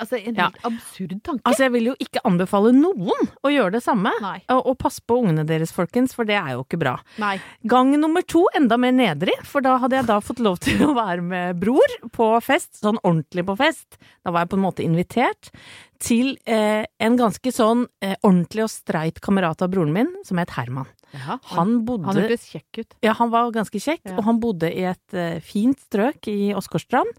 altså, 0.00 0.18
en 0.18 0.34
Ja. 0.34 0.48
helt 0.48 0.64
absurd 0.66 1.14
tanke. 1.26 1.42
Altså, 1.44 1.66
jeg 1.66 1.72
vil 1.76 1.90
jo 1.90 1.94
ikke 2.00 2.22
anbefale 2.24 2.72
noen 2.76 3.28
å 3.44 3.52
gjøre 3.52 3.72
det 3.76 3.82
samme. 3.84 4.12
Og, 4.48 4.62
og 4.72 4.78
pass 4.80 4.98
på 5.00 5.20
ungene 5.22 5.44
deres, 5.46 5.72
folkens, 5.76 6.14
for 6.16 6.24
det 6.28 6.38
er 6.40 6.54
jo 6.56 6.64
ikke 6.64 6.80
bra. 6.80 6.96
Nei. 7.22 7.36
Gang 7.70 7.92
nummer 8.00 8.22
to, 8.26 8.46
enda 8.56 8.78
mer 8.80 8.92
nedrig, 8.96 9.36
for 9.44 9.60
da 9.64 9.76
hadde 9.82 10.00
jeg 10.00 10.08
da 10.10 10.18
fått 10.24 10.40
lov 10.42 10.58
til 10.64 10.80
å 10.88 10.94
være 10.96 11.22
med 11.22 11.60
bror 11.62 11.96
på 12.16 12.30
fest, 12.44 12.80
sånn 12.82 12.98
ordentlig 13.04 13.46
på 13.46 13.56
fest. 13.60 14.00
Da 14.24 14.32
var 14.34 14.44
jeg 14.46 14.52
på 14.54 14.58
en 14.60 14.64
måte 14.66 14.84
invitert 14.86 15.52
til 16.00 16.32
eh, 16.48 16.86
en 16.98 17.16
ganske 17.20 17.52
sånn 17.52 17.84
eh, 18.00 18.16
ordentlig 18.24 18.64
og 18.64 18.72
streit 18.72 19.20
kamerat 19.20 19.60
av 19.62 19.68
broren 19.74 19.92
min, 19.92 20.08
som 20.24 20.40
het 20.40 20.54
Herman. 20.56 20.88
Ja, 21.12 21.38
Han 21.56 21.84
bodde 21.84 22.06
han 22.06 22.16
hørtes 22.20 22.44
kjekk 22.52 22.78
ut. 22.84 22.94
ja, 23.02 23.12
han 23.18 23.30
var 23.32 23.50
ganske 23.52 23.80
kjekk, 23.82 24.02
Ja. 24.06 24.16
og 24.16 24.24
han 24.24 24.38
bodde 24.40 24.68
i 24.72 24.84
et 24.90 25.14
eh, 25.14 25.40
fint 25.40 25.78
strøk 25.78 26.28
i 26.30 26.52
Åsgårdstrand. 26.54 27.10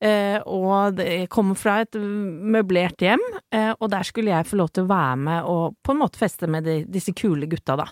Eh, 0.00 0.38
og 0.46 0.96
det 0.96 1.28
kom 1.32 1.54
fra 1.56 1.80
et 1.80 1.92
møblert 1.96 2.98
hjem, 3.00 3.22
eh, 3.52 3.72
og 3.80 3.88
der 3.90 4.02
skulle 4.04 4.34
jeg 4.34 4.46
få 4.50 4.56
lov 4.60 4.68
til 4.72 4.84
å 4.84 4.90
være 4.92 5.16
med 5.16 5.44
og 5.48 5.76
på 5.82 5.92
en 5.94 6.02
måte 6.02 6.18
feste 6.20 6.46
med 6.46 6.64
de, 6.68 6.84
disse 6.84 7.14
kule 7.16 7.46
gutta, 7.48 7.76
da. 7.80 7.86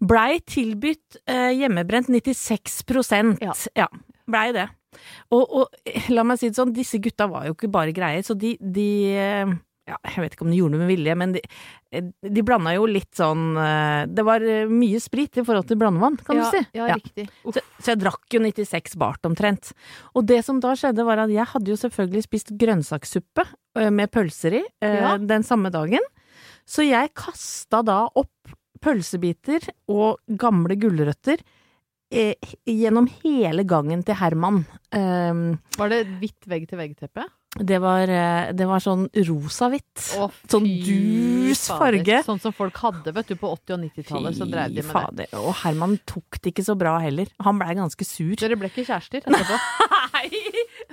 Blei 0.00 0.40
tilbudt 0.40 1.20
hjemmebrent 1.28 2.08
96 2.08 2.84
Ja. 3.40 3.52
ja. 3.76 3.86
blei 4.28 4.52
det. 4.52 4.68
Og, 5.30 5.44
og 5.52 6.08
la 6.10 6.24
meg 6.24 6.38
si 6.40 6.48
det 6.48 6.56
sånn, 6.58 6.72
disse 6.74 6.98
gutta 6.98 7.28
var 7.30 7.46
jo 7.46 7.54
ikke 7.54 7.70
bare 7.70 7.92
greier, 7.94 8.22
så 8.24 8.34
de, 8.34 8.56
de 8.60 8.88
ja, 9.88 9.96
jeg 10.04 10.22
vet 10.24 10.34
ikke 10.36 10.44
om 10.44 10.50
de 10.52 10.58
gjorde 10.60 10.76
det 10.76 10.82
med 10.82 10.90
vilje, 10.92 11.14
men 11.18 11.32
de, 11.36 11.42
eh, 11.94 12.08
de 12.36 12.44
blanda 12.44 12.74
jo 12.76 12.84
litt 12.90 13.10
sånn 13.16 13.44
eh, 13.56 14.02
Det 14.12 14.24
var 14.26 14.44
eh, 14.44 14.68
mye 14.70 15.00
sprit 15.02 15.40
i 15.40 15.44
forhold 15.46 15.68
til 15.70 15.78
blandevann, 15.80 16.18
kan 16.26 16.38
ja, 16.38 16.44
du 16.44 16.56
si. 16.56 16.62
Ja, 16.76 16.88
riktig. 16.92 17.26
Så, 17.46 17.64
så 17.80 17.94
jeg 17.94 18.02
drakk 18.02 18.36
jo 18.36 18.42
96 18.44 18.98
bart 19.00 19.24
omtrent. 19.28 19.72
Og 20.18 20.26
det 20.28 20.42
som 20.46 20.60
da 20.64 20.74
skjedde 20.78 21.06
var 21.08 21.24
at 21.24 21.32
jeg 21.32 21.48
hadde 21.54 21.72
jo 21.72 21.78
selvfølgelig 21.80 22.26
spist 22.28 22.52
grønnsakssuppe 22.60 23.46
med 23.94 24.10
pølser 24.12 24.58
i 24.60 24.62
Ja. 24.84 25.16
den 25.20 25.44
samme 25.46 25.70
dagen. 25.72 26.04
Så 26.68 26.84
jeg 26.84 27.14
kasta 27.16 27.80
da 27.86 28.02
opp 28.18 28.52
pølsebiter 28.84 29.64
og 29.90 30.20
gamle 30.38 30.76
gulrøtter 30.78 31.40
gjennom 32.08 33.08
hele 33.22 33.64
gangen 33.68 34.04
til 34.06 34.16
Herman. 34.16 34.62
Um, 34.94 35.58
Var 35.76 35.90
det 35.92 35.98
hvitt 36.20 36.46
vegg-til-vegg-teppe? 36.48 37.26
Det, 37.56 37.78
var, 37.80 38.10
eh, 38.12 38.50
det 38.52 38.66
var 38.68 38.82
sånn 38.84 39.06
rosa-hvitt. 39.14 40.02
Sånn 40.52 40.66
dus 40.68 41.62
fader. 41.64 41.78
farge. 41.80 42.18
Sånn 42.26 42.42
som 42.42 42.52
folk 42.52 42.76
hadde, 42.82 43.14
vet 43.16 43.32
du, 43.32 43.36
på 43.40 43.50
80- 43.56 43.74
og 43.78 43.80
90-tallet. 43.86 44.36
Så 44.36 44.48
drev 44.50 44.74
de 44.76 44.84
med 44.84 45.16
det. 45.22 45.28
Og 45.40 45.54
Herman 45.62 45.96
tok 46.08 46.40
det 46.42 46.52
ikke 46.52 46.66
så 46.68 46.76
bra 46.78 46.98
heller. 47.02 47.30
Han 47.46 47.58
blei 47.60 47.72
ganske 47.78 48.04
sur. 48.06 48.36
Dere 48.38 48.58
ble 48.60 48.68
ikke 48.70 48.84
kjærester 48.90 49.24
etterpå? 49.24 49.58
Nei, 50.18 50.28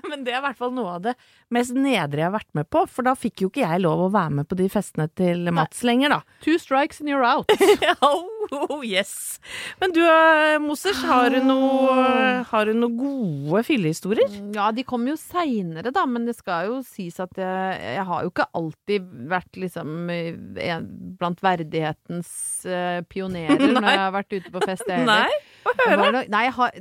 men 0.12 0.26
det 0.26 0.36
er 0.36 0.42
i 0.42 0.46
hvert 0.46 0.60
fall 0.60 0.74
noe 0.76 0.98
av 0.98 1.04
det 1.10 1.16
mest 1.54 1.76
nedre 1.78 2.22
jeg 2.22 2.28
har 2.30 2.36
vært 2.36 2.54
med 2.58 2.70
på, 2.72 2.86
for 2.90 3.08
da 3.08 3.16
fikk 3.18 3.46
jo 3.46 3.52
ikke 3.52 3.64
jeg 3.64 3.84
lov 3.84 4.06
å 4.08 4.12
være 4.14 4.40
med 4.42 4.50
på 4.50 4.58
de 4.60 4.70
festene 4.72 5.08
til 5.18 5.50
Mats 5.56 5.84
lenger, 5.86 6.18
da. 6.18 6.40
Two 6.46 6.58
strikes 6.62 7.02
and 7.02 7.12
you're 7.12 7.26
out. 7.26 7.52
oh, 8.06 8.82
yes. 8.86 9.40
Men 9.82 9.94
du, 9.96 10.02
eh, 10.04 10.58
Mosers, 10.64 11.02
har 11.06 11.30
du 11.34 11.40
noe, 11.46 11.96
har 12.50 12.70
du 12.70 12.78
noe 12.78 12.98
gode 12.98 13.64
fyllehistorier? 13.68 14.40
Ja, 14.56 14.72
de 14.76 14.86
kom 14.88 15.06
jo 15.10 15.18
seinere, 15.20 15.94
da, 15.96 16.06
men 16.10 16.28
det 16.28 16.38
skal 16.40 16.72
jo 16.72 16.80
sies 16.86 17.20
at 17.24 17.38
jeg, 17.40 17.82
jeg 17.98 18.08
har 18.10 18.26
jo 18.26 18.34
ikke 18.34 18.50
alltid 18.58 19.10
vært 19.32 19.62
liksom 19.62 20.10
blant 21.20 21.44
verdighetens 21.46 22.32
eh, 22.70 23.02
pionerer 23.10 23.68
når 23.76 23.90
jeg 23.90 24.02
har 24.04 24.16
vært 24.16 24.38
ute 24.38 24.54
på 24.54 24.66
fest, 24.66 24.88
jeg 24.90 25.04
heller. 25.04 25.26
Nei, 25.30 25.55
få 25.66 25.74
høre. 25.90 26.12
Det, 26.14 26.24
Nei, 26.34 26.46
jeg 26.48 26.56
har 26.60 26.80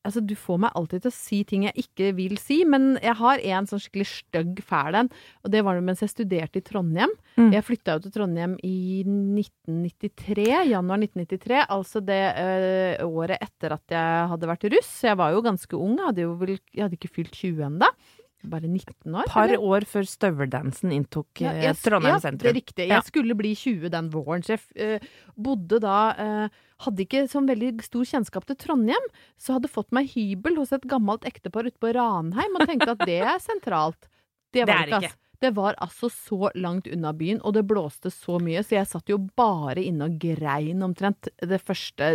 Altså, 0.00 0.22
du 0.24 0.32
får 0.38 0.60
meg 0.62 0.76
alltid 0.78 1.02
til 1.04 1.10
å 1.10 1.12
si 1.12 1.38
ting 1.44 1.64
jeg 1.66 1.82
ikke 1.82 2.06
vil 2.16 2.38
si, 2.40 2.62
men 2.64 2.94
jeg 3.04 3.12
har 3.18 3.42
en 3.52 3.66
sånn 3.68 3.82
skikkelig 3.82 4.06
stygg 4.08 4.62
fæl 4.64 4.96
en, 4.96 5.10
og 5.44 5.52
det 5.52 5.60
var 5.66 5.76
det 5.76 5.84
mens 5.84 6.00
jeg 6.00 6.12
studerte 6.14 6.62
i 6.62 6.64
Trondheim. 6.64 7.12
Mm. 7.36 7.50
Jeg 7.52 7.66
flytta 7.66 7.98
jo 7.98 8.04
til 8.06 8.14
Trondheim 8.14 8.54
i 8.64 9.02
1993, 9.04 10.46
januar 10.70 11.04
1993, 11.04 11.60
altså 11.76 12.00
det 12.00 12.20
øh, 12.32 13.04
året 13.10 13.44
etter 13.44 13.76
at 13.76 13.92
jeg 13.92 14.30
hadde 14.32 14.50
vært 14.54 14.66
russ. 14.72 14.94
Jeg 15.04 15.20
var 15.20 15.36
jo 15.36 15.44
ganske 15.44 15.76
ung, 15.76 15.98
jeg 15.98 16.08
hadde 16.08 16.24
jo 16.24 16.32
vel 16.40 16.56
Jeg 16.56 16.86
hadde 16.86 16.96
ikke 16.96 17.14
fylt 17.20 17.36
20 17.36 17.68
ennå. 17.68 17.92
Bare 18.42 18.68
19 18.68 19.14
år. 19.14 19.26
par 19.28 19.48
eller? 19.48 19.58
år 19.60 19.84
før 19.84 20.06
støveldansen 20.08 20.92
inntok 20.96 21.40
Ja, 21.42 21.50
eh, 21.52 21.62
jeg- 21.64 21.76
Trondheim 21.76 22.14
ja, 22.14 22.30
Det 22.30 22.46
er 22.46 22.52
riktig. 22.54 22.54
riktig. 22.54 22.88
Ja. 22.88 22.94
Jeg 23.00 23.04
skulle 23.04 23.34
bli 23.36 23.54
20 23.54 23.90
den 23.90 24.08
våren, 24.10 24.42
så 24.42 24.56
jeg 24.74 25.02
uh, 25.02 25.06
bodde 25.36 25.80
da 25.80 25.98
uh, 26.18 26.48
Hadde 26.80 27.04
ikke 27.04 27.28
sånn 27.28 27.46
veldig 27.46 27.82
stor 27.84 28.04
kjennskap 28.08 28.46
til 28.46 28.56
Trondheim, 28.56 29.04
så 29.36 29.52
hadde 29.58 29.68
fått 29.68 29.92
meg 29.92 30.08
hybel 30.14 30.56
hos 30.56 30.72
et 30.72 30.80
gammelt 30.88 31.26
ektepar 31.28 31.66
ute 31.66 31.76
på 31.78 31.92
Ranheim 31.92 32.56
og 32.56 32.66
tenkte 32.66 32.88
at 32.96 33.02
det 33.04 33.20
er 33.20 33.36
sentralt. 33.38 34.08
Det 34.50 34.64
var 34.66 34.86
Det 34.86 34.92
er 34.94 35.00
ikke. 35.00 35.10
ikke. 35.10 35.16
Det 35.40 35.50
var 35.56 35.76
altså 35.80 36.10
så 36.12 36.50
langt 36.54 36.88
unna 36.90 37.12
byen, 37.16 37.40
og 37.46 37.54
det 37.56 37.62
blåste 37.68 38.10
så 38.12 38.36
mye, 38.42 38.60
så 38.66 38.76
jeg 38.76 38.88
satt 38.90 39.08
jo 39.08 39.16
bare 39.38 39.80
inne 39.80 40.08
og 40.10 40.18
grein 40.20 40.82
omtrent 40.84 41.30
de 41.40 41.58
første 41.60 42.10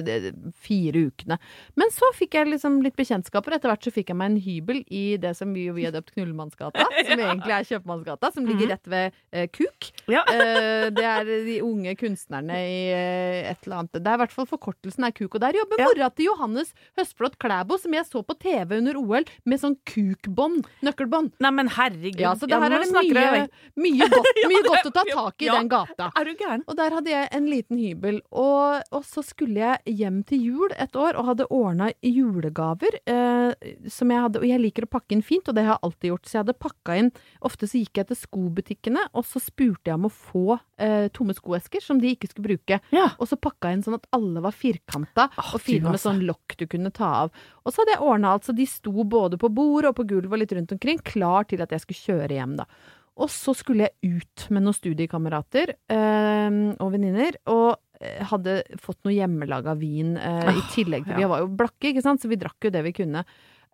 fire 0.66 1.06
ukene. 1.10 1.38
Men 1.80 1.94
så 1.94 2.12
fikk 2.18 2.38
jeg 2.38 2.52
liksom 2.52 2.78
litt 2.86 2.98
bekjentskaper. 3.00 3.58
Etter 3.58 3.72
hvert 3.72 3.88
så 3.88 3.94
fikk 3.96 4.12
jeg 4.14 4.20
meg 4.20 4.34
en 4.34 4.42
hybel 4.46 4.84
i 4.94 5.04
det 5.22 5.34
som 5.40 5.54
vi, 5.56 5.68
vi 5.74 5.88
har 5.88 5.96
døpt 5.96 6.14
Knullemannsgata, 6.14 6.86
som 7.10 7.24
egentlig 7.26 7.56
er 7.58 7.68
Kjøpmannsgata, 7.72 8.32
som 8.36 8.46
ligger 8.46 8.72
rett 8.76 8.92
ved 8.94 9.18
eh, 9.34 9.48
Kuk. 9.50 9.90
Ja. 10.12 10.22
Eh, 10.30 10.88
det 10.94 11.08
er 11.10 11.34
de 11.48 11.58
unge 11.66 11.96
kunstnerne 12.00 12.60
i 12.62 12.78
eh, 12.94 13.50
et 13.50 13.66
eller 13.66 13.82
annet 13.82 13.98
Det 13.98 14.06
er 14.06 14.20
i 14.20 14.24
hvert 14.26 14.36
fall 14.38 14.50
forkortelsen 14.50 15.08
er 15.10 15.16
Kuk. 15.18 15.34
Og 15.34 15.42
der 15.42 15.58
jobber 15.58 15.82
Ja. 15.82 15.90
mora 15.90 16.12
til 16.14 16.30
Johannes 16.30 16.74
Høstflot 17.00 17.40
Klæbo, 17.42 17.80
som 17.82 17.94
jeg 17.98 18.06
så 18.06 18.22
på 18.22 18.38
TV 18.40 18.78
under 18.78 19.02
OL, 19.02 19.26
med 19.50 19.62
sånn 19.62 19.76
kukbånd. 19.90 20.70
Nøkkelbånd. 20.86 21.34
Nei, 21.44 21.52
men 21.58 21.74
herregud. 21.74 22.22
Ja, 22.22 22.36
så 22.38 22.48
det 22.50 22.58
her 22.62 22.70
ja, 22.70 22.78
er 22.78 22.86
det 22.86 22.92
snakker 22.94 23.15
mye, 23.16 23.46
mye, 23.82 24.10
godt, 24.12 24.30
mye 24.52 24.64
godt 24.66 24.90
å 24.90 24.94
ta 24.96 25.04
tak 25.10 25.46
i 25.46 25.50
ja. 25.50 25.58
den 25.58 25.72
gata. 25.72 26.10
Er 26.16 26.28
du 26.28 26.34
gæren? 26.40 26.66
Og 26.70 26.78
der 26.80 26.96
hadde 26.98 27.14
jeg 27.14 27.30
en 27.38 27.50
liten 27.52 27.80
hybel. 27.82 28.20
Og, 28.36 28.84
og 28.96 29.08
så 29.08 29.24
skulle 29.26 29.62
jeg 29.62 29.98
hjem 30.02 30.22
til 30.28 30.44
jul 30.50 30.76
et 30.78 30.96
år 31.00 31.20
og 31.20 31.32
hadde 31.32 31.50
ordna 31.54 31.90
julegaver. 32.04 33.00
Eh, 33.06 33.74
som 33.92 34.12
jeg 34.12 34.26
hadde, 34.28 34.42
og 34.44 34.48
jeg 34.50 34.64
liker 34.64 34.88
å 34.88 34.92
pakke 34.98 35.18
inn 35.18 35.26
fint, 35.26 35.48
og 35.50 35.58
det 35.58 35.66
har 35.66 35.78
jeg 35.78 35.86
alltid 35.90 36.12
gjort. 36.12 36.28
Så 36.28 36.38
jeg 36.38 36.44
hadde 36.46 36.60
pakka 36.68 37.00
inn 37.02 37.12
Ofte 37.46 37.68
så 37.70 37.80
gikk 37.80 38.00
jeg 38.00 38.08
til 38.10 38.18
skobutikkene, 38.18 39.04
og 39.18 39.26
så 39.28 39.42
spurte 39.44 39.92
jeg 39.92 39.98
om 40.00 40.08
å 40.08 40.14
få 40.14 40.58
eh, 40.82 41.08
tomme 41.16 41.36
skoesker 41.36 41.84
som 41.84 42.00
de 42.02 42.14
ikke 42.16 42.30
skulle 42.32 42.56
bruke. 42.56 42.80
Ja. 42.96 43.10
Og 43.20 43.30
så 43.30 43.38
pakka 43.40 43.72
jeg 43.72 43.80
inn 43.80 43.86
sånn 43.86 43.98
at 44.00 44.08
alle 44.16 44.44
var 44.46 44.56
firkanta 44.56 45.28
oh, 45.32 45.54
og 45.56 45.64
fine 45.64 45.86
med 45.86 45.96
altså. 45.96 46.12
sånn 46.12 46.26
lokk 46.28 46.58
du 46.60 46.66
kunne 46.72 46.94
ta 46.96 47.12
av. 47.26 47.46
Og 47.64 47.74
så 47.74 47.84
hadde 47.84 47.96
jeg 47.96 48.06
ordna 48.06 48.36
alt, 48.36 48.48
så 48.48 48.56
de 48.56 48.68
sto 48.70 49.06
både 49.06 49.40
på 49.42 49.52
bordet 49.54 49.92
og 49.92 50.00
på 50.00 50.08
gulvet 50.10 50.38
og 50.38 50.44
litt 50.44 50.56
rundt 50.58 50.76
omkring, 50.76 51.02
klar 51.06 51.48
til 51.50 51.64
at 51.66 51.74
jeg 51.76 51.86
skulle 51.86 52.04
kjøre 52.04 52.40
hjem, 52.40 52.60
da. 52.62 52.70
Og 53.16 53.30
så 53.32 53.54
skulle 53.56 53.88
jeg 53.88 54.20
ut 54.20 54.46
med 54.52 54.66
noen 54.66 54.76
studiekamerater 54.76 55.76
eh, 55.88 56.56
og 56.84 56.90
venninner, 56.92 57.38
og 57.48 57.78
eh, 58.02 58.22
hadde 58.28 58.58
fått 58.84 59.00
noe 59.08 59.16
hjemmelaga 59.16 59.76
vin 59.80 60.18
eh, 60.20 60.50
i 60.52 60.64
tillegg 60.74 61.08
til 61.08 61.16
ja. 61.16 61.22
Vi 61.24 61.30
var 61.32 61.46
jo 61.46 61.52
blakke, 61.62 61.94
ikke 61.94 62.04
sant, 62.04 62.24
så 62.24 62.32
vi 62.32 62.40
drakk 62.42 62.68
jo 62.68 62.74
det 62.76 62.84
vi 62.90 62.96
kunne. 62.98 63.24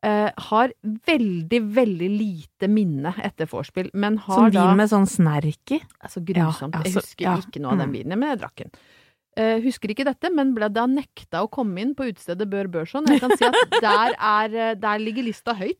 Eh, 0.01 0.30
har 0.51 0.71
veldig, 1.10 1.62
veldig 1.73 2.10
lite 2.13 2.69
minne 2.69 3.12
etter 3.21 3.49
vorspiel, 3.49 3.91
men 3.93 4.17
har 4.27 4.47
da 4.49 4.49
Som 4.49 4.69
vin 4.69 4.80
med 4.80 4.89
sånn 4.93 5.10
snerk 5.10 5.75
i. 5.77 5.82
Altså 6.01 6.23
grusomt. 6.25 6.73
Ja, 6.73 6.82
jeg 6.86 6.93
altså, 6.93 7.04
husker 7.06 7.27
ja. 7.27 7.36
ikke 7.41 7.62
noe 7.62 7.75
av 7.75 7.84
den 7.84 7.91
Mm. 7.91 7.97
vinen, 7.99 8.19
men 8.21 8.30
jeg 8.34 8.39
drakk 8.41 8.56
den. 8.63 8.71
Eh, 9.39 9.61
husker 9.63 9.91
ikke 9.93 10.05
dette, 10.07 10.29
men 10.33 10.53
ble 10.55 10.67
da 10.73 10.83
nekta 10.89 11.43
å 11.45 11.49
komme 11.51 11.79
inn 11.83 11.93
på 11.95 12.09
utestedet 12.09 12.47
Bør 12.51 12.67
Børson. 12.71 13.07
Jeg 13.07 13.21
kan 13.23 13.33
si 13.39 13.45
at 13.47 13.75
der, 13.83 14.15
er, 14.17 14.55
eh, 14.55 14.73
der 14.79 15.01
ligger 15.01 15.23
lista 15.27 15.55
høyt. 15.57 15.77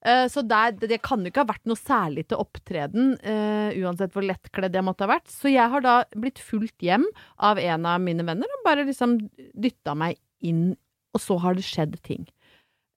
Eh, 0.00 0.26
Så 0.32 0.42
der, 0.48 0.72
det 0.72 1.00
kan 1.04 1.20
jo 1.20 1.28
ikke 1.32 1.44
ha 1.44 1.50
vært 1.50 1.68
noe 1.68 1.76
særlig 1.76 2.26
til 2.30 2.40
opptreden, 2.40 3.14
uh, 3.20 3.70
uansett 3.82 4.14
hvor 4.14 4.24
lettkledd 4.24 4.76
jeg 4.76 4.86
måtte 4.86 5.04
ha 5.04 5.10
vært. 5.12 5.28
Så 5.28 5.52
jeg 5.52 5.68
har 5.72 5.84
da 5.84 5.96
blitt 6.16 6.40
fulgt 6.40 6.80
hjem 6.80 7.04
av 7.36 7.60
en 7.60 7.88
av 7.88 8.00
mine 8.00 8.24
venner 8.24 8.48
og 8.48 8.64
bare 8.64 8.86
liksom 8.88 9.18
dytta 9.52 9.94
meg 9.98 10.16
inn, 10.40 10.76
og 11.12 11.20
så 11.20 11.36
har 11.42 11.58
det 11.58 11.66
skjedd 11.66 11.98
ting. 12.06 12.24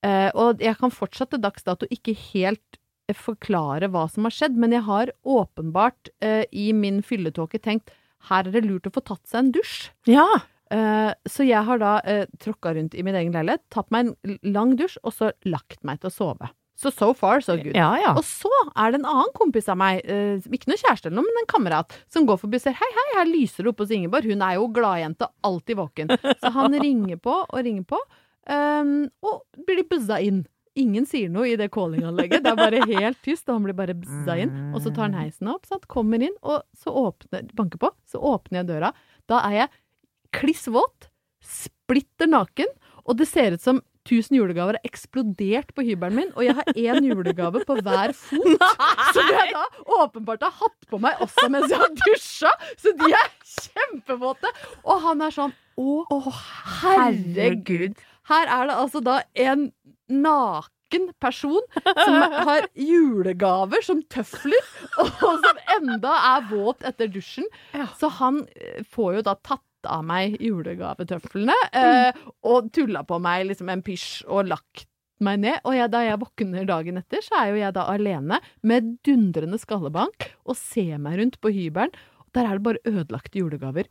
Og 0.04 0.60
jeg 0.60 0.76
kan 0.80 0.92
fortsatt 0.92 1.32
til 1.32 1.42
dags 1.44 1.64
dato 1.64 1.88
ikke 1.92 2.12
helt 2.34 2.80
forklare 3.16 3.88
hva 3.92 4.06
som 4.12 4.28
har 4.28 4.36
skjedd, 4.36 4.56
men 4.60 4.76
jeg 4.76 4.84
har 4.88 5.12
åpenbart 5.24 6.12
i 6.52 6.66
min 6.76 7.02
fylletåke 7.04 7.60
tenkt 7.64 7.92
her 8.30 8.48
er 8.48 8.56
det 8.56 8.66
lurt 8.66 8.90
å 8.90 8.94
få 8.96 9.04
tatt 9.06 9.24
seg 9.30 9.40
en 9.42 9.54
dusj. 9.56 9.78
Ja. 10.10 10.28
Eh, 10.74 11.12
så 11.30 11.46
jeg 11.46 11.62
har 11.68 11.82
da 11.82 11.94
uh, 12.02 12.26
tråkka 12.42 12.74
rundt 12.78 12.96
i 12.98 13.04
min 13.06 13.18
egen 13.20 13.36
leilighet, 13.36 13.64
tatt 13.74 13.92
meg 13.94 14.14
en 14.14 14.38
lang 14.56 14.76
dusj, 14.80 14.98
og 15.04 15.16
så 15.16 15.32
lagt 15.46 15.84
meg 15.86 16.02
til 16.02 16.10
å 16.10 16.16
sove. 16.16 16.50
Så 16.80 16.90
so 16.92 17.12
far, 17.14 17.40
so 17.46 17.56
good. 17.60 17.76
Ja, 17.78 17.92
ja. 18.02 18.16
Og 18.18 18.26
så 18.26 18.50
er 18.74 18.92
det 18.92 19.00
en 19.00 19.10
annen 19.10 19.34
kompis 19.38 19.70
av 19.70 19.78
meg, 19.80 20.02
eh, 20.10 20.42
ikke 20.42 20.72
noe 20.72 20.82
kjæreste 20.82 21.08
eller 21.10 21.20
noe, 21.20 21.30
men 21.30 21.44
en 21.44 21.52
kamerat, 21.52 21.94
som 22.12 22.26
går 22.28 22.42
forbi 22.42 22.58
og 22.58 22.66
sier 22.66 22.78
hei, 22.80 22.90
hei, 22.98 23.06
her 23.20 23.30
lyser 23.30 23.64
det 23.64 23.74
oppe 23.74 23.86
hos 23.86 23.94
Ingeborg. 23.94 24.32
Hun 24.34 24.42
er 24.42 24.58
jo 24.58 24.72
gladjente, 24.74 25.30
alltid 25.46 25.80
våken. 25.80 26.16
Så 26.42 26.54
han 26.58 26.80
ringer 26.82 27.22
på 27.22 27.38
og 27.44 27.60
ringer 27.60 27.86
på, 27.94 28.02
um, 28.50 28.96
og 29.22 29.64
blir 29.70 29.86
buzza 29.90 30.18
inn. 30.26 30.42
Ingen 30.76 31.06
sier 31.06 31.30
noe 31.30 31.52
i 31.52 31.58
det 31.60 31.68
callinganlegget, 31.74 32.42
det 32.42 32.50
er 32.50 32.58
bare 32.58 32.82
helt 32.90 33.20
tyst, 33.22 33.46
og 33.46 33.60
han 33.60 33.66
blir 33.68 33.78
bare 33.78 33.94
bzza 33.98 34.38
inn. 34.42 34.54
Og 34.74 34.82
så 34.82 34.90
tar 34.90 35.06
han 35.12 35.18
heisen 35.20 35.52
opp, 35.52 35.68
sant? 35.70 35.86
kommer 35.92 36.24
inn, 36.26 36.34
og 36.42 36.64
så 36.74 36.94
åpner, 37.04 37.46
banker 37.54 37.82
på, 37.82 37.92
så 38.10 38.22
åpner 38.34 38.64
jeg 38.64 38.72
døra. 38.72 38.94
Da 39.30 39.44
er 39.52 39.58
jeg 39.60 39.74
kliss 40.34 40.66
våt, 40.74 41.12
splitter 41.46 42.32
naken, 42.32 42.72
og 43.04 43.20
det 43.20 43.28
ser 43.30 43.54
ut 43.54 43.62
som 43.62 43.84
tusen 44.08 44.36
julegaver 44.36 44.78
har 44.80 44.88
eksplodert 44.88 45.70
på 45.76 45.86
hybelen 45.86 46.18
min, 46.18 46.32
og 46.36 46.46
jeg 46.48 46.56
har 46.58 46.72
én 46.74 47.06
julegave 47.12 47.62
på 47.68 47.78
hver 47.86 48.16
fot. 48.18 48.66
Som 49.16 49.30
jeg 49.30 49.54
da 49.54 49.68
åpenbart 50.00 50.44
har 50.48 50.56
hatt 50.58 50.90
på 50.90 51.00
meg 51.04 51.22
også 51.24 51.48
mens 51.54 51.70
jeg 51.72 51.80
har 51.84 51.94
dusja. 52.02 52.56
Så 52.82 52.96
de 53.00 53.12
er 53.14 53.30
kjempevåte. 53.54 54.52
Og 54.84 55.06
han 55.06 55.24
er 55.24 55.38
sånn 55.38 55.54
Å, 55.80 56.20
herregud. 56.82 57.96
Her 58.30 58.52
er 58.58 58.68
det 58.70 58.76
altså 58.78 59.02
da 59.04 59.22
en 59.46 59.70
naken 60.14 61.10
person 61.24 61.62
som 61.74 62.38
har 62.48 62.68
julegaver 62.78 63.82
som 63.86 64.04
tøfler, 64.14 64.72
og 65.02 65.12
som 65.20 65.62
enda 65.80 66.14
er 66.36 66.48
våt 66.52 66.86
etter 66.86 67.10
dusjen. 67.12 67.48
Så 68.00 68.12
han 68.20 68.44
eh, 68.56 68.84
får 68.86 69.20
jo 69.20 69.28
da 69.30 69.38
tatt 69.42 69.66
av 69.90 70.06
meg 70.08 70.38
julegavetøflene 70.40 71.56
eh, 71.76 72.22
og 72.48 72.70
tulla 72.76 73.02
på 73.08 73.20
meg 73.20 73.50
liksom 73.50 73.72
en 73.74 73.84
pysj 73.84 74.24
og 74.32 74.48
lagt 74.54 74.88
meg 75.24 75.42
ned. 75.44 75.60
Og 75.68 75.76
jeg, 75.78 75.92
da 75.94 76.04
jeg 76.06 76.22
våkner 76.22 76.70
dagen 76.70 77.02
etter, 77.02 77.24
så 77.26 77.42
er 77.42 77.52
jo 77.52 77.60
jeg 77.62 77.76
da 77.76 77.88
alene 77.92 78.40
med 78.64 78.96
dundrende 79.06 79.60
skallebank 79.62 80.30
og 80.46 80.58
ser 80.60 81.02
meg 81.02 81.20
rundt 81.20 81.40
på 81.44 81.52
hybelen. 81.54 81.94
Der 82.34 82.48
er 82.48 82.58
det 82.58 82.66
bare 82.66 82.86
ødelagte 82.90 83.42
julegaver 83.42 83.90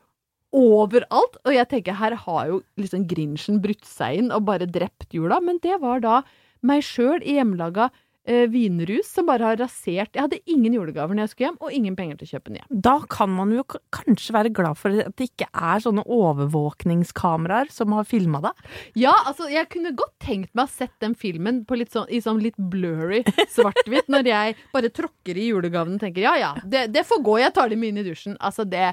overalt. 0.52 1.40
Og 1.46 1.56
jeg 1.56 1.68
tenker, 1.70 1.98
her 1.98 2.16
har 2.26 2.46
jo 2.52 2.62
liksom 2.80 3.08
Grinchen 3.10 3.60
brutt 3.64 3.84
seg 3.88 4.22
inn 4.22 4.32
og 4.34 4.46
bare 4.48 4.68
drept 4.70 5.10
jula. 5.16 5.40
Men 5.44 5.60
det 5.64 5.80
var 5.82 6.04
da 6.04 6.22
meg 6.62 6.84
sjøl 6.86 7.24
i 7.26 7.38
hjemmelaga 7.40 7.88
eh, 8.28 8.44
vinrus 8.50 9.08
som 9.10 9.26
bare 9.26 9.46
har 9.46 9.58
rasert 9.58 10.14
Jeg 10.14 10.22
hadde 10.22 10.38
ingen 10.50 10.76
julegaver 10.76 11.16
når 11.16 11.26
jeg 11.26 11.32
skulle 11.32 11.48
hjem, 11.48 11.58
og 11.60 11.76
ingen 11.76 11.96
penger 11.98 12.20
til 12.20 12.28
å 12.28 12.32
kjøpe 12.36 12.54
nye. 12.54 12.66
Da 12.86 12.94
kan 13.10 13.32
man 13.34 13.54
jo 13.54 13.64
kanskje 13.94 14.36
være 14.36 14.52
glad 14.54 14.78
for 14.80 15.02
at 15.04 15.16
det 15.18 15.30
ikke 15.30 15.48
er 15.52 15.82
sånne 15.84 16.04
overvåkningskameraer 16.06 17.72
som 17.74 17.96
har 17.96 18.06
filma 18.08 18.42
deg. 18.44 18.68
Ja, 19.04 19.14
altså, 19.30 19.48
jeg 19.52 19.70
kunne 19.72 19.94
godt 19.98 20.14
tenkt 20.22 20.52
meg 20.58 20.68
å 20.68 20.74
sett 20.74 20.94
den 21.02 21.16
filmen 21.18 21.62
på 21.68 21.78
litt 21.80 21.94
sånn, 21.94 22.06
i 22.12 22.22
sånn 22.22 22.42
litt 22.42 22.58
blurry 22.72 23.22
svart-hvitt, 23.56 24.10
når 24.12 24.30
jeg 24.30 24.60
bare 24.74 24.92
tråkker 24.94 25.38
i 25.38 25.48
julegavene 25.50 25.98
og 25.98 26.06
tenker 26.06 26.26
ja 26.28 26.36
ja, 26.38 26.52
det, 26.62 26.88
det 26.94 27.06
får 27.08 27.24
gå, 27.24 27.40
jeg 27.42 27.54
tar 27.56 27.72
dem 27.72 27.82
inn 27.88 28.00
i 28.00 28.06
dusjen. 28.06 28.38
Altså, 28.38 28.66
det 28.68 28.92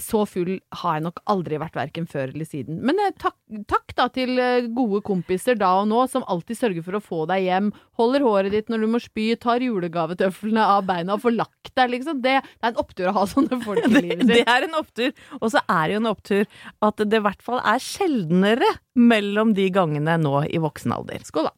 så 0.00 0.22
full 0.28 0.54
har 0.80 0.96
jeg 0.96 1.04
nok 1.04 1.20
aldri 1.30 1.58
vært, 1.60 1.76
verken 1.76 2.06
før 2.08 2.30
eller 2.32 2.48
siden. 2.48 2.78
Men 2.86 3.00
eh, 3.02 3.12
takk, 3.20 3.36
takk 3.68 3.94
da 3.98 4.06
til 4.12 4.38
eh, 4.40 4.68
gode 4.72 5.02
kompiser 5.04 5.58
da 5.60 5.74
og 5.82 5.88
nå, 5.90 6.04
som 6.12 6.24
alltid 6.32 6.58
sørger 6.58 6.86
for 6.86 6.96
å 6.96 7.02
få 7.04 7.20
deg 7.30 7.44
hjem, 7.46 7.70
holder 8.00 8.24
håret 8.24 8.56
ditt 8.56 8.72
når 8.72 8.84
du 8.84 8.90
må 8.94 9.02
spy, 9.02 9.26
tar 9.40 9.64
julegavetøflene 9.64 10.64
av 10.76 10.86
beina 10.88 11.16
og 11.18 11.24
får 11.26 11.36
lagt 11.36 11.72
deg, 11.76 11.92
liksom. 11.96 12.22
Det, 12.24 12.38
det 12.40 12.68
er 12.68 12.72
en 12.72 12.82
opptur 12.84 13.10
å 13.10 13.16
ha 13.18 13.26
sånne 13.34 13.60
folk 13.64 13.82
i 13.84 13.92
livet 13.92 14.12
livet 14.12 14.28
det 14.30 14.40
sitt. 14.42 14.52
er 14.56 14.68
en 14.68 14.78
opptur. 14.80 15.12
Og 15.40 15.48
så 15.52 15.64
er 15.66 15.82
det 15.88 15.96
jo 15.96 16.02
en 16.02 16.12
opptur 16.12 16.46
at 16.88 17.02
det 17.02 17.20
i 17.20 17.26
hvert 17.28 17.44
fall 17.44 17.60
er 17.60 17.82
sjeldnere 17.82 18.70
mellom 18.98 19.56
de 19.56 19.68
gangene 19.74 20.16
nå 20.20 20.44
i 20.48 20.62
voksen 20.62 20.94
alder. 20.96 21.24
Skål, 21.26 21.50
da. 21.50 21.56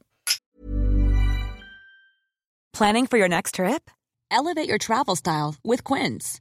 Planning 2.74 3.06
for 3.06 3.18
your 3.18 3.28
next 3.28 3.54
trip? 3.54 3.90
Elevate 4.32 4.68
your 4.68 4.78
travel 4.78 5.14
style 5.14 5.54
with 5.62 5.84
Quince. 5.84 6.40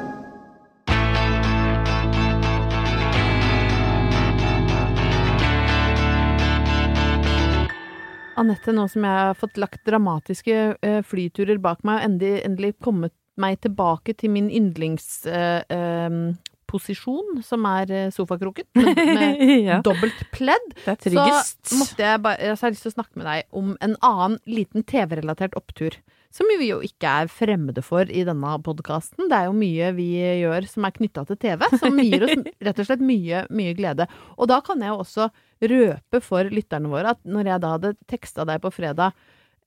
Anette, 8.41 8.73
nå 8.75 8.83
som 8.91 9.03
jeg 9.05 9.15
har 9.29 9.35
fått 9.37 9.57
lagt 9.61 9.83
dramatiske 9.87 10.55
eh, 10.81 11.01
flyturer 11.05 11.57
bak 11.61 11.83
meg, 11.87 11.95
og 12.01 12.05
endelig, 12.09 12.39
endelig 12.47 12.71
kommet 12.83 13.13
meg 13.41 13.59
tilbake 13.63 14.11
til 14.19 14.29
min 14.33 14.49
yndlingsposisjon, 14.51 17.29
som 17.45 17.65
er 17.69 17.85
eh, 17.95 18.09
sofakroken, 18.13 18.65
med, 18.75 19.41
Ja. 19.65 19.77
dobbelt 19.85 20.21
pledd, 20.33 20.67
Det 20.85 20.91
er 20.95 20.99
tryggest. 21.05 21.59
så 21.69 21.85
jeg 21.99 22.21
bare, 22.25 22.55
så 22.55 22.61
har 22.65 22.69
jeg 22.71 22.75
lyst 22.77 22.85
til 22.87 22.93
å 22.93 22.97
snakke 22.99 23.15
med 23.21 23.25
deg 23.29 23.39
om 23.61 23.67
en 23.81 23.95
annen 24.01 24.39
liten 24.49 24.81
TV-relatert 24.87 25.53
opptur. 25.59 25.93
Som 26.31 26.47
vi 26.47 26.69
jo 26.69 26.77
ikke 26.79 27.03
er 27.23 27.27
fremmede 27.27 27.81
for 27.83 28.07
i 28.07 28.21
denne 28.23 28.53
podkasten. 28.63 29.27
Det 29.27 29.35
er 29.35 29.49
jo 29.49 29.55
mye 29.57 29.89
vi 29.97 30.05
gjør 30.39 30.63
som 30.71 30.85
er 30.87 30.93
knytta 30.95 31.25
til 31.27 31.35
TV, 31.43 31.59
som 31.81 31.99
gir 31.99 32.23
oss 32.23 32.37
rett 32.63 32.79
og 32.79 32.87
slett 32.87 33.03
mye, 33.03 33.41
mye 33.51 33.73
glede. 33.75 34.07
Og 34.39 34.47
da 34.47 34.61
kan 34.63 34.79
jeg 34.79 34.93
jo 34.93 35.01
også 35.03 35.27
røpe 35.61 36.21
for 36.25 36.49
lytterne 36.49 36.89
våre 36.91 37.13
at 37.15 37.21
når 37.27 37.51
jeg 37.53 37.61
da 37.63 37.75
hadde 37.75 37.93
teksta 38.09 38.45
deg 38.49 38.61
på 38.63 38.71
fredag 38.73 39.13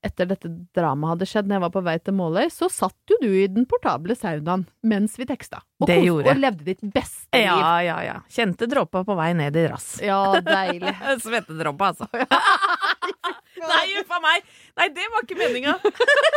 etter 0.04 0.26
dette 0.28 0.50
dramaet 0.76 1.14
hadde 1.14 1.26
skjedd, 1.30 1.46
når 1.48 1.56
jeg 1.56 1.62
var 1.62 1.70
på 1.72 1.82
vei 1.86 1.94
til 2.04 2.12
Måløy, 2.18 2.50
så 2.52 2.66
satt 2.68 3.08
jo 3.08 3.16
du 3.22 3.30
i 3.40 3.46
den 3.48 3.64
portable 3.64 4.12
saunaen 4.18 4.66
mens 4.84 5.14
vi 5.16 5.24
teksta. 5.30 5.62
Og, 5.80 5.86
Det 5.88 5.96
gjorde 6.04 6.28
jeg. 6.28 6.36
og 6.36 6.42
levde 6.42 6.66
ditt 6.66 6.82
beste 6.92 7.38
liv. 7.38 7.46
Ja, 7.46 7.70
ja, 7.86 7.96
ja. 8.04 8.16
Kjente 8.28 8.68
dråpa 8.68 9.00
på 9.08 9.16
vei 9.16 9.30
ned 9.38 9.56
i 9.56 9.64
rass. 9.72 9.94
Ja, 10.04 10.18
deilig. 10.44 10.92
Svettedråpa, 11.24 11.94
altså. 11.94 12.08
Nei, 13.64 13.84
uff 14.02 14.12
a 14.12 14.20
meg! 14.20 14.44
Nei, 14.76 14.90
det 14.92 15.08
var 15.14 15.24
ikke 15.24 15.40
meninga. 15.40 15.78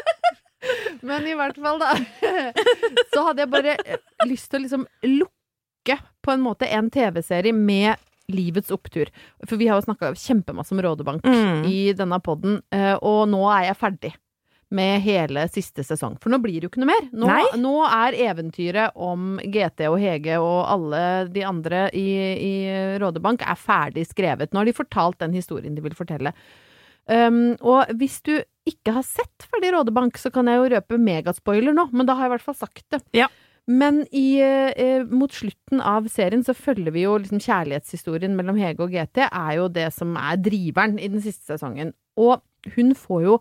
Men 1.07 1.27
i 1.27 1.35
hvert 1.37 1.59
fall, 1.59 1.81
da. 1.83 1.91
Så 3.11 3.23
hadde 3.27 3.43
jeg 3.43 3.51
bare 3.51 3.75
eh, 3.83 3.99
lyst 4.29 4.47
til 4.51 4.61
å 4.61 4.63
liksom 4.63 4.87
lukke 5.11 5.99
på 6.23 6.33
en 6.33 6.43
måte 6.43 6.71
en 6.71 6.87
TV-serie 6.91 7.51
med 7.55 7.99
livets 8.31 8.71
opptur. 8.75 9.09
For 9.47 9.57
vi 9.57 9.67
har 9.71 9.79
jo 9.81 9.85
snakka 9.87 10.13
kjempemasse 10.19 10.73
om 10.75 10.81
Rådebank 10.83 11.23
Mm. 11.27 11.65
i 11.69 11.93
denne 11.93 12.19
poden, 12.21 12.61
og 13.01 13.27
nå 13.31 13.43
er 13.55 13.67
jeg 13.71 13.77
ferdig. 13.81 14.13
Med 14.69 14.99
hele 14.99 15.45
siste 15.47 15.79
sesong. 15.79 16.17
For 16.19 16.27
nå 16.29 16.41
blir 16.43 16.59
det 16.59 16.67
jo 16.67 16.69
ikke 16.73 16.81
noe 16.83 16.89
mer. 16.91 17.05
Nå, 17.15 17.27
nå 17.55 17.75
er 17.87 18.17
eventyret 18.27 18.91
om 18.99 19.37
GT 19.39 19.85
og 19.87 19.95
Hege 20.01 20.35
og 20.43 20.57
alle 20.67 21.29
de 21.31 21.45
andre 21.47 21.85
i, 21.95 22.03
i 22.35 22.99
Rådebank 22.99 23.45
er 23.47 23.55
ferdig 23.55 24.03
skrevet. 24.09 24.51
Nå 24.51 24.59
har 24.59 24.65
de 24.67 24.73
fortalt 24.75 25.19
den 25.23 25.31
historien 25.31 25.73
de 25.73 25.79
vil 25.85 25.95
fortelle. 25.95 26.33
Um, 27.07 27.55
og 27.63 27.87
hvis 27.95 28.19
du 28.27 28.33
ikke 28.67 28.91
har 28.97 29.05
sett 29.07 29.47
ferdig 29.47 29.71
Rådebank, 29.71 30.19
så 30.19 30.27
kan 30.35 30.51
jeg 30.51 30.59
jo 30.59 30.67
røpe 30.75 30.99
megaspoiler 30.99 31.71
nå, 31.71 31.87
men 31.95 32.05
da 32.05 32.17
har 32.19 32.25
jeg 32.27 32.33
i 32.33 32.35
hvert 32.35 32.47
fall 32.49 32.59
sagt 32.59 32.83
det. 32.91 32.99
Ja. 33.15 33.29
Men 33.67 34.05
i, 34.15 34.39
eh, 34.39 35.03
mot 35.03 35.31
slutten 35.33 35.81
av 35.83 36.07
serien 36.07 36.43
så 36.43 36.55
følger 36.55 36.93
vi 36.95 37.03
jo 37.03 37.17
liksom 37.19 37.41
kjærlighetshistorien 37.43 38.35
mellom 38.37 38.59
Hege 38.61 38.85
og 38.85 38.93
GT, 38.95 39.25
er 39.27 39.57
jo 39.59 39.67
det 39.67 39.89
som 39.95 40.15
er 40.15 40.39
driveren 40.39 40.95
i 40.99 41.09
den 41.11 41.23
siste 41.23 41.51
sesongen. 41.51 41.91
Og 42.17 42.39
hun 42.75 42.93
får 42.97 43.25
jo 43.25 43.35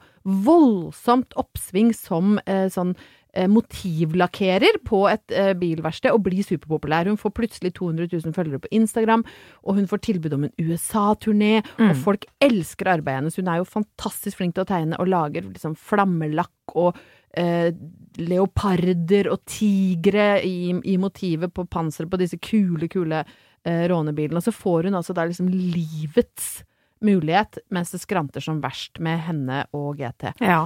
voldsomt 0.47 1.37
oppsving 1.39 1.93
som 1.97 2.41
eh, 2.45 2.67
sånn 2.73 2.93
eh, 3.37 3.47
motivlakkerer 3.51 4.81
på 4.87 5.05
et 5.11 5.35
eh, 5.35 5.53
bilverksted 5.59 6.15
og 6.15 6.25
blir 6.27 6.47
superpopulær. 6.47 7.07
Hun 7.11 7.21
får 7.21 7.35
plutselig 7.39 7.77
200 7.79 8.11
000 8.12 8.37
følgere 8.37 8.62
på 8.67 8.73
Instagram, 8.77 9.25
og 9.62 9.81
hun 9.81 9.91
får 9.91 10.05
tilbud 10.09 10.37
om 10.37 10.49
en 10.49 10.57
USA-turné, 10.59 11.61
og 11.79 11.95
folk 12.03 12.27
elsker 12.45 12.97
arbeidet 12.97 13.23
hennes. 13.23 13.39
Hun 13.39 13.53
er 13.53 13.62
jo 13.62 13.71
fantastisk 13.77 14.41
flink 14.41 14.59
til 14.59 14.67
å 14.67 14.71
tegne 14.71 14.99
og 14.99 15.11
lager 15.11 15.47
liksom 15.49 15.79
flammelakk 15.79 16.77
og 16.77 16.99
eh, 17.37 17.70
leoparder 18.16 19.29
og 19.33 19.42
tigre 19.49 20.40
i, 20.44 20.70
i 20.72 20.96
motivet 21.01 21.53
på 21.55 21.66
panseret 21.68 22.11
på 22.12 22.20
disse 22.20 22.38
kule, 22.42 22.88
kule 22.92 23.22
eh, 23.22 23.85
rånebilene. 23.90 24.40
Og 24.40 24.46
så 24.46 24.55
får 24.57 24.88
hun 24.88 24.96
altså 24.99 25.14
da 25.16 25.27
liksom 25.29 25.51
livets 25.53 26.62
mulighet, 27.05 27.59
mens 27.70 27.92
det 27.92 28.01
skranter 28.01 28.40
som 28.40 28.62
verst 28.64 28.99
med 29.05 29.20
henne 29.27 29.64
og 29.77 29.99
GT 30.01 30.31
Ja. 30.40 30.62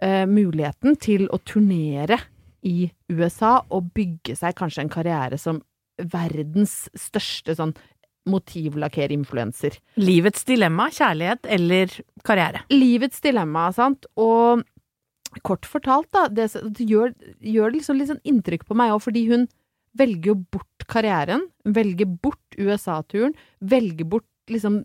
eh, 0.00 0.24
muligheten 0.30 0.94
til 1.02 1.26
å 1.34 1.40
turnere 1.42 2.20
i 2.62 2.86
USA 3.10 3.56
og 3.74 3.90
bygge 3.96 4.36
seg 4.38 4.54
kanskje 4.54 4.84
en 4.84 4.92
karriere 4.94 5.38
som 5.42 5.58
verdens 5.98 6.84
største 6.94 7.56
sånn 7.58 7.74
motivlakkerinfluenser. 8.30 9.76
Livets 9.98 10.44
dilemma, 10.46 10.86
kjærlighet 10.94 11.46
eller 11.50 11.90
karriere. 12.26 12.62
Livets 12.70 13.20
dilemma, 13.24 13.66
sant, 13.74 14.06
og 14.16 14.62
kort 15.40 15.66
fortalt, 15.68 16.10
da, 16.12 16.26
det, 16.28 16.50
det 16.76 16.86
gjør, 16.88 17.14
gjør 17.40 17.74
liksom 17.76 17.98
litt 17.98 18.10
sånn 18.12 18.24
inntrykk 18.28 18.66
på 18.68 18.76
meg 18.78 18.92
òg, 18.94 19.02
fordi 19.06 19.24
hun 19.30 19.48
velger 19.98 20.32
jo 20.32 20.36
bort 20.54 20.86
karrieren, 20.90 21.46
velger 21.64 22.08
bort 22.24 22.56
USA-turen, 22.58 23.34
velger 23.60 24.08
bort 24.08 24.28
liksom 24.52 24.82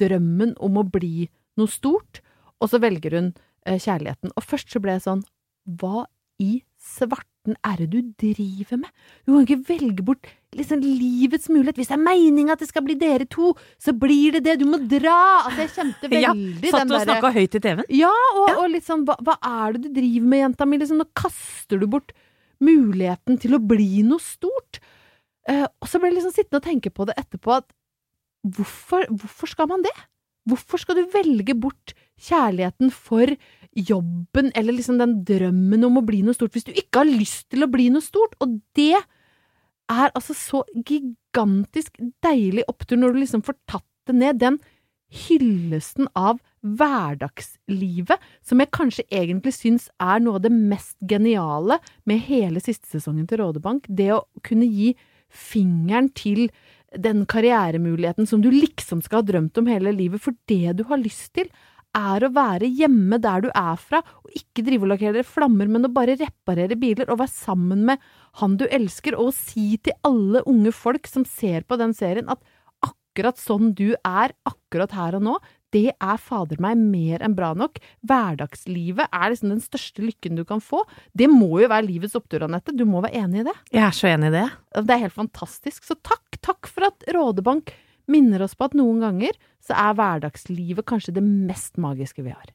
drømmen 0.00 0.56
om 0.62 0.78
å 0.80 0.86
bli 0.88 1.28
noe 1.60 1.70
stort, 1.70 2.22
og 2.62 2.70
så 2.72 2.80
velger 2.82 3.16
hun 3.18 3.32
eh, 3.66 3.78
kjærligheten. 3.78 4.32
Og 4.34 4.44
først 4.44 4.72
så 4.72 4.82
ble 4.82 4.96
jeg 4.96 5.06
sånn, 5.06 5.24
hva 5.78 6.06
i 6.42 6.60
svarten 6.82 7.56
er 7.66 7.82
det 7.82 7.88
du 7.94 8.12
driver 8.20 8.82
med? 8.82 8.90
Du 9.24 9.32
kan 9.34 9.46
ikke 9.46 9.68
velge 9.70 10.06
bort 10.06 10.28
liksom 10.58 10.80
livets 10.84 11.48
mulighet. 11.52 11.78
Hvis 11.80 11.90
det 11.92 11.96
er 11.98 12.02
meninga 12.04 12.54
at 12.56 12.62
det 12.64 12.68
skal 12.70 12.84
bli 12.86 12.96
dere 13.00 13.26
to, 13.30 13.52
så 13.82 13.94
blir 13.96 14.36
det 14.36 14.42
det. 14.46 14.56
Du 14.60 14.66
må 14.68 14.80
dra! 14.90 15.16
Altså, 15.46 15.64
jeg 15.64 15.72
kjente 15.76 16.10
Ja, 16.26 16.32
veldig 16.34 16.72
Satt 16.72 16.86
du 16.88 16.92
og 16.92 16.96
derre- 16.96 17.06
snakka 17.08 17.32
høyt 17.36 17.58
i 17.58 17.62
TV-en? 17.68 17.86
ja, 18.00 18.12
og, 18.40 18.52
og 18.62 18.68
liksom, 18.74 19.04
hva, 19.08 19.18
hva 19.26 19.36
er 19.40 19.76
det 19.76 19.86
du 19.86 19.90
driver 20.00 20.30
med, 20.32 20.42
jenta 20.44 20.68
mi? 20.68 20.80
Liksom, 20.82 21.00
nå 21.02 21.08
kaster 21.16 21.80
du 21.82 21.86
bort 21.96 22.14
muligheten 22.64 23.36
til 23.42 23.56
å 23.56 23.62
bli 23.62 24.02
noe 24.08 24.22
stort. 24.22 24.80
Uh, 25.46 25.66
og 25.80 25.88
så 25.90 26.00
ble 26.00 26.08
jeg 26.10 26.18
liksom 26.18 26.34
sittende 26.34 26.62
og 26.62 26.66
tenke 26.66 26.90
på 26.90 27.04
det 27.06 27.14
etterpå, 27.20 27.60
at 27.60 27.68
hvorfor, 28.56 29.06
hvorfor 29.12 29.50
skal 29.50 29.68
man 29.70 29.84
det? 29.84 29.92
Hvorfor 30.46 30.78
skal 30.78 30.98
du 31.00 31.04
velge 31.12 31.54
bort 31.58 31.92
kjærligheten 32.22 32.92
for 32.94 33.32
jobben, 33.76 34.52
eller 34.56 34.72
liksom 34.76 34.96
den 35.00 35.18
drømmen 35.26 35.84
om 35.84 35.98
å 36.00 36.04
bli 36.06 36.22
noe 36.24 36.36
stort, 36.36 36.54
hvis 36.54 36.64
du 36.68 36.72
ikke 36.72 37.02
har 37.02 37.10
lyst 37.10 37.48
til 37.52 37.66
å 37.66 37.70
bli 37.70 37.88
noe 37.92 38.04
stort? 38.04 38.36
Og 38.40 38.56
det 38.78 38.94
er 39.92 40.10
altså 40.12 40.34
så 40.36 40.62
gigantisk 40.86 41.98
deilig 42.24 42.64
opptur 42.70 42.98
når 43.00 43.14
du 43.14 43.22
liksom 43.22 43.44
får 43.46 43.58
tatt 43.70 43.86
det 44.08 44.16
ned. 44.18 44.40
Den 44.42 44.58
hyllesten 45.26 46.08
av 46.18 46.40
hverdagslivet, 46.66 48.22
som 48.42 48.62
jeg 48.62 48.72
kanskje 48.74 49.06
egentlig 49.14 49.54
syns 49.54 49.90
er 50.02 50.22
noe 50.22 50.40
av 50.40 50.46
det 50.46 50.54
mest 50.54 50.96
geniale 51.06 51.78
med 52.08 52.24
hele 52.26 52.62
siste 52.62 52.90
sesongen 52.90 53.28
til 53.30 53.42
Rådebank. 53.42 53.86
Det 53.86 54.10
å 54.16 54.24
kunne 54.46 54.66
gi 54.66 54.94
fingeren 55.30 56.10
til 56.16 56.48
den 56.96 57.24
karrieremuligheten 57.28 58.28
som 58.28 58.42
du 58.42 58.50
liksom 58.50 59.02
skal 59.04 59.20
ha 59.20 59.28
drømt 59.28 59.58
om 59.60 59.70
hele 59.70 59.92
livet, 59.94 60.22
for 60.22 60.36
det 60.50 60.78
du 60.78 60.86
har 60.90 61.02
lyst 61.02 61.32
til, 61.38 61.50
er 61.96 62.26
å 62.26 62.32
være 62.34 62.68
hjemme 62.68 63.18
der 63.22 63.46
du 63.46 63.50
er 63.52 63.80
fra, 63.80 64.02
og 64.22 64.36
ikke 64.36 64.64
drive 64.66 64.86
og 64.86 64.92
lakkere 64.94 65.24
flammer, 65.26 65.70
men 65.70 65.88
å 65.88 65.92
bare 65.92 66.18
reparere 66.20 66.78
biler 66.78 67.10
og 67.10 67.22
være 67.22 67.34
sammen 67.34 67.86
med 67.88 68.04
han 68.42 68.58
du 68.60 68.66
elsker, 68.68 69.16
og 69.16 69.32
si 69.36 69.76
til 69.80 69.96
alle 70.06 70.44
unge 70.48 70.74
folk 70.76 71.08
som 71.10 71.24
ser 71.28 71.64
på 71.64 71.80
den 71.80 71.96
serien, 71.96 72.28
at 72.28 72.42
akkurat 72.84 73.40
sånn 73.40 73.72
du 73.76 73.94
er 74.04 74.34
akkurat 74.44 74.92
her 74.92 75.16
og 75.16 75.24
nå, 75.24 75.38
det 75.74 75.90
er 75.92 76.20
fader 76.22 76.60
meg 76.62 76.78
mer 76.78 77.22
enn 77.24 77.34
bra 77.36 77.50
nok. 77.58 77.80
Hverdagslivet 78.06 79.10
er 79.10 79.32
liksom 79.32 79.50
den 79.50 79.62
største 79.64 80.04
lykken 80.04 80.38
du 80.38 80.44
kan 80.48 80.62
få. 80.62 80.82
Det 81.16 81.26
må 81.28 81.58
jo 81.60 81.70
være 81.72 81.88
livets 81.88 82.16
opptur, 82.16 82.46
Anette. 82.46 82.72
Du 82.76 82.84
må 82.88 83.02
være 83.04 83.24
enig 83.24 83.42
i 83.42 83.48
det. 83.48 83.56
Jeg 83.74 83.84
er 83.84 83.96
så 83.96 84.08
enig 84.12 84.30
i 84.30 84.36
det. 84.38 84.46
Det 84.78 84.94
er 84.94 85.02
helt 85.02 85.16
fantastisk. 85.16 85.82
Så 85.84 85.98
takk, 86.06 86.38
takk 86.44 86.70
for 86.70 86.88
at 86.88 87.08
Rådebank 87.12 87.74
minner 88.08 88.42
oss 88.46 88.54
på 88.54 88.68
at 88.68 88.76
noen 88.78 89.00
ganger 89.02 89.36
så 89.64 89.74
er 89.74 89.96
hverdagslivet 89.98 90.86
kanskje 90.86 91.14
det 91.16 91.24
mest 91.26 91.76
magiske 91.82 92.22
vi 92.26 92.34
har. 92.34 92.52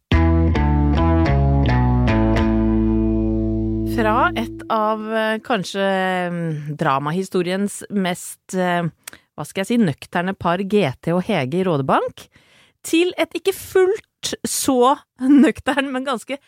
Fra 3.92 4.14
et 4.40 4.62
av 4.72 5.02
eh, 5.14 5.40
kanskje 5.44 5.88
mm, 6.32 6.46
dramahistoriens 6.80 7.82
mest, 7.92 8.56
eh, 8.56 8.88
hva 9.36 9.46
skal 9.46 9.62
jeg 9.66 9.70
si, 9.74 9.78
nøkterne 9.84 10.34
par 10.40 10.64
GT 10.64 11.12
og 11.12 11.26
Hege 11.28 11.60
i 11.60 11.66
Rådebank, 11.68 12.24
til 12.88 13.12
et 13.20 13.36
ikke 13.38 13.54
fullt 13.54 14.32
så 14.48 14.96
nøktern, 15.28 15.92
men 15.94 16.08
ganske 16.08 16.40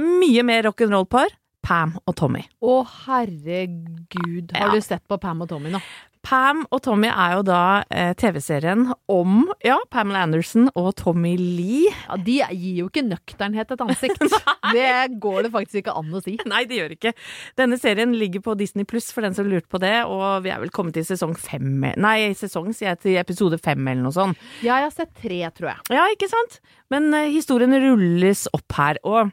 mye 0.00 0.44
mer 0.46 0.68
rock'n'roll-par, 0.70 1.34
Pam 1.66 1.96
og 2.06 2.14
Tommy. 2.14 2.44
Å 2.62 2.76
herregud, 3.08 4.52
har 4.54 4.68
Ja. 4.68 4.72
du 4.76 4.80
sett 4.86 5.02
på 5.10 5.18
Pam 5.18 5.42
og 5.42 5.48
Tommy 5.50 5.72
nå? 5.74 5.80
Pam 6.26 6.64
og 6.74 6.80
Tommy 6.82 7.06
er 7.06 7.36
jo 7.36 7.42
da 7.46 7.60
eh, 7.86 8.10
TV-serien 8.18 8.88
om 9.12 9.44
ja, 9.62 9.76
Pamela 9.94 10.24
Anderson 10.26 10.66
og 10.72 10.88
Tommy 10.98 11.36
Lee. 11.38 11.92
Ja, 12.08 12.16
De 12.18 12.40
gir 12.40 12.80
jo 12.80 12.88
ikke 12.90 13.04
nøkternhet 13.06 13.70
et 13.70 13.84
ansikt. 13.84 14.24
det 14.74 14.88
går 15.22 15.46
det 15.46 15.52
faktisk 15.54 15.84
ikke 15.84 15.94
an 16.00 16.10
å 16.10 16.22
si. 16.24 16.34
Nei, 16.50 16.64
det 16.66 16.80
gjør 16.80 16.96
ikke. 16.96 17.12
Denne 17.60 17.78
serien 17.78 18.16
ligger 18.18 18.42
på 18.42 18.56
Disney 18.58 18.88
Pluss 18.88 19.12
for 19.14 19.22
den 19.22 19.38
som 19.38 19.46
lurte 19.46 19.70
på 19.70 19.78
det, 19.82 19.94
og 20.10 20.42
vi 20.42 20.50
er 20.50 20.58
vel 20.64 20.74
kommet 20.74 20.98
til 20.98 21.06
sesong 21.06 21.36
fem 21.38 21.86
Nei, 22.02 22.32
sesong, 22.34 22.72
sier 22.74 22.94
jeg, 22.94 23.02
til 23.04 23.20
episode 23.20 23.60
fem 23.62 23.86
eller 23.86 24.08
noe 24.08 24.16
sånt. 24.16 24.42
Ja, 24.66 24.80
jeg 24.80 24.90
har 24.90 24.96
sett 24.96 25.14
tre, 25.22 25.40
tror 25.54 25.76
jeg. 25.76 25.88
Ja, 25.94 26.08
ikke 26.10 26.30
sant? 26.32 26.58
Men 26.90 27.12
eh, 27.14 27.30
historien 27.36 27.74
rulles 27.86 28.48
opp 28.56 28.80
her, 28.80 28.98
og 29.06 29.30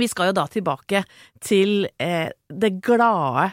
vi 0.00 0.10
skal 0.10 0.30
jo 0.30 0.38
da 0.40 0.48
tilbake 0.50 1.04
til 1.44 1.84
eh, 2.02 2.34
det 2.50 2.74
glade 2.82 3.52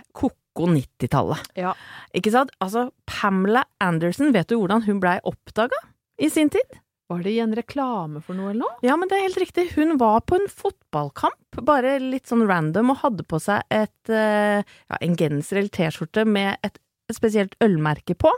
koko 0.57 0.73
90-tallet. 0.73 1.53
Ja. 1.59 1.75
Ikke 2.17 2.33
sant? 2.33 2.51
Altså, 2.63 2.89
Pamela 3.09 3.63
Anderson, 3.83 4.33
vet 4.35 4.49
du 4.49 4.57
hvordan 4.57 4.83
hun 4.87 5.01
blei 5.03 5.17
oppdaga 5.27 5.79
i 6.21 6.29
sin 6.33 6.51
tid? 6.53 6.79
Var 7.07 7.21
det 7.23 7.31
i 7.37 7.39
en 7.39 7.55
reklame 7.55 8.19
for 8.23 8.35
noe 8.35 8.51
eller 8.51 8.65
noe? 8.65 8.79
Ja, 8.83 8.97
men 8.99 9.07
det 9.07 9.15
er 9.15 9.29
helt 9.29 9.39
riktig. 9.39 9.69
Hun 9.77 9.95
var 10.01 10.25
på 10.27 10.35
en 10.35 10.49
fotballkamp, 10.51 11.61
bare 11.63 11.95
litt 12.03 12.27
sånn 12.27 12.43
random, 12.49 12.91
og 12.91 12.99
hadde 13.05 13.23
på 13.23 13.39
seg 13.39 13.63
et, 13.71 14.11
eh, 14.11 14.59
ja, 14.59 14.99
en 14.99 15.15
genser 15.15 15.61
eller 15.61 15.71
T-skjorte 15.71 16.25
med 16.27 16.57
et 16.67 16.81
spesielt 17.13 17.55
ølmerke 17.63 18.17
på. 18.19 18.33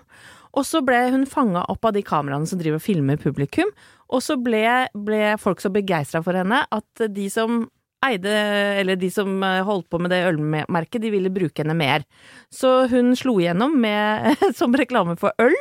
Og 0.53 0.65
så 0.65 0.83
ble 0.85 0.99
hun 1.13 1.25
fanga 1.29 1.63
opp 1.69 1.85
av 1.85 1.95
de 1.97 2.03
kameraene 2.05 2.45
som 2.49 2.61
driver 2.61 2.77
og 2.77 2.85
filmer 2.85 3.17
publikum, 3.17 3.73
og 4.09 4.21
så 4.25 4.37
ble, 4.41 4.63
ble 4.93 5.33
folk 5.41 5.61
så 5.61 5.73
begeistra 5.73 6.21
for 6.25 6.37
henne 6.37 6.61
at 6.69 7.09
de 7.13 7.27
som 7.33 7.63
eide, 8.05 8.33
eller 8.79 8.99
de 8.99 9.09
som 9.11 9.31
eh, 9.43 9.61
holdt 9.67 9.89
på 9.91 9.99
med 10.01 10.13
det 10.13 10.21
ølmerket, 10.29 11.01
de 11.03 11.11
ville 11.13 11.31
bruke 11.33 11.63
henne 11.63 11.75
mer. 11.77 12.05
Så 12.53 12.87
hun 12.91 13.11
slo 13.19 13.37
igjennom 13.41 13.75
med, 13.81 14.35
som 14.59 14.75
reklame 14.77 15.17
for 15.19 15.35
øl, 15.41 15.57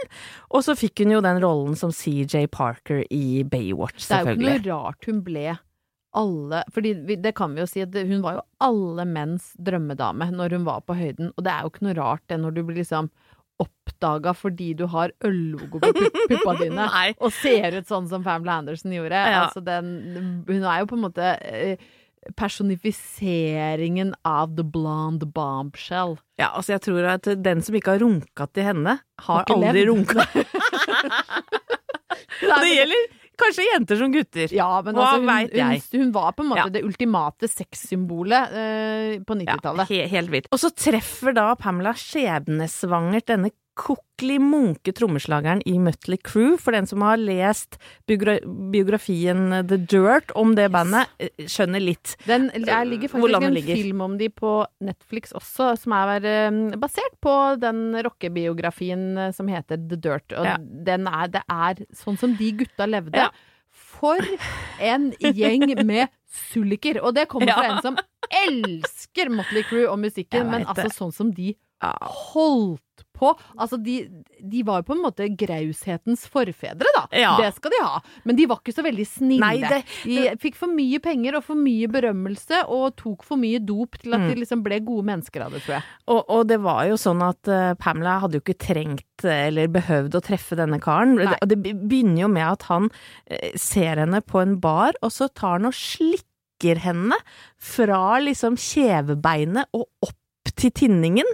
og 0.50 0.66
så 0.66 0.76
fikk 0.78 1.04
hun 1.04 1.16
jo 1.16 1.24
den 1.24 1.40
rollen 1.44 1.78
som 1.78 1.94
CJ 1.94 2.46
Parker 2.54 3.04
i 3.10 3.42
Baywatch, 3.44 4.06
Det 4.06 4.20
er 4.20 4.28
jo 4.28 4.36
ikke 4.38 4.52
noe 4.52 4.68
rart 4.68 5.10
hun 5.10 5.24
ble 5.26 5.48
alle 6.18 6.62
Fordi 6.72 7.16
det 7.20 7.34
kan 7.36 7.52
vi 7.54 7.60
jo 7.60 7.66
si 7.68 7.82
at 7.84 7.92
hun 7.94 8.22
var 8.24 8.38
jo 8.38 8.44
alle 8.64 9.04
menns 9.06 9.50
drømmedame 9.60 10.30
når 10.32 10.56
hun 10.56 10.64
var 10.66 10.80
på 10.88 10.96
høyden. 10.96 11.34
Og 11.36 11.44
det 11.44 11.52
er 11.52 11.66
jo 11.66 11.72
ikke 11.72 11.84
noe 11.84 11.98
rart 11.98 12.24
det 12.32 12.38
når 12.40 12.56
du 12.56 12.62
blir 12.64 12.80
liksom 12.80 13.10
oppdaga 13.58 14.32
fordi 14.38 14.70
du 14.78 14.84
har 14.86 15.12
øllogo 15.26 15.80
på 15.82 15.90
puppa 16.30 16.54
dine 16.60 16.86
og 17.18 17.32
ser 17.34 17.74
ut 17.80 17.88
sånn 17.88 18.06
som 18.10 18.22
Pamela 18.26 18.60
Anderson 18.62 18.94
gjorde. 18.94 19.18
Ja. 19.18 19.44
Altså 19.46 19.62
den, 19.64 20.44
hun 20.46 20.62
er 20.62 20.84
jo 20.84 20.90
på 20.90 20.98
en 20.98 21.04
måte 21.08 21.32
eh, 21.42 21.88
personifiseringen 22.36 24.14
av 24.28 24.56
the 24.56 24.64
blonde 24.64 25.26
bombshell. 25.34 26.16
Ja, 26.38 26.50
altså 26.54 26.72
jeg 26.76 26.82
tror 26.84 27.06
at 27.14 27.28
den 27.42 27.62
som 27.64 27.74
ikke 27.78 27.94
har 27.96 28.02
runka 28.04 28.46
til 28.54 28.64
henne, 28.68 28.98
har, 29.24 29.44
Har 29.44 29.54
aldri 29.54 29.84
levd. 29.84 29.88
runka. 29.92 30.26
Og 32.48 32.60
det 32.62 32.70
gjelder 32.74 33.06
kanskje 33.38 33.64
jenter 33.68 33.98
som 34.00 34.12
gutter. 34.14 34.52
Ja, 34.54 34.68
men 34.82 34.96
Hva 34.98 35.04
altså, 35.12 35.20
hun, 35.22 35.50
jeg? 35.54 35.82
hun, 35.92 36.00
hun 36.02 36.12
var 36.14 36.32
på 36.34 36.42
en 36.44 36.48
måte 36.52 36.64
Ja. 36.64 36.72
det 36.74 36.82
ultimate 36.86 37.48
sexsymbolet 37.50 38.54
eh, 38.54 39.12
på 39.26 39.36
90-tallet. 39.38 39.88
he 39.92 40.00
helt 40.10 40.30
vilt. 40.32 40.48
Og 40.54 40.58
så 40.62 40.70
treffer 40.74 41.34
da 41.36 41.52
Pamela 41.58 41.92
skjebnesvangert 41.94 43.26
denne 43.30 43.50
Cookly 43.78 44.40
Munke 44.42 44.90
trommeslageren 44.96 45.60
i 45.70 45.76
Mutley 45.78 46.18
Crew. 46.26 46.56
For 46.58 46.74
den 46.74 46.86
som 46.90 47.04
har 47.06 47.16
lest 47.20 47.76
biografien 48.08 49.44
The 49.68 49.76
Dirt 49.78 50.32
om 50.34 50.54
det 50.58 50.68
bandet, 50.74 51.06
eh, 51.22 51.30
skjønner 51.46 51.80
litt. 51.82 52.16
Den, 52.26 52.48
det 52.54 52.78
ligger 52.90 53.08
faktisk 53.12 53.32
landet 53.32 53.48
en 53.48 53.54
ligger. 53.54 53.76
film 53.78 54.00
om 54.04 54.16
de 54.18 54.28
på 54.34 54.52
Netflix 54.84 55.32
også, 55.38 55.70
som 55.78 55.92
er 55.96 56.26
eh, 56.26 56.50
basert 56.80 57.14
på 57.24 57.34
den 57.62 57.94
rockebiografien 58.04 59.06
eh, 59.18 59.30
som 59.36 59.48
heter 59.48 59.78
The 59.88 59.96
Dirt. 59.96 60.32
Og 60.34 60.44
Ja. 60.48 60.56
den 60.58 61.06
er, 61.06 61.28
det 61.28 61.42
er 61.48 61.84
sånn 61.94 62.18
som 62.18 62.34
de 62.36 62.50
gutta 62.64 62.86
levde. 62.86 63.16
Ja. 63.16 63.30
For 63.70 64.18
en 64.80 65.12
gjeng 65.20 65.70
med 65.86 66.08
sulliker! 66.26 66.98
Og 67.04 67.14
det 67.14 67.28
kommer 67.28 67.52
fra 67.54 67.68
Ja. 67.68 67.76
en 67.76 67.82
som 67.82 67.96
elsker 68.28 69.30
Motley 69.30 69.62
Crew 69.62 69.86
og 69.88 69.98
musikken, 70.02 70.50
men 70.50 70.66
altså 70.66 70.90
sånn 70.92 71.12
som 71.14 71.30
de 71.32 71.54
holdt 71.80 73.04
på. 73.18 73.32
Altså, 73.58 73.76
de, 73.82 73.96
de 74.40 74.62
var 74.66 74.80
jo 74.82 74.88
på 74.92 74.96
en 74.96 75.02
måte 75.04 75.26
graushetens 75.40 76.24
forfedre, 76.30 76.86
da. 76.96 77.04
Ja. 77.18 77.34
Det 77.40 77.50
skal 77.58 77.74
de 77.74 77.82
ha. 77.84 78.00
Men 78.28 78.38
de 78.38 78.46
var 78.50 78.62
ikke 78.62 78.76
så 78.78 78.84
veldig 78.86 79.06
snille. 79.10 79.42
Nei, 79.42 79.58
det- 79.66 79.82
de 80.04 80.36
fikk 80.42 80.56
for 80.60 80.70
mye 80.72 81.00
penger 81.04 81.36
og 81.40 81.44
for 81.44 81.58
mye 81.58 81.88
berømmelse, 81.90 82.62
og 82.68 82.96
tok 83.00 83.24
for 83.26 83.36
mye 83.40 83.58
dop 83.64 83.98
til 84.02 84.14
at 84.14 84.20
Mm. 84.20 84.28
de 84.30 84.40
liksom 84.42 84.62
ble 84.62 84.80
gode 84.86 85.04
mennesker 85.10 85.44
av 85.44 85.52
det, 85.52 85.62
tror 85.66 85.76
jeg. 85.78 85.84
Og, 86.08 86.24
og 86.28 86.46
det 86.48 86.60
var 86.62 86.84
jo 86.88 86.94
sånn 87.00 87.22
at 87.26 87.48
uh, 87.48 87.74
Pamela 87.74 88.18
hadde 88.22 88.38
jo 88.38 88.44
ikke 88.46 88.58
trengt 88.58 89.24
eh, 89.24 89.48
eller 89.48 89.66
behøvd 89.68 90.14
å 90.14 90.22
treffe 90.24 90.56
denne 90.58 90.78
karen. 90.80 91.16
Nei. 91.18 91.34
Det 91.46 91.58
begynner 91.62 92.22
jo 92.22 92.28
med 92.28 92.46
at 92.46 92.62
han 92.70 92.90
eh, 93.26 93.50
ser 93.58 93.96
henne 94.02 94.20
på 94.22 94.40
en 94.42 94.58
bar, 94.62 94.92
og 95.02 95.10
så 95.14 95.28
tar 95.32 95.58
han 95.58 95.66
og 95.70 95.74
slikker 95.74 96.78
henne 96.82 97.14
fra 97.58 98.18
liksom 98.22 98.56
kjevebeinet 98.58 99.66
og 99.74 99.86
opp 100.02 100.17
til 100.58 100.72
tinningen. 100.74 101.28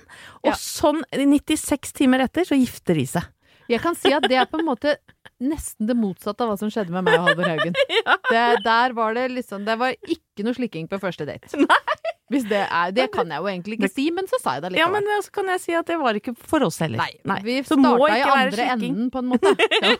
Og 0.44 0.52
Ja. 0.52 0.58
sånn, 0.60 1.02
96 1.12 1.92
timer 1.96 2.20
etter, 2.26 2.44
så 2.44 2.58
gifter 2.58 2.94
de 3.00 3.06
seg. 3.08 3.24
Jeg 3.68 3.80
kan 3.80 3.94
si 3.96 4.12
at 4.12 4.22
det 4.28 4.36
er 4.36 4.44
på 4.44 4.58
en 4.60 4.66
måte 4.68 4.98
nesten 5.40 5.86
det 5.88 5.96
motsatte 5.96 6.44
av 6.44 6.50
hva 6.52 6.58
som 6.60 6.68
skjedde 6.70 6.92
med 6.92 7.04
meg 7.06 7.16
og 7.18 7.28
Halvor 7.30 7.48
Haugen. 7.48 7.72
Det, 8.30 8.42
der 8.64 8.92
var 8.96 9.14
det 9.16 9.30
liksom 9.32 9.64
Det 9.66 9.74
var 9.80 9.94
ikke 10.08 10.44
noe 10.44 10.54
slikking 10.56 10.86
på 10.88 10.98
første 11.00 11.24
date. 11.28 11.48
Hvis 12.32 12.44
det 12.48 12.60
er 12.70 12.92
Det 12.96 13.10
kan 13.12 13.28
jeg 13.28 13.40
jo 13.40 13.48
egentlig 13.48 13.78
ikke 13.78 13.90
si, 13.92 14.06
men 14.10 14.26
så 14.28 14.38
sa 14.40 14.54
jeg 14.56 14.62
det 14.66 14.78
Ja, 14.78 14.86
men 14.92 15.04
så 15.22 15.32
kan 15.32 15.48
jeg 15.52 15.60
si 15.60 15.74
at 15.76 15.86
det 15.88 15.98
var 16.00 16.16
ikke 16.16 16.34
for 16.36 16.64
oss 16.64 16.78
heller. 16.84 17.00
Nei, 17.24 17.40
vi 17.44 17.58
Så 17.62 17.76
starta 17.76 18.16
i 18.16 18.22
andre 18.22 18.68
enden, 18.76 19.10
på 19.12 19.20
en 19.20 19.28
måte. 19.32 19.52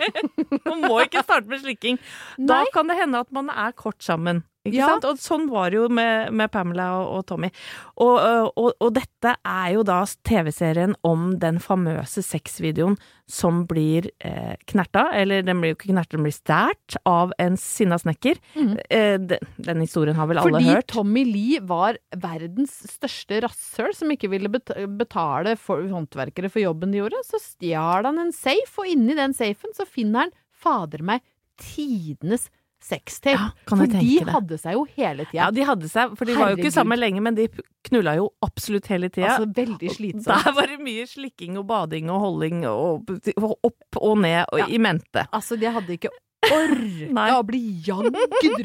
Man 0.69 0.85
må 0.85 1.01
ikke 1.05 1.23
starte 1.25 1.49
med 1.49 1.61
slikking. 1.65 1.99
Da 2.39 2.63
Nei. 2.63 2.73
kan 2.73 2.89
det 2.89 2.97
hende 3.01 3.21
at 3.25 3.31
man 3.33 3.49
er 3.53 3.73
kort 3.77 4.01
sammen. 4.05 4.43
Ikke 4.64 4.79
Ja. 4.79 4.87
sant? 4.94 5.05
Og 5.05 5.18
sånn 5.20 5.50
var 5.53 5.70
det 5.70 5.77
jo 5.77 5.88
med, 5.92 6.33
med 6.33 6.50
Pamela 6.50 6.87
og, 7.03 7.18
og 7.18 7.27
Tommy. 7.29 7.50
Og, 8.00 8.14
øh, 8.16 8.46
og, 8.57 8.70
og 8.81 8.94
dette 8.96 9.35
er 9.44 9.74
jo 9.74 9.83
da 9.85 9.98
TV-serien 10.24 10.94
om 11.05 11.35
den 11.38 11.59
famøse 11.61 12.24
sexvideoen 12.24 12.96
som 13.29 13.62
blir 13.68 14.09
eh, 14.24 14.55
knerta, 14.68 15.07
eller 15.16 15.44
den 15.44 15.61
blir 15.61 15.74
jo 15.74 15.77
ikke 15.79 15.90
knerta, 15.92 16.16
den 16.16 16.24
blir 16.24 16.37
stært 16.37 16.96
av 17.09 17.33
en 17.40 17.59
sinna 17.61 17.98
snekker. 18.00 18.40
Mm. 18.57 18.72
Eh, 18.88 19.18
den, 19.20 19.53
den 19.68 19.85
historien 19.85 20.16
har 20.16 20.29
vel 20.33 20.40
alle 20.40 20.57
Fordi 20.57 20.72
hørt. 20.72 20.88
Tommy 20.92 21.27
Lee 21.29 21.61
var 21.64 22.00
verdens 22.16 22.79
største 22.96 23.42
rasshøl 23.44 23.92
som 23.96 24.12
ikke 24.16 24.33
ville 24.33 24.48
betale 24.53 25.57
for 25.61 25.85
håndverkere 25.92 26.48
for 26.53 26.64
jobben 26.64 26.92
de 26.92 27.03
gjorde. 27.03 27.20
Så 27.29 27.40
stjal 27.42 28.09
han 28.09 28.20
en 28.24 28.33
safe, 28.33 28.72
og 28.81 28.88
inni 28.88 29.16
den 29.20 29.37
safen 29.37 29.77
så 29.77 29.85
finner 29.88 30.24
han 30.27 30.37
fader 30.64 31.05
meg 31.05 31.20
tidenes 31.61 32.48
sextape. 32.85 33.38
Ja, 33.38 33.51
for 33.70 33.87
de 33.88 34.18
hadde 34.29 34.59
seg 34.61 34.77
jo 34.77 34.83
hele 34.97 35.25
tida. 35.31 35.38
Ja, 35.38 35.51
de 35.57 35.64
hadde 35.64 35.88
seg, 35.88 36.16
for 36.18 36.29
de 36.29 36.35
var 36.37 36.53
jo 36.53 36.59
ikke 36.61 36.73
sammen 36.75 37.01
lenge, 37.01 37.23
men 37.25 37.35
de 37.38 37.49
knulla 37.88 38.16
jo 38.18 38.29
absolutt 38.44 38.87
hele 38.92 39.09
tida. 39.12 39.38
Altså 39.38 39.49
veldig 39.57 39.92
slitsomt. 39.94 40.29
Der 40.44 40.53
var 40.59 40.68
det 40.68 40.81
mye 40.85 41.07
slikking 41.09 41.57
og 41.61 41.66
bading 41.70 42.11
og 42.12 42.20
holding 42.27 42.66
og 42.68 43.09
opp 43.64 44.01
og 44.03 44.18
ned 44.25 44.44
og 44.53 44.59
Ja. 44.61 44.68
i 44.68 44.79
mente. 44.79 45.27
Altså, 45.33 45.57
de 45.61 45.73
hadde 45.73 45.97
ikke 45.97 46.12
orka 46.44 47.25
å 47.38 47.42
bli 47.49 47.61
jagd 47.87 48.16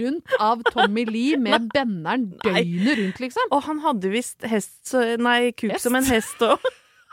rundt 0.02 0.34
av 0.44 0.60
Tommy 0.74 1.06
Lee 1.08 1.38
med 1.40 1.70
benneren 1.72 2.26
døgnet 2.44 2.98
rundt, 3.00 3.22
liksom. 3.24 3.54
Og 3.56 3.64
han 3.70 3.80
hadde 3.86 4.12
visst 4.12 4.44
hest 4.44 4.74
så- 4.92 5.18
Nei, 5.18 5.52
kuk 5.54 5.72
Hest? 5.72 5.84
som 5.88 5.96
en 5.96 6.04
hest 6.04 6.42
og 6.42 6.60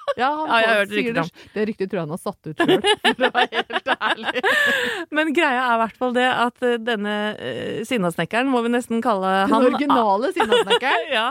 Ja, 0.16 0.30
han 0.32 0.48
Ja, 0.48 0.58
jeg 0.60 0.68
har 0.68 0.78
hørt 0.80 0.92
rykter 0.96 1.16
det, 1.16 1.22
om. 1.22 1.48
det 1.54 1.64
ryktet 1.70 1.90
tror 1.90 1.98
jeg 1.98 2.06
han 2.06 2.14
har 2.14 2.20
satt 2.22 2.48
ut 2.48 2.62
sjøl, 2.62 2.86
for 3.16 3.26
å 3.26 3.30
være 3.34 3.60
helt 3.60 3.90
ærlig. 3.96 4.42
Men 5.18 5.32
greia 5.36 5.64
er 5.64 5.74
i 5.74 5.80
hvert 5.82 5.98
fall 6.00 6.14
det 6.16 6.26
at 6.30 6.66
eh, 6.66 6.76
denne 6.80 7.16
uh, 7.36 7.80
sinnasnekkeren, 7.88 8.50
må 8.52 8.62
vi 8.64 8.72
nesten 8.72 9.02
kalle 9.04 9.32
Den 9.44 9.54
han 9.54 9.66
originale 9.68 10.30
sinnasnekkeren. 10.36 11.10
ja, 11.18 11.26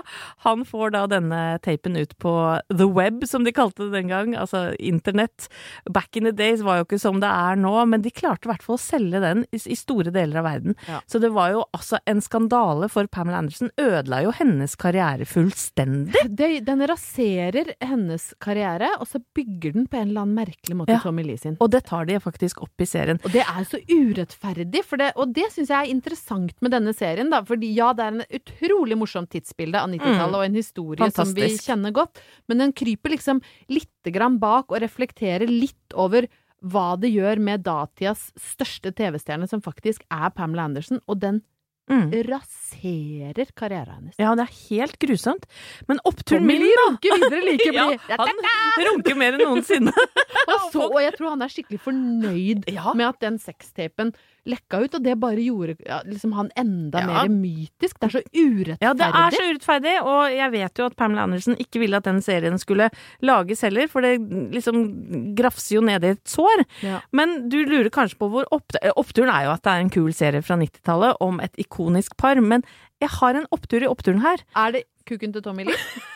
han 0.45 0.65
får 0.67 0.93
da 0.95 1.05
denne 1.11 1.41
tapen 1.65 1.97
ut 1.97 2.13
på 2.21 2.35
the 2.73 2.87
web, 2.89 3.25
som 3.29 3.47
de 3.47 3.55
kalte 3.55 3.87
det 3.87 3.95
den 3.95 4.11
gang. 4.11 4.35
Altså 4.37 4.67
internett. 4.77 5.47
Back 5.89 6.19
in 6.19 6.29
the 6.29 6.35
days 6.35 6.63
var 6.65 6.81
jo 6.81 6.87
ikke 6.87 7.01
som 7.01 7.21
det 7.23 7.31
er 7.31 7.59
nå, 7.59 7.73
men 7.89 8.05
de 8.05 8.13
klarte 8.13 8.49
i 8.49 8.53
hvert 8.53 8.65
fall 8.65 8.77
å 8.77 8.81
selge 8.85 9.21
den 9.23 9.45
i, 9.49 9.59
i 9.59 9.77
store 9.79 10.13
deler 10.13 10.41
av 10.41 10.49
verden. 10.49 10.77
Ja. 10.89 11.01
Så 11.09 11.21
det 11.23 11.31
var 11.35 11.53
jo 11.55 11.65
altså 11.75 11.99
en 12.09 12.21
skandale 12.23 12.89
for 12.91 13.09
Pamela 13.11 13.41
Anderson. 13.41 13.71
Ødela 13.81 14.21
jo 14.25 14.33
hennes 14.35 14.75
karriere 14.79 15.27
fullstendig. 15.29 16.25
Det, 16.29 16.51
den 16.67 16.85
raserer 16.89 17.73
hennes 17.83 18.31
karriere, 18.43 18.64
og 18.99 19.07
så 19.07 19.19
bygger 19.35 19.73
den 19.75 19.85
på 19.87 19.97
en 19.99 20.09
eller 20.09 20.21
annen 20.25 20.35
merkelig 20.39 20.75
måte 20.79 20.93
Ja. 20.95 20.99
Tommy 21.03 21.23
Lee 21.23 21.37
sin. 21.37 21.57
Og 21.61 21.69
det 21.71 21.83
tar 21.85 22.05
de 22.05 22.19
faktisk 22.19 22.61
opp 22.65 22.81
i 22.81 22.85
serien. 22.85 23.19
Og 23.23 23.31
det 23.31 23.43
er 23.45 23.63
så 23.67 23.77
urettferdig, 23.89 24.83
for 24.83 24.97
det, 24.97 25.11
og 25.15 25.33
det 25.33 25.47
syns 25.53 25.69
jeg 25.69 25.77
er 25.87 25.91
interessant 25.93 26.55
med 26.61 26.71
denne 26.71 26.93
serien. 26.95 27.29
Da, 27.29 27.41
fordi 27.43 27.73
ja, 27.75 27.91
det 27.93 28.05
er 28.05 28.15
en 28.15 28.25
utrolig 28.39 28.97
morsomt 28.97 29.29
tidsbilde 29.29 29.75
av 29.81 29.89
90-tallet, 29.89 30.31
Mm. 30.31 30.39
og 30.39 30.45
en 30.45 30.55
historie 30.55 31.11
som 31.11 31.33
vi 31.33 31.49
kjenner 31.57 31.91
godt, 31.93 32.21
men 32.47 32.57
den 32.57 32.73
kryper 32.73 33.09
liksom 33.15 33.41
lite 33.69 34.11
grann 34.11 34.39
bak 34.39 34.71
og 34.71 34.81
reflekterer 34.81 35.47
litt 35.47 35.93
over 35.93 36.27
hva 36.65 36.95
det 36.99 37.11
gjør 37.13 37.39
med 37.39 37.63
datidas 37.63 38.31
største 38.39 38.91
TV-stjerne, 38.95 39.47
som 39.47 39.61
faktisk 39.61 40.01
er 40.09 40.29
Pamela 40.31 40.63
Anderson, 40.65 40.99
og 41.07 41.19
den 41.19 41.41
Mm. 41.85 42.07
raserer 42.25 43.51
karrieren 43.53 43.93
hennes. 43.99 44.15
Ja, 44.17 44.31
det 44.37 44.47
er 44.47 44.53
helt 44.69 44.95
grusomt. 44.99 45.45
Men 45.87 45.99
oppturen 46.03 46.47
min, 46.47 46.63
da! 46.65 46.85
runker 46.87 47.19
videre 47.21 47.41
like 47.45 47.67
Ja, 47.75 47.85
han 48.17 48.87
runker 48.89 49.19
mer 49.19 49.37
enn 49.37 49.43
noensinne. 49.45 49.93
Og, 50.49 50.71
så, 50.73 50.87
og 50.87 50.97
jeg 51.03 51.13
tror 51.17 51.35
han 51.35 51.45
er 51.45 51.53
skikkelig 51.53 51.81
fornøyd 51.85 52.65
Ja. 52.73 52.93
med 52.97 53.07
at 53.11 53.21
den 53.21 53.37
sextapen 53.41 54.13
lekka 54.45 54.79
ut, 54.83 54.95
og 54.99 55.03
det 55.05 55.15
bare 55.21 55.41
gjorde 55.41 55.75
ja, 55.87 56.01
liksom 56.05 56.33
han 56.37 56.51
enda 56.59 57.01
Ja. 57.01 57.07
mer 57.09 57.29
mytisk. 57.33 57.97
Det 57.99 58.07
er 58.09 58.13
så 58.15 58.21
urettferdig. 58.35 58.77
Ja, 58.85 58.93
det 58.93 59.07
er 59.09 59.35
så 59.37 59.43
urettferdig, 59.49 59.95
og 60.05 60.21
jeg 60.35 60.51
vet 60.53 60.81
jo 60.81 60.85
at 60.85 60.95
Pamela 60.99 61.23
Andersen 61.25 61.57
ikke 61.61 61.81
ville 61.81 61.97
at 61.97 62.05
den 62.07 62.21
serien 62.21 62.57
skulle 62.61 62.89
lages 63.25 63.61
heller, 63.65 63.87
for 63.91 64.01
det 64.05 64.19
liksom 64.53 65.35
grafser 65.35 65.79
jo 65.79 65.81
ned 65.85 66.03
i 66.05 66.13
et 66.15 66.23
sår. 66.29 66.65
Ja. 66.85 67.01
Men 67.11 67.47
du 67.49 67.63
lurer 67.65 67.89
kanskje 67.89 68.19
på 68.21 68.29
hvor 68.33 68.45
opp... 68.51 68.75
Oppturen 68.95 69.29
er 69.33 69.47
jo 69.47 69.53
at 69.55 69.63
det 69.65 69.71
er 69.73 69.85
en 69.85 69.93
kul 69.93 70.13
serie 70.13 70.41
fra 70.45 70.57
90-tallet 70.61 71.17
om 71.25 71.39
et 71.43 71.55
ikonisk 71.61 72.15
par, 72.17 72.39
men 72.41 72.63
jeg 73.03 73.09
har 73.19 73.35
en 73.35 73.47
opptur 73.51 73.83
i 73.83 73.89
oppturen 73.91 74.21
her. 74.23 74.39
Er 74.55 74.71
det 74.71 74.83
kuken 75.05 75.33
til 75.35 75.43
Tommy 75.43 75.65
Lee? 75.67 75.75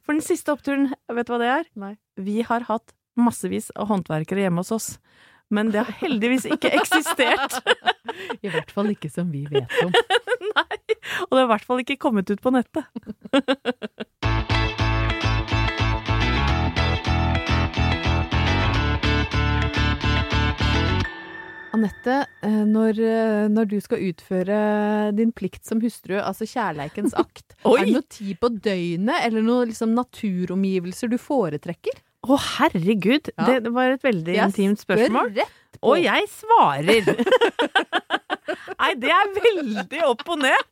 For 0.05 0.15
den 0.15 0.23
siste 0.25 0.55
oppturen, 0.55 0.91
vet 1.13 1.29
du 1.29 1.35
hva 1.35 1.41
det 1.43 1.51
er? 1.59 1.67
Nei. 1.83 1.93
Vi 2.17 2.39
har 2.49 2.65
hatt 2.71 2.95
massevis 3.21 3.71
av 3.75 3.91
håndverkere 3.91 4.47
hjemme 4.47 4.65
hos 4.65 4.75
oss. 4.77 4.89
Men 5.49 5.71
det 5.71 5.85
har 5.85 5.99
heldigvis 6.01 6.49
ikke 6.51 6.73
eksistert. 6.75 7.61
I 8.45 8.51
hvert 8.51 8.73
fall 8.75 8.91
ikke 8.95 9.11
som 9.13 9.31
vi 9.31 9.45
vet 9.51 9.79
om. 9.85 9.95
Nei. 10.57 10.81
Og 11.29 11.37
det 11.37 11.41
har 11.43 11.47
i 11.47 11.53
hvert 11.55 11.69
fall 11.69 11.85
ikke 11.85 12.01
kommet 12.03 12.31
ut 12.33 12.43
på 12.43 12.55
nettet. 12.55 12.89
Anette, 21.77 22.23
eh, 22.41 22.63
når, 22.65 22.99
eh, 23.05 23.47
når 23.53 23.69
du 23.69 23.77
skal 23.85 24.05
utføre 24.09 24.59
din 25.17 25.33
plikt 25.37 25.67
som 25.69 25.83
hustru, 25.83 26.17
altså 26.17 26.49
kjærleikens 26.49 27.13
akt, 27.19 27.53
er 27.67 27.85
det 27.85 27.97
noe 27.99 28.07
tid 28.09 28.39
på 28.41 28.49
døgnet 28.55 29.27
eller 29.27 29.45
noen 29.45 29.69
liksom, 29.73 29.93
naturomgivelser 29.99 31.13
du 31.13 31.19
foretrekker? 31.21 32.01
Å, 32.27 32.37
herregud! 32.59 33.31
Ja. 33.37 33.45
Det, 33.47 33.61
det 33.67 33.73
var 33.75 33.95
et 33.95 34.03
veldig 34.07 34.35
Jeg 34.35 34.51
intimt 34.53 34.83
spørsmål. 34.83 35.37
Og 35.87 35.99
jeg 36.01 36.27
svarer! 36.33 37.11
Nei, 38.81 38.93
det 39.01 39.11
er 39.13 39.31
veldig 39.35 40.01
opp 40.07 40.23
og 40.35 40.43
ned. 40.45 40.63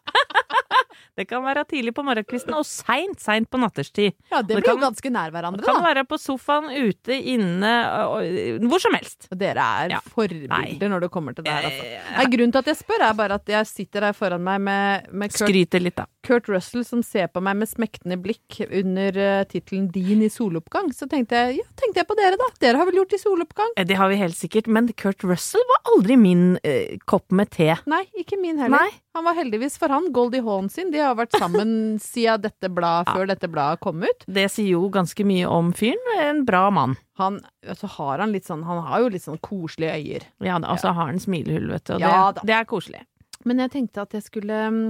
Det 1.14 1.28
kan 1.30 1.44
være 1.46 1.62
tidlig 1.70 1.92
på 1.94 2.02
morgenkvisten 2.02 2.57
og 2.59 2.64
seint, 2.66 3.20
seint 3.22 3.46
på 3.50 3.59
natterstid. 3.62 4.16
Ja, 4.32 4.40
det 4.42 4.48
Det 4.50 4.57
blir 4.64 4.72
jo 4.72 4.80
ganske 4.82 5.11
nær 5.14 5.30
hverandre, 5.30 5.61
da. 5.61 5.66
Det 5.68 5.70
kan 5.76 5.84
være 5.86 6.02
på 6.11 6.18
sofaen, 6.18 6.66
ute, 6.74 7.14
inne, 7.34 7.70
og- 8.11 8.66
hvor 8.66 8.82
som 8.82 8.96
helst. 8.98 9.28
Og 9.30 9.38
dere 9.38 9.62
er 9.84 9.94
Ja. 9.94 10.00
forbilder 10.00 10.90
når 10.90 11.07
det 11.07 11.11
kommer 11.14 11.34
til 11.36 11.44
det 11.46 11.52
her, 11.55 11.68
altså. 11.70 11.84
Eh, 11.86 12.16
Nei, 12.18 12.24
grunnen 12.34 12.52
til 12.52 12.59
at 12.59 12.66
jeg 12.72 12.76
spør, 12.82 13.00
er 13.11 13.14
bare 13.14 13.34
at 13.38 13.46
jeg 13.46 13.66
sitter 13.70 14.00
her 14.09 14.12
foran 14.12 14.42
meg 14.42 14.61
med, 14.61 15.07
med 15.12 15.30
Skryter 15.30 15.80
litt, 15.86 15.94
da. 16.02 16.07
Kurt 16.25 16.49
Russell 16.49 16.85
som 16.89 17.03
ser 17.05 17.29
på 17.33 17.43
meg 17.45 17.59
med 17.61 17.68
smektende 17.70 18.16
blikk 18.20 18.59
under 18.66 19.18
uh, 19.18 19.45
tittelen 19.51 19.91
'Din 19.93 20.25
i 20.25 20.31
soloppgang'. 20.33 20.93
Så 20.97 21.09
tenkte 21.11 21.37
jeg 21.37 21.61
ja, 21.61 21.66
tenkte 21.81 22.01
jeg 22.03 22.09
på 22.09 22.16
dere, 22.18 22.39
da. 22.41 22.49
Dere 22.64 22.81
har 22.81 22.89
vel 22.89 23.01
gjort 23.03 23.14
i 23.16 23.20
soloppgang? 23.20 23.75
Eh, 23.77 23.87
Det 23.87 23.99
har 24.01 24.09
vi 24.09 24.18
helt 24.20 24.37
sikkert, 24.39 24.66
men 24.66 24.89
Kurt 24.97 25.25
Russell 25.25 25.64
var 25.70 25.93
aldri 25.93 26.16
min 26.16 26.45
uh, 26.64 26.97
kopp 27.05 27.31
med 27.33 27.51
te. 27.55 27.75
Nei, 27.91 28.05
ikke 28.18 28.41
min 28.41 28.59
heller. 28.59 28.81
Nei. 28.81 29.01
Han 29.14 29.25
var 29.29 29.37
heldigvis 29.39 29.77
for 29.79 29.93
han, 29.95 30.09
Goldie 30.12 30.43
Hawn 30.43 30.68
sin. 30.68 30.91
De 30.91 30.99
har 30.99 31.14
vært 31.14 31.37
sammen 31.39 31.75
siden 32.03 32.43
dette 32.43 32.70
bladet, 32.72 33.12
før 33.14 33.29
dette 33.31 33.49
bladet 33.49 33.81
kom 33.85 34.03
ut. 34.03 34.25
Det 34.27 34.49
sier 34.51 34.72
jo 34.75 34.89
ganske 34.91 35.27
mye 35.29 35.47
om 35.47 35.70
fyren. 35.77 36.01
En 36.18 36.45
bra 36.49 36.66
mann. 36.75 36.97
Han, 37.20 37.39
altså 37.68 37.87
har 37.95 38.18
han 38.18 38.33
litt 38.35 38.49
sånn 38.49 38.64
Han 38.66 38.81
har 38.89 39.05
jo 39.05 39.11
litt 39.14 39.22
sånn 39.22 39.39
koselige 39.39 39.95
øyer. 40.01 40.25
Ja, 40.43 40.57
og 40.59 40.81
så 40.83 40.91
har 40.91 41.12
han 41.12 41.20
smilehull, 41.22 41.68
vet 41.70 41.85
du. 41.87 41.95
Og 41.95 42.03
Ja 42.03 42.33
det, 42.35 42.43
det 42.51 42.57
er 42.57 42.66
koselig. 42.66 43.05
Men 43.45 43.61
jeg 43.62 43.70
tenkte 43.77 44.03
at 44.03 44.16
jeg 44.16 44.25
skulle 44.25 44.59
mm, 44.72 44.89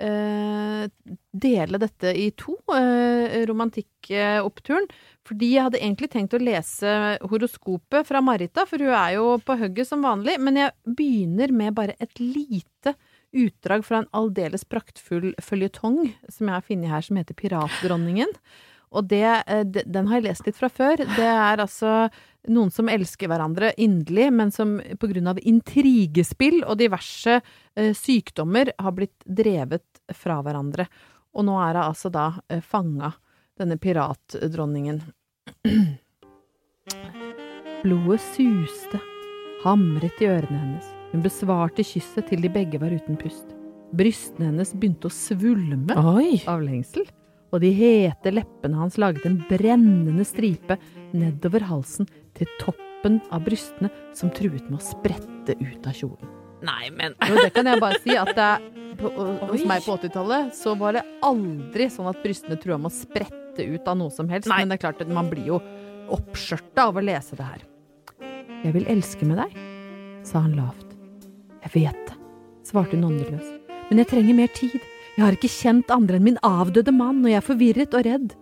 eh, 0.00 0.86
dele 1.30 1.80
dette 1.82 2.12
i 2.16 2.30
to, 2.32 2.56
eh, 2.74 3.44
romantikkoppturen. 3.48 4.88
fordi 5.24 5.52
jeg 5.52 5.62
hadde 5.62 5.78
egentlig 5.78 6.08
tenkt 6.10 6.34
å 6.34 6.42
lese 6.42 7.18
horoskopet 7.30 8.06
fra 8.08 8.20
Marita, 8.20 8.64
for 8.66 8.78
hun 8.78 8.90
er 8.90 9.14
jo 9.14 9.38
på 9.38 9.56
hugget 9.60 9.86
som 9.86 10.02
vanlig. 10.02 10.40
Men 10.40 10.56
jeg 10.56 10.72
begynner 10.84 11.52
med 11.52 11.74
bare 11.74 11.94
et 12.00 12.18
lite 12.18 12.96
utdrag 13.32 13.84
fra 13.84 14.00
en 14.00 14.10
aldeles 14.12 14.64
praktfull 14.64 15.34
føljetong 15.38 16.14
som 16.28 16.48
jeg 16.48 16.56
har 16.56 16.66
funnet 16.66 16.90
her, 16.90 17.06
som 17.06 17.20
heter 17.20 17.34
Piratdronningen. 17.38 18.32
Og 18.90 19.06
det, 19.06 19.42
eh, 19.46 19.62
den 19.64 20.08
har 20.08 20.18
jeg 20.18 20.26
lest 20.26 20.46
litt 20.46 20.58
fra 20.58 20.68
før. 20.68 20.96
Det 20.96 21.26
er 21.30 21.62
altså 21.62 22.10
noen 22.48 22.72
som 22.72 22.88
elsker 22.88 23.28
hverandre 23.30 23.72
inderlig, 23.78 24.32
men 24.32 24.50
som 24.50 24.78
av 24.80 25.38
intrigespill 25.38 26.64
og 26.64 26.78
diverse 26.80 27.40
eh, 27.76 27.92
sykdommer 27.94 28.72
har 28.78 28.92
blitt 28.96 29.26
drevet 29.26 29.84
fra 30.16 30.40
hverandre. 30.44 30.86
Og 31.36 31.46
nå 31.46 31.56
er 31.62 31.78
hun 31.78 31.84
altså 31.86 32.10
da 32.12 32.32
eh, 32.48 32.62
fanga, 32.64 33.12
denne 33.60 33.76
piratdronningen. 33.80 35.02
Blodet 37.84 38.20
suste, 38.20 39.00
hamret 39.64 40.20
i 40.20 40.28
ørene 40.28 40.58
hennes. 40.58 40.90
Hun 41.12 41.24
besvarte 41.24 41.84
kysset 41.86 42.28
til 42.30 42.44
de 42.44 42.50
begge 42.52 42.80
var 42.80 42.92
uten 42.94 43.18
pust. 43.20 43.54
Brystene 43.96 44.50
hennes 44.52 44.74
begynte 44.76 45.08
å 45.08 45.14
svulme 45.14 45.96
Oi! 45.98 46.42
av 46.50 46.62
lengsel, 46.62 47.08
og 47.50 47.64
de 47.64 47.72
hete 47.74 48.30
leppene 48.34 48.78
hans 48.78 48.98
laget 49.00 49.26
en 49.26 49.40
brennende 49.48 50.26
stripe 50.28 50.78
nedover 51.16 51.66
halsen 51.66 52.06
til 52.38 52.50
toppen 52.60 53.18
av 53.34 53.42
brystene 53.48 53.90
som 54.14 54.30
truet 54.34 54.68
med 54.70 54.78
å 54.78 54.86
sprette 54.92 55.58
ut 55.58 55.90
av 55.90 55.96
kjolen. 55.96 56.39
Nei, 56.66 56.90
men 56.92 57.14
Jo, 57.28 57.36
det 57.40 57.52
kan 57.54 57.68
jeg 57.70 57.80
bare 57.82 58.00
si 58.04 58.16
at 58.18 58.32
det 58.36 58.50
på, 59.00 59.10
hos 59.50 59.64
meg 59.68 59.84
på 59.86 59.96
80-tallet 59.96 60.54
så 60.56 60.74
var 60.78 60.98
det 60.98 61.04
aldri 61.24 61.88
sånn 61.92 62.10
at 62.10 62.20
brystene 62.24 62.58
trua 62.60 62.78
med 62.80 62.90
å 62.90 62.94
sprette 62.94 63.64
ut 63.64 63.88
av 63.88 63.98
noe 64.00 64.12
som 64.14 64.28
helst, 64.30 64.48
Nei. 64.50 64.60
men 64.62 64.72
det 64.72 64.78
er 64.78 64.84
klart 64.86 65.00
at 65.04 65.12
man 65.12 65.30
blir 65.32 65.48
jo 65.54 65.60
oppskjørta 66.10 66.88
av 66.90 66.98
å 67.00 67.04
lese 67.04 67.38
det 67.38 67.46
her. 67.46 67.64
Jeg 68.60 68.74
vil 68.76 68.88
elske 68.92 69.24
med 69.28 69.40
deg, 69.40 69.56
sa 70.26 70.42
han 70.44 70.56
lavt. 70.58 70.94
Jeg 71.64 71.72
vet 71.76 72.00
det, 72.10 72.16
svarte 72.68 72.96
hun 72.98 73.08
åndeløs, 73.12 73.50
men 73.88 74.02
jeg 74.02 74.10
trenger 74.10 74.36
mer 74.36 74.52
tid. 74.56 74.76
Jeg 75.16 75.24
har 75.26 75.36
ikke 75.36 75.50
kjent 75.52 75.90
andre 75.92 76.18
enn 76.20 76.26
min 76.28 76.38
avdøde 76.46 76.92
mann, 76.94 77.22
og 77.24 77.32
jeg 77.32 77.40
er 77.40 77.44
forvirret 77.46 77.96
og 77.98 78.04
redd. 78.06 78.36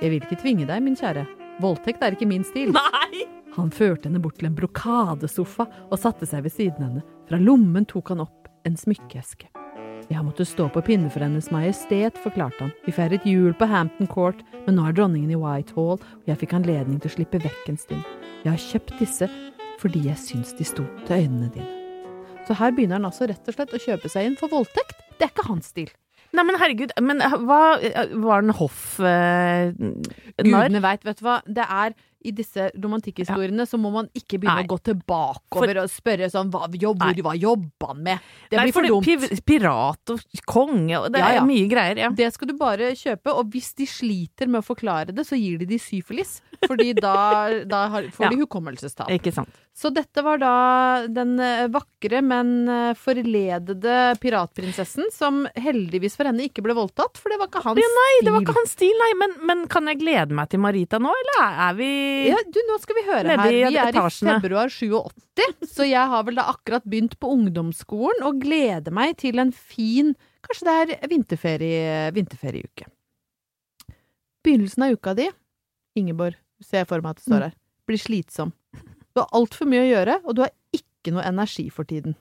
Jeg 0.00 0.12
vil 0.14 0.22
ikke 0.24 0.38
tvinge 0.40 0.68
deg, 0.68 0.80
min 0.84 0.96
kjære. 0.96 1.26
Voldtekt 1.60 2.04
er 2.04 2.16
ikke 2.16 2.28
min 2.30 2.44
stil. 2.46 2.72
Nei! 2.72 3.26
Han 3.56 3.72
førte 3.74 4.06
henne 4.08 4.20
bort 4.22 4.38
til 4.38 4.46
en 4.48 4.54
brokadesofa 4.56 5.66
og 5.90 5.98
satte 6.00 6.28
seg 6.28 6.44
ved 6.46 6.54
siden 6.54 6.86
henne. 6.86 7.02
Fra 7.30 7.38
lommen 7.38 7.84
tok 7.86 8.08
han 8.10 8.24
opp 8.24 8.48
en 8.66 8.74
smykkeeske. 8.74 9.46
Jeg 10.10 10.22
måtte 10.26 10.42
stå 10.42 10.64
på 10.74 10.80
pinne 10.82 11.06
for 11.14 11.22
Hennes 11.22 11.46
Majestet, 11.54 12.16
forklarte 12.24 12.64
han. 12.64 12.72
Vi 12.82 12.94
feiret 12.96 13.22
jul 13.28 13.52
på 13.54 13.68
Hampton 13.70 14.08
Court, 14.10 14.40
men 14.64 14.74
nå 14.74 14.88
er 14.88 14.96
dronningen 14.96 15.30
i 15.30 15.38
Whitehall, 15.38 16.00
og 16.02 16.26
jeg 16.26 16.40
fikk 16.40 16.56
anledning 16.58 16.98
til 16.98 17.12
å 17.12 17.14
slippe 17.14 17.38
vekk 17.44 17.70
en 17.70 17.78
stund. 17.78 18.18
Jeg 18.42 18.50
har 18.50 18.64
kjøpt 18.64 18.96
disse 18.98 19.30
fordi 19.78 20.02
jeg 20.08 20.18
syns 20.18 20.50
de 20.58 20.66
sto 20.66 20.88
til 21.06 21.22
øynene 21.22 21.52
dine. 21.54 21.70
Så 22.48 22.58
her 22.58 22.74
begynner 22.74 22.98
han 22.98 23.06
altså 23.06 23.30
rett 23.30 23.46
og 23.46 23.54
slett 23.54 23.78
å 23.78 23.82
kjøpe 23.86 24.10
seg 24.10 24.26
inn 24.26 24.38
for 24.40 24.50
voldtekt. 24.50 24.98
Det 25.14 25.28
er 25.28 25.30
ikke 25.30 25.46
hans 25.52 25.70
stil. 25.70 25.94
Nei, 26.34 26.44
men 26.46 26.58
herregud, 26.58 26.92
men 27.02 27.22
hva 27.46 27.62
Var 27.78 28.42
den 28.42 28.54
hoff... 28.58 28.98
Eh. 28.98 29.70
Gudene 30.42 30.82
veit, 30.82 31.06
vet 31.06 31.22
du 31.22 31.28
hva. 31.28 31.38
Det 31.46 31.62
er 31.62 31.94
i 32.24 32.32
disse 32.36 32.66
romantikkhistoriene 32.76 33.64
så 33.66 33.78
må 33.80 33.90
man 33.94 34.08
ikke 34.16 34.38
begynne 34.42 34.60
Nei. 34.60 34.66
å 34.68 34.72
gå 34.74 34.78
tilbakeover 34.90 35.80
og 35.84 35.88
spørre 35.92 36.28
sånn 36.32 36.50
hva, 36.52 36.66
jobb, 36.74 37.00
hvor, 37.00 37.22
hva 37.30 37.34
jobba 37.40 37.88
han 37.94 38.02
med? 38.04 38.18
Det 38.50 38.58
Nei, 38.58 38.64
blir 38.66 38.74
for 38.76 38.88
for 38.88 38.94
dumt. 38.94 39.06
pi- 39.30 39.40
Pirat 39.50 40.12
og 40.14 40.20
konge 40.46 40.98
og 41.00 41.08
Det 41.12 41.18
Ja, 41.22 41.32
ja. 41.36 41.40
er 41.42 41.46
mye 41.48 41.68
greier, 41.70 41.96
ja. 42.04 42.10
Det 42.10 42.28
skal 42.34 42.48
du 42.48 42.54
bare 42.60 42.92
kjøpe, 42.98 43.32
og 43.34 43.50
hvis 43.54 43.72
de 43.78 43.86
sliter 43.88 44.46
med 44.48 44.60
å 44.60 44.66
forklare 44.66 45.14
det, 45.16 45.24
så 45.26 45.38
gir 45.40 45.58
de 45.58 45.66
de 45.70 45.78
syfilis. 45.80 46.40
Fordi 46.66 46.92
da, 46.92 47.14
da 47.64 47.86
har, 47.88 48.10
får 48.12 48.34
de 48.34 48.40
hukommelsestap. 48.42 49.08
Ikke 49.10 49.32
sant. 49.32 49.48
Så 49.72 49.88
dette 49.94 50.20
var 50.22 50.36
da 50.42 51.06
den 51.08 51.38
eh, 51.40 51.68
vakre, 51.72 52.20
men 52.20 52.68
eh, 52.68 52.90
forledede 52.98 53.94
piratprinsessen 54.20 55.08
som 55.14 55.46
heldigvis 55.56 56.16
for 56.18 56.28
henne 56.28 56.44
ikke 56.50 56.60
ble 56.66 56.74
voldtatt, 56.76 57.16
for 57.16 57.32
det 57.32 57.38
var 57.40 57.48
ikke 57.48 57.62
hans 57.64 57.80
Ja, 57.80 57.88
nei, 57.96 58.12
det 58.26 58.34
var 58.34 58.40
stil. 58.42 58.46
ikke 58.50 58.58
hans 58.58 58.74
stil, 58.76 58.92
nei. 59.00 59.10
Men, 59.22 59.36
men 59.48 59.64
kan 59.72 59.88
jeg 59.88 60.00
glede 60.02 60.36
meg 60.36 60.50
til 60.52 60.60
Marita 60.60 61.00
nå, 61.00 61.12
eller 61.22 61.56
er 61.70 61.78
vi 61.78 61.90
Ja, 62.30 62.36
du, 62.52 62.58
nå 62.68 62.76
skal 62.82 62.96
vi 62.98 63.02
høre 63.08 63.34
her. 63.34 63.42
Vi 63.50 63.60
er 63.62 63.70
i 63.74 63.78
etasjene. 63.80 64.36
februar 64.40 64.68
87, 64.72 65.66
så 65.70 65.86
jeg 65.88 66.06
har 66.12 66.24
vel 66.26 66.38
da 66.40 66.44
akkurat 66.52 66.84
begynt 66.88 67.16
på 67.22 67.30
ungdomsskolen 67.34 68.24
og 68.28 68.40
gleder 68.42 68.92
meg 68.94 69.16
til 69.22 69.38
en 69.42 69.52
fin 69.52 70.14
Kanskje 70.40 70.64
det 70.66 70.74
er 70.96 71.08
vinterferie, 71.10 71.88
vinterferieuke. 72.16 72.86
Begynnelsen 74.44 74.82
av 74.86 74.94
uka 74.96 75.12
di, 75.14 75.26
Ingeborg, 76.00 76.38
ser 76.64 76.82
jeg 76.82 76.88
for 76.88 77.02
meg 77.04 77.10
at 77.12 77.20
det 77.20 77.26
står 77.26 77.36
Mm. 77.40 77.44
her, 77.44 77.54
blir 77.86 78.00
slitsom. 78.00 78.52
Du 79.12 79.20
har 79.20 79.28
altfor 79.36 79.66
mye 79.68 79.82
å 79.84 79.90
gjøre, 79.90 80.14
og 80.24 80.34
du 80.34 80.42
har 80.42 80.50
ikke 80.72 81.12
noe 81.12 81.24
energi 81.28 81.68
for 81.70 81.84
tiden. 81.84 82.16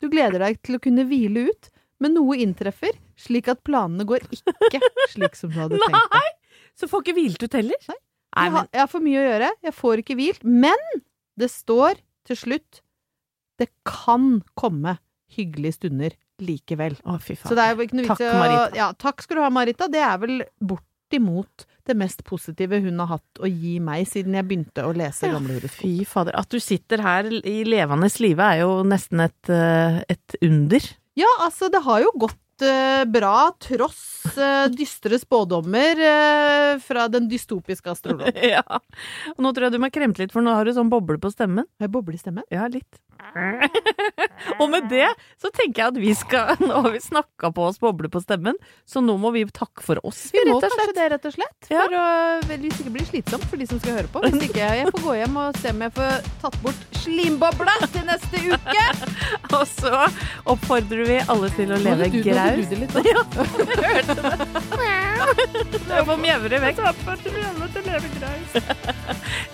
Du 0.00 0.08
gleder 0.08 0.38
deg 0.38 0.62
til 0.62 0.76
å 0.76 0.80
kunne 0.80 1.04
hvile 1.08 1.48
ut, 1.50 1.70
men 1.98 2.14
noe 2.14 2.36
inntreffer, 2.38 2.94
slik 3.18 3.48
at 3.48 3.64
planene 3.64 4.06
går 4.06 4.20
ikke 4.30 4.78
slik 5.10 5.34
som 5.34 5.50
du 5.50 5.58
hadde 5.58 5.80
tenkt 5.82 6.12
deg. 6.14 6.34
Så 6.78 6.86
får 6.86 7.02
ikke 7.02 7.16
hvilt 7.18 7.42
ut 7.42 7.52
heller? 7.58 7.88
Nei. 7.88 7.96
Jeg 8.36 8.52
har, 8.54 8.68
jeg 8.74 8.82
har 8.82 8.90
for 8.90 9.04
mye 9.04 9.18
å 9.18 9.24
gjøre, 9.24 9.50
jeg 9.64 9.74
får 9.74 10.02
ikke 10.02 10.16
hvilt, 10.18 10.44
men 10.44 10.84
det 11.38 11.48
står 11.52 12.02
til 12.28 12.38
slutt 12.38 12.82
det 13.58 13.70
kan 13.88 14.38
komme 14.58 14.98
hyggelige 15.34 15.78
stunder 15.80 16.14
likevel. 16.42 16.94
Å, 17.02 17.16
fy 17.22 17.34
faen. 17.34 17.50
Så 17.50 17.56
det 17.58 17.64
er 17.64 17.74
jo 17.74 17.86
ikke 17.86 17.98
noe 17.98 18.06
vits 18.06 18.22
i 18.22 18.28
å 18.28 18.36
Marita. 18.38 18.68
Ja, 18.78 18.92
takk 18.94 19.24
skal 19.24 19.40
du 19.40 19.42
ha, 19.42 19.50
Marita. 19.52 19.88
Det 19.90 20.02
er 20.04 20.20
vel 20.22 20.44
bortimot 20.62 21.66
det 21.88 21.96
mest 21.98 22.22
positive 22.28 22.78
hun 22.84 23.00
har 23.02 23.14
hatt 23.16 23.42
å 23.42 23.48
gi 23.48 23.78
meg 23.82 24.06
siden 24.10 24.36
jeg 24.36 24.46
begynte 24.46 24.84
å 24.86 24.92
lese 24.96 25.30
gamle 25.32 25.56
horoskop. 25.56 25.80
Fy 25.82 26.06
fader. 26.08 26.36
At 26.38 26.52
du 26.52 26.60
sitter 26.62 27.02
her 27.02 27.30
i 27.40 27.62
levende 27.66 28.10
live 28.22 28.44
er 28.44 28.62
jo 28.62 28.82
nesten 28.86 29.24
et, 29.24 29.50
eh, 29.50 30.02
et 30.14 30.38
under. 30.44 30.90
Ja, 31.18 31.30
altså, 31.48 31.72
det 31.72 31.82
har 31.82 32.04
jo 32.04 32.12
gått 32.28 32.38
eh, 32.62 33.04
bra 33.08 33.50
tross 33.62 34.36
eh, 34.36 34.68
dystre 34.74 35.18
spådommer 35.18 36.02
eh, 36.08 36.78
fra 36.84 37.08
den 37.08 37.28
dystopiske 37.30 37.90
astrologen. 37.90 38.38
ja. 38.54 38.64
Og 39.36 39.44
nå 39.44 39.52
tror 39.52 39.68
jeg 39.68 39.76
du 39.76 39.82
må 39.82 39.92
kremte 39.94 40.22
litt, 40.22 40.34
for 40.34 40.44
nå 40.44 40.56
har 40.56 40.68
du 40.68 40.74
sånn 40.76 40.92
boble 40.92 41.20
på 41.22 41.32
stemmen. 41.34 41.68
Har 41.78 41.88
jeg 41.88 41.94
boble 41.94 42.18
i 42.18 42.22
stemmen? 42.22 42.46
Ja, 42.54 42.68
litt. 42.72 43.00
og 44.60 44.68
med 44.70 44.86
det 44.92 45.08
så 45.42 45.50
tenker 45.50 45.82
jeg 45.82 45.88
at 45.90 45.96
vi 45.98 46.12
skal 46.14 46.52
Nå 46.68 46.84
har 46.84 46.92
vi 46.94 47.00
snakka 47.02 47.50
på 47.54 47.64
oss 47.66 47.80
boble 47.82 48.06
på 48.12 48.22
stemmen, 48.22 48.54
så 48.86 49.02
nå 49.02 49.16
må 49.20 49.32
vi 49.34 49.42
takke 49.50 49.82
for 49.84 50.00
oss, 50.06 50.28
Vi 50.32 50.44
må 50.46 50.60
kanskje 50.62 50.94
det, 50.94 51.08
rett 51.14 51.26
og 51.28 51.34
slett. 51.34 51.70
Ja. 51.72 51.82
For 51.82 51.98
å, 51.98 52.04
vel, 52.48 52.62
hvis 52.66 52.82
ikke 52.82 52.94
blir 52.94 53.08
slitsomt 53.08 53.46
for 53.50 53.60
de 53.60 53.66
som 53.68 53.82
skal 53.82 53.98
høre 54.00 54.12
på. 54.12 54.22
Hvis 54.26 54.48
ikke, 54.48 54.70
jeg 54.80 54.92
får 54.92 55.04
gå 55.04 55.16
hjem 55.18 55.40
og 55.42 55.58
se 55.62 55.74
om 55.74 55.84
jeg 55.86 55.94
får 55.98 56.30
tatt 56.44 56.58
bort 56.64 56.98
slimbobla 57.02 57.76
til 57.86 58.06
neste 58.08 58.42
uke. 58.48 58.86
Og 59.56 59.64
så 59.70 59.94
oppfordrer 60.48 61.04
vi 61.08 61.18
alle 61.26 61.50
til 61.56 61.74
å 61.74 61.80
leve 61.82 62.08
Nå 62.08 62.22
du- 62.56 62.68
det 62.70 62.78
litt. 62.80 62.94
Ja, 63.08 63.20
jeg 63.68 63.90
hørte 63.94 64.14
det. 64.22 64.32
Jeg 65.88 66.02
får 66.08 66.18
mjevre 66.22 66.56
vekk. 66.64 66.78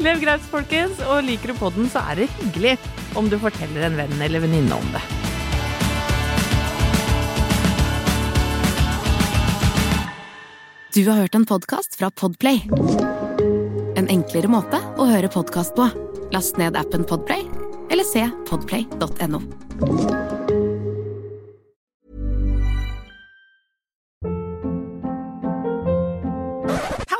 Lev 0.04 0.16
graust, 0.24 0.46
folkens. 0.54 0.96
Og 1.10 1.16
liker 1.26 1.46
du 1.52 1.54
podden, 1.58 1.84
så 1.92 1.98
er 2.12 2.14
det 2.22 2.28
hyggelig 2.40 2.74
om 3.18 3.24
du 3.30 3.36
forteller 3.42 3.80
en 3.88 3.96
venn 3.98 4.16
eller 4.28 4.40
venninne 4.46 4.74
om 4.78 4.88
det. 4.94 5.02
Du 10.94 11.08
har 11.08 11.16
hørt 11.16 11.34
en 11.34 11.46
podkast 11.46 11.96
fra 11.98 12.10
Podplay. 12.10 12.60
en 13.96 14.08
enklere 14.10 14.48
måte 14.50 14.78
å 14.98 15.06
høre 15.08 15.28
podkast 15.30 15.74
på. 15.78 15.86
Last 16.34 16.58
ned 16.58 16.76
appen 16.78 17.04
Podplay, 17.06 17.46
eller 17.90 18.04
se 18.06 18.26
podplay.no. 18.50 20.63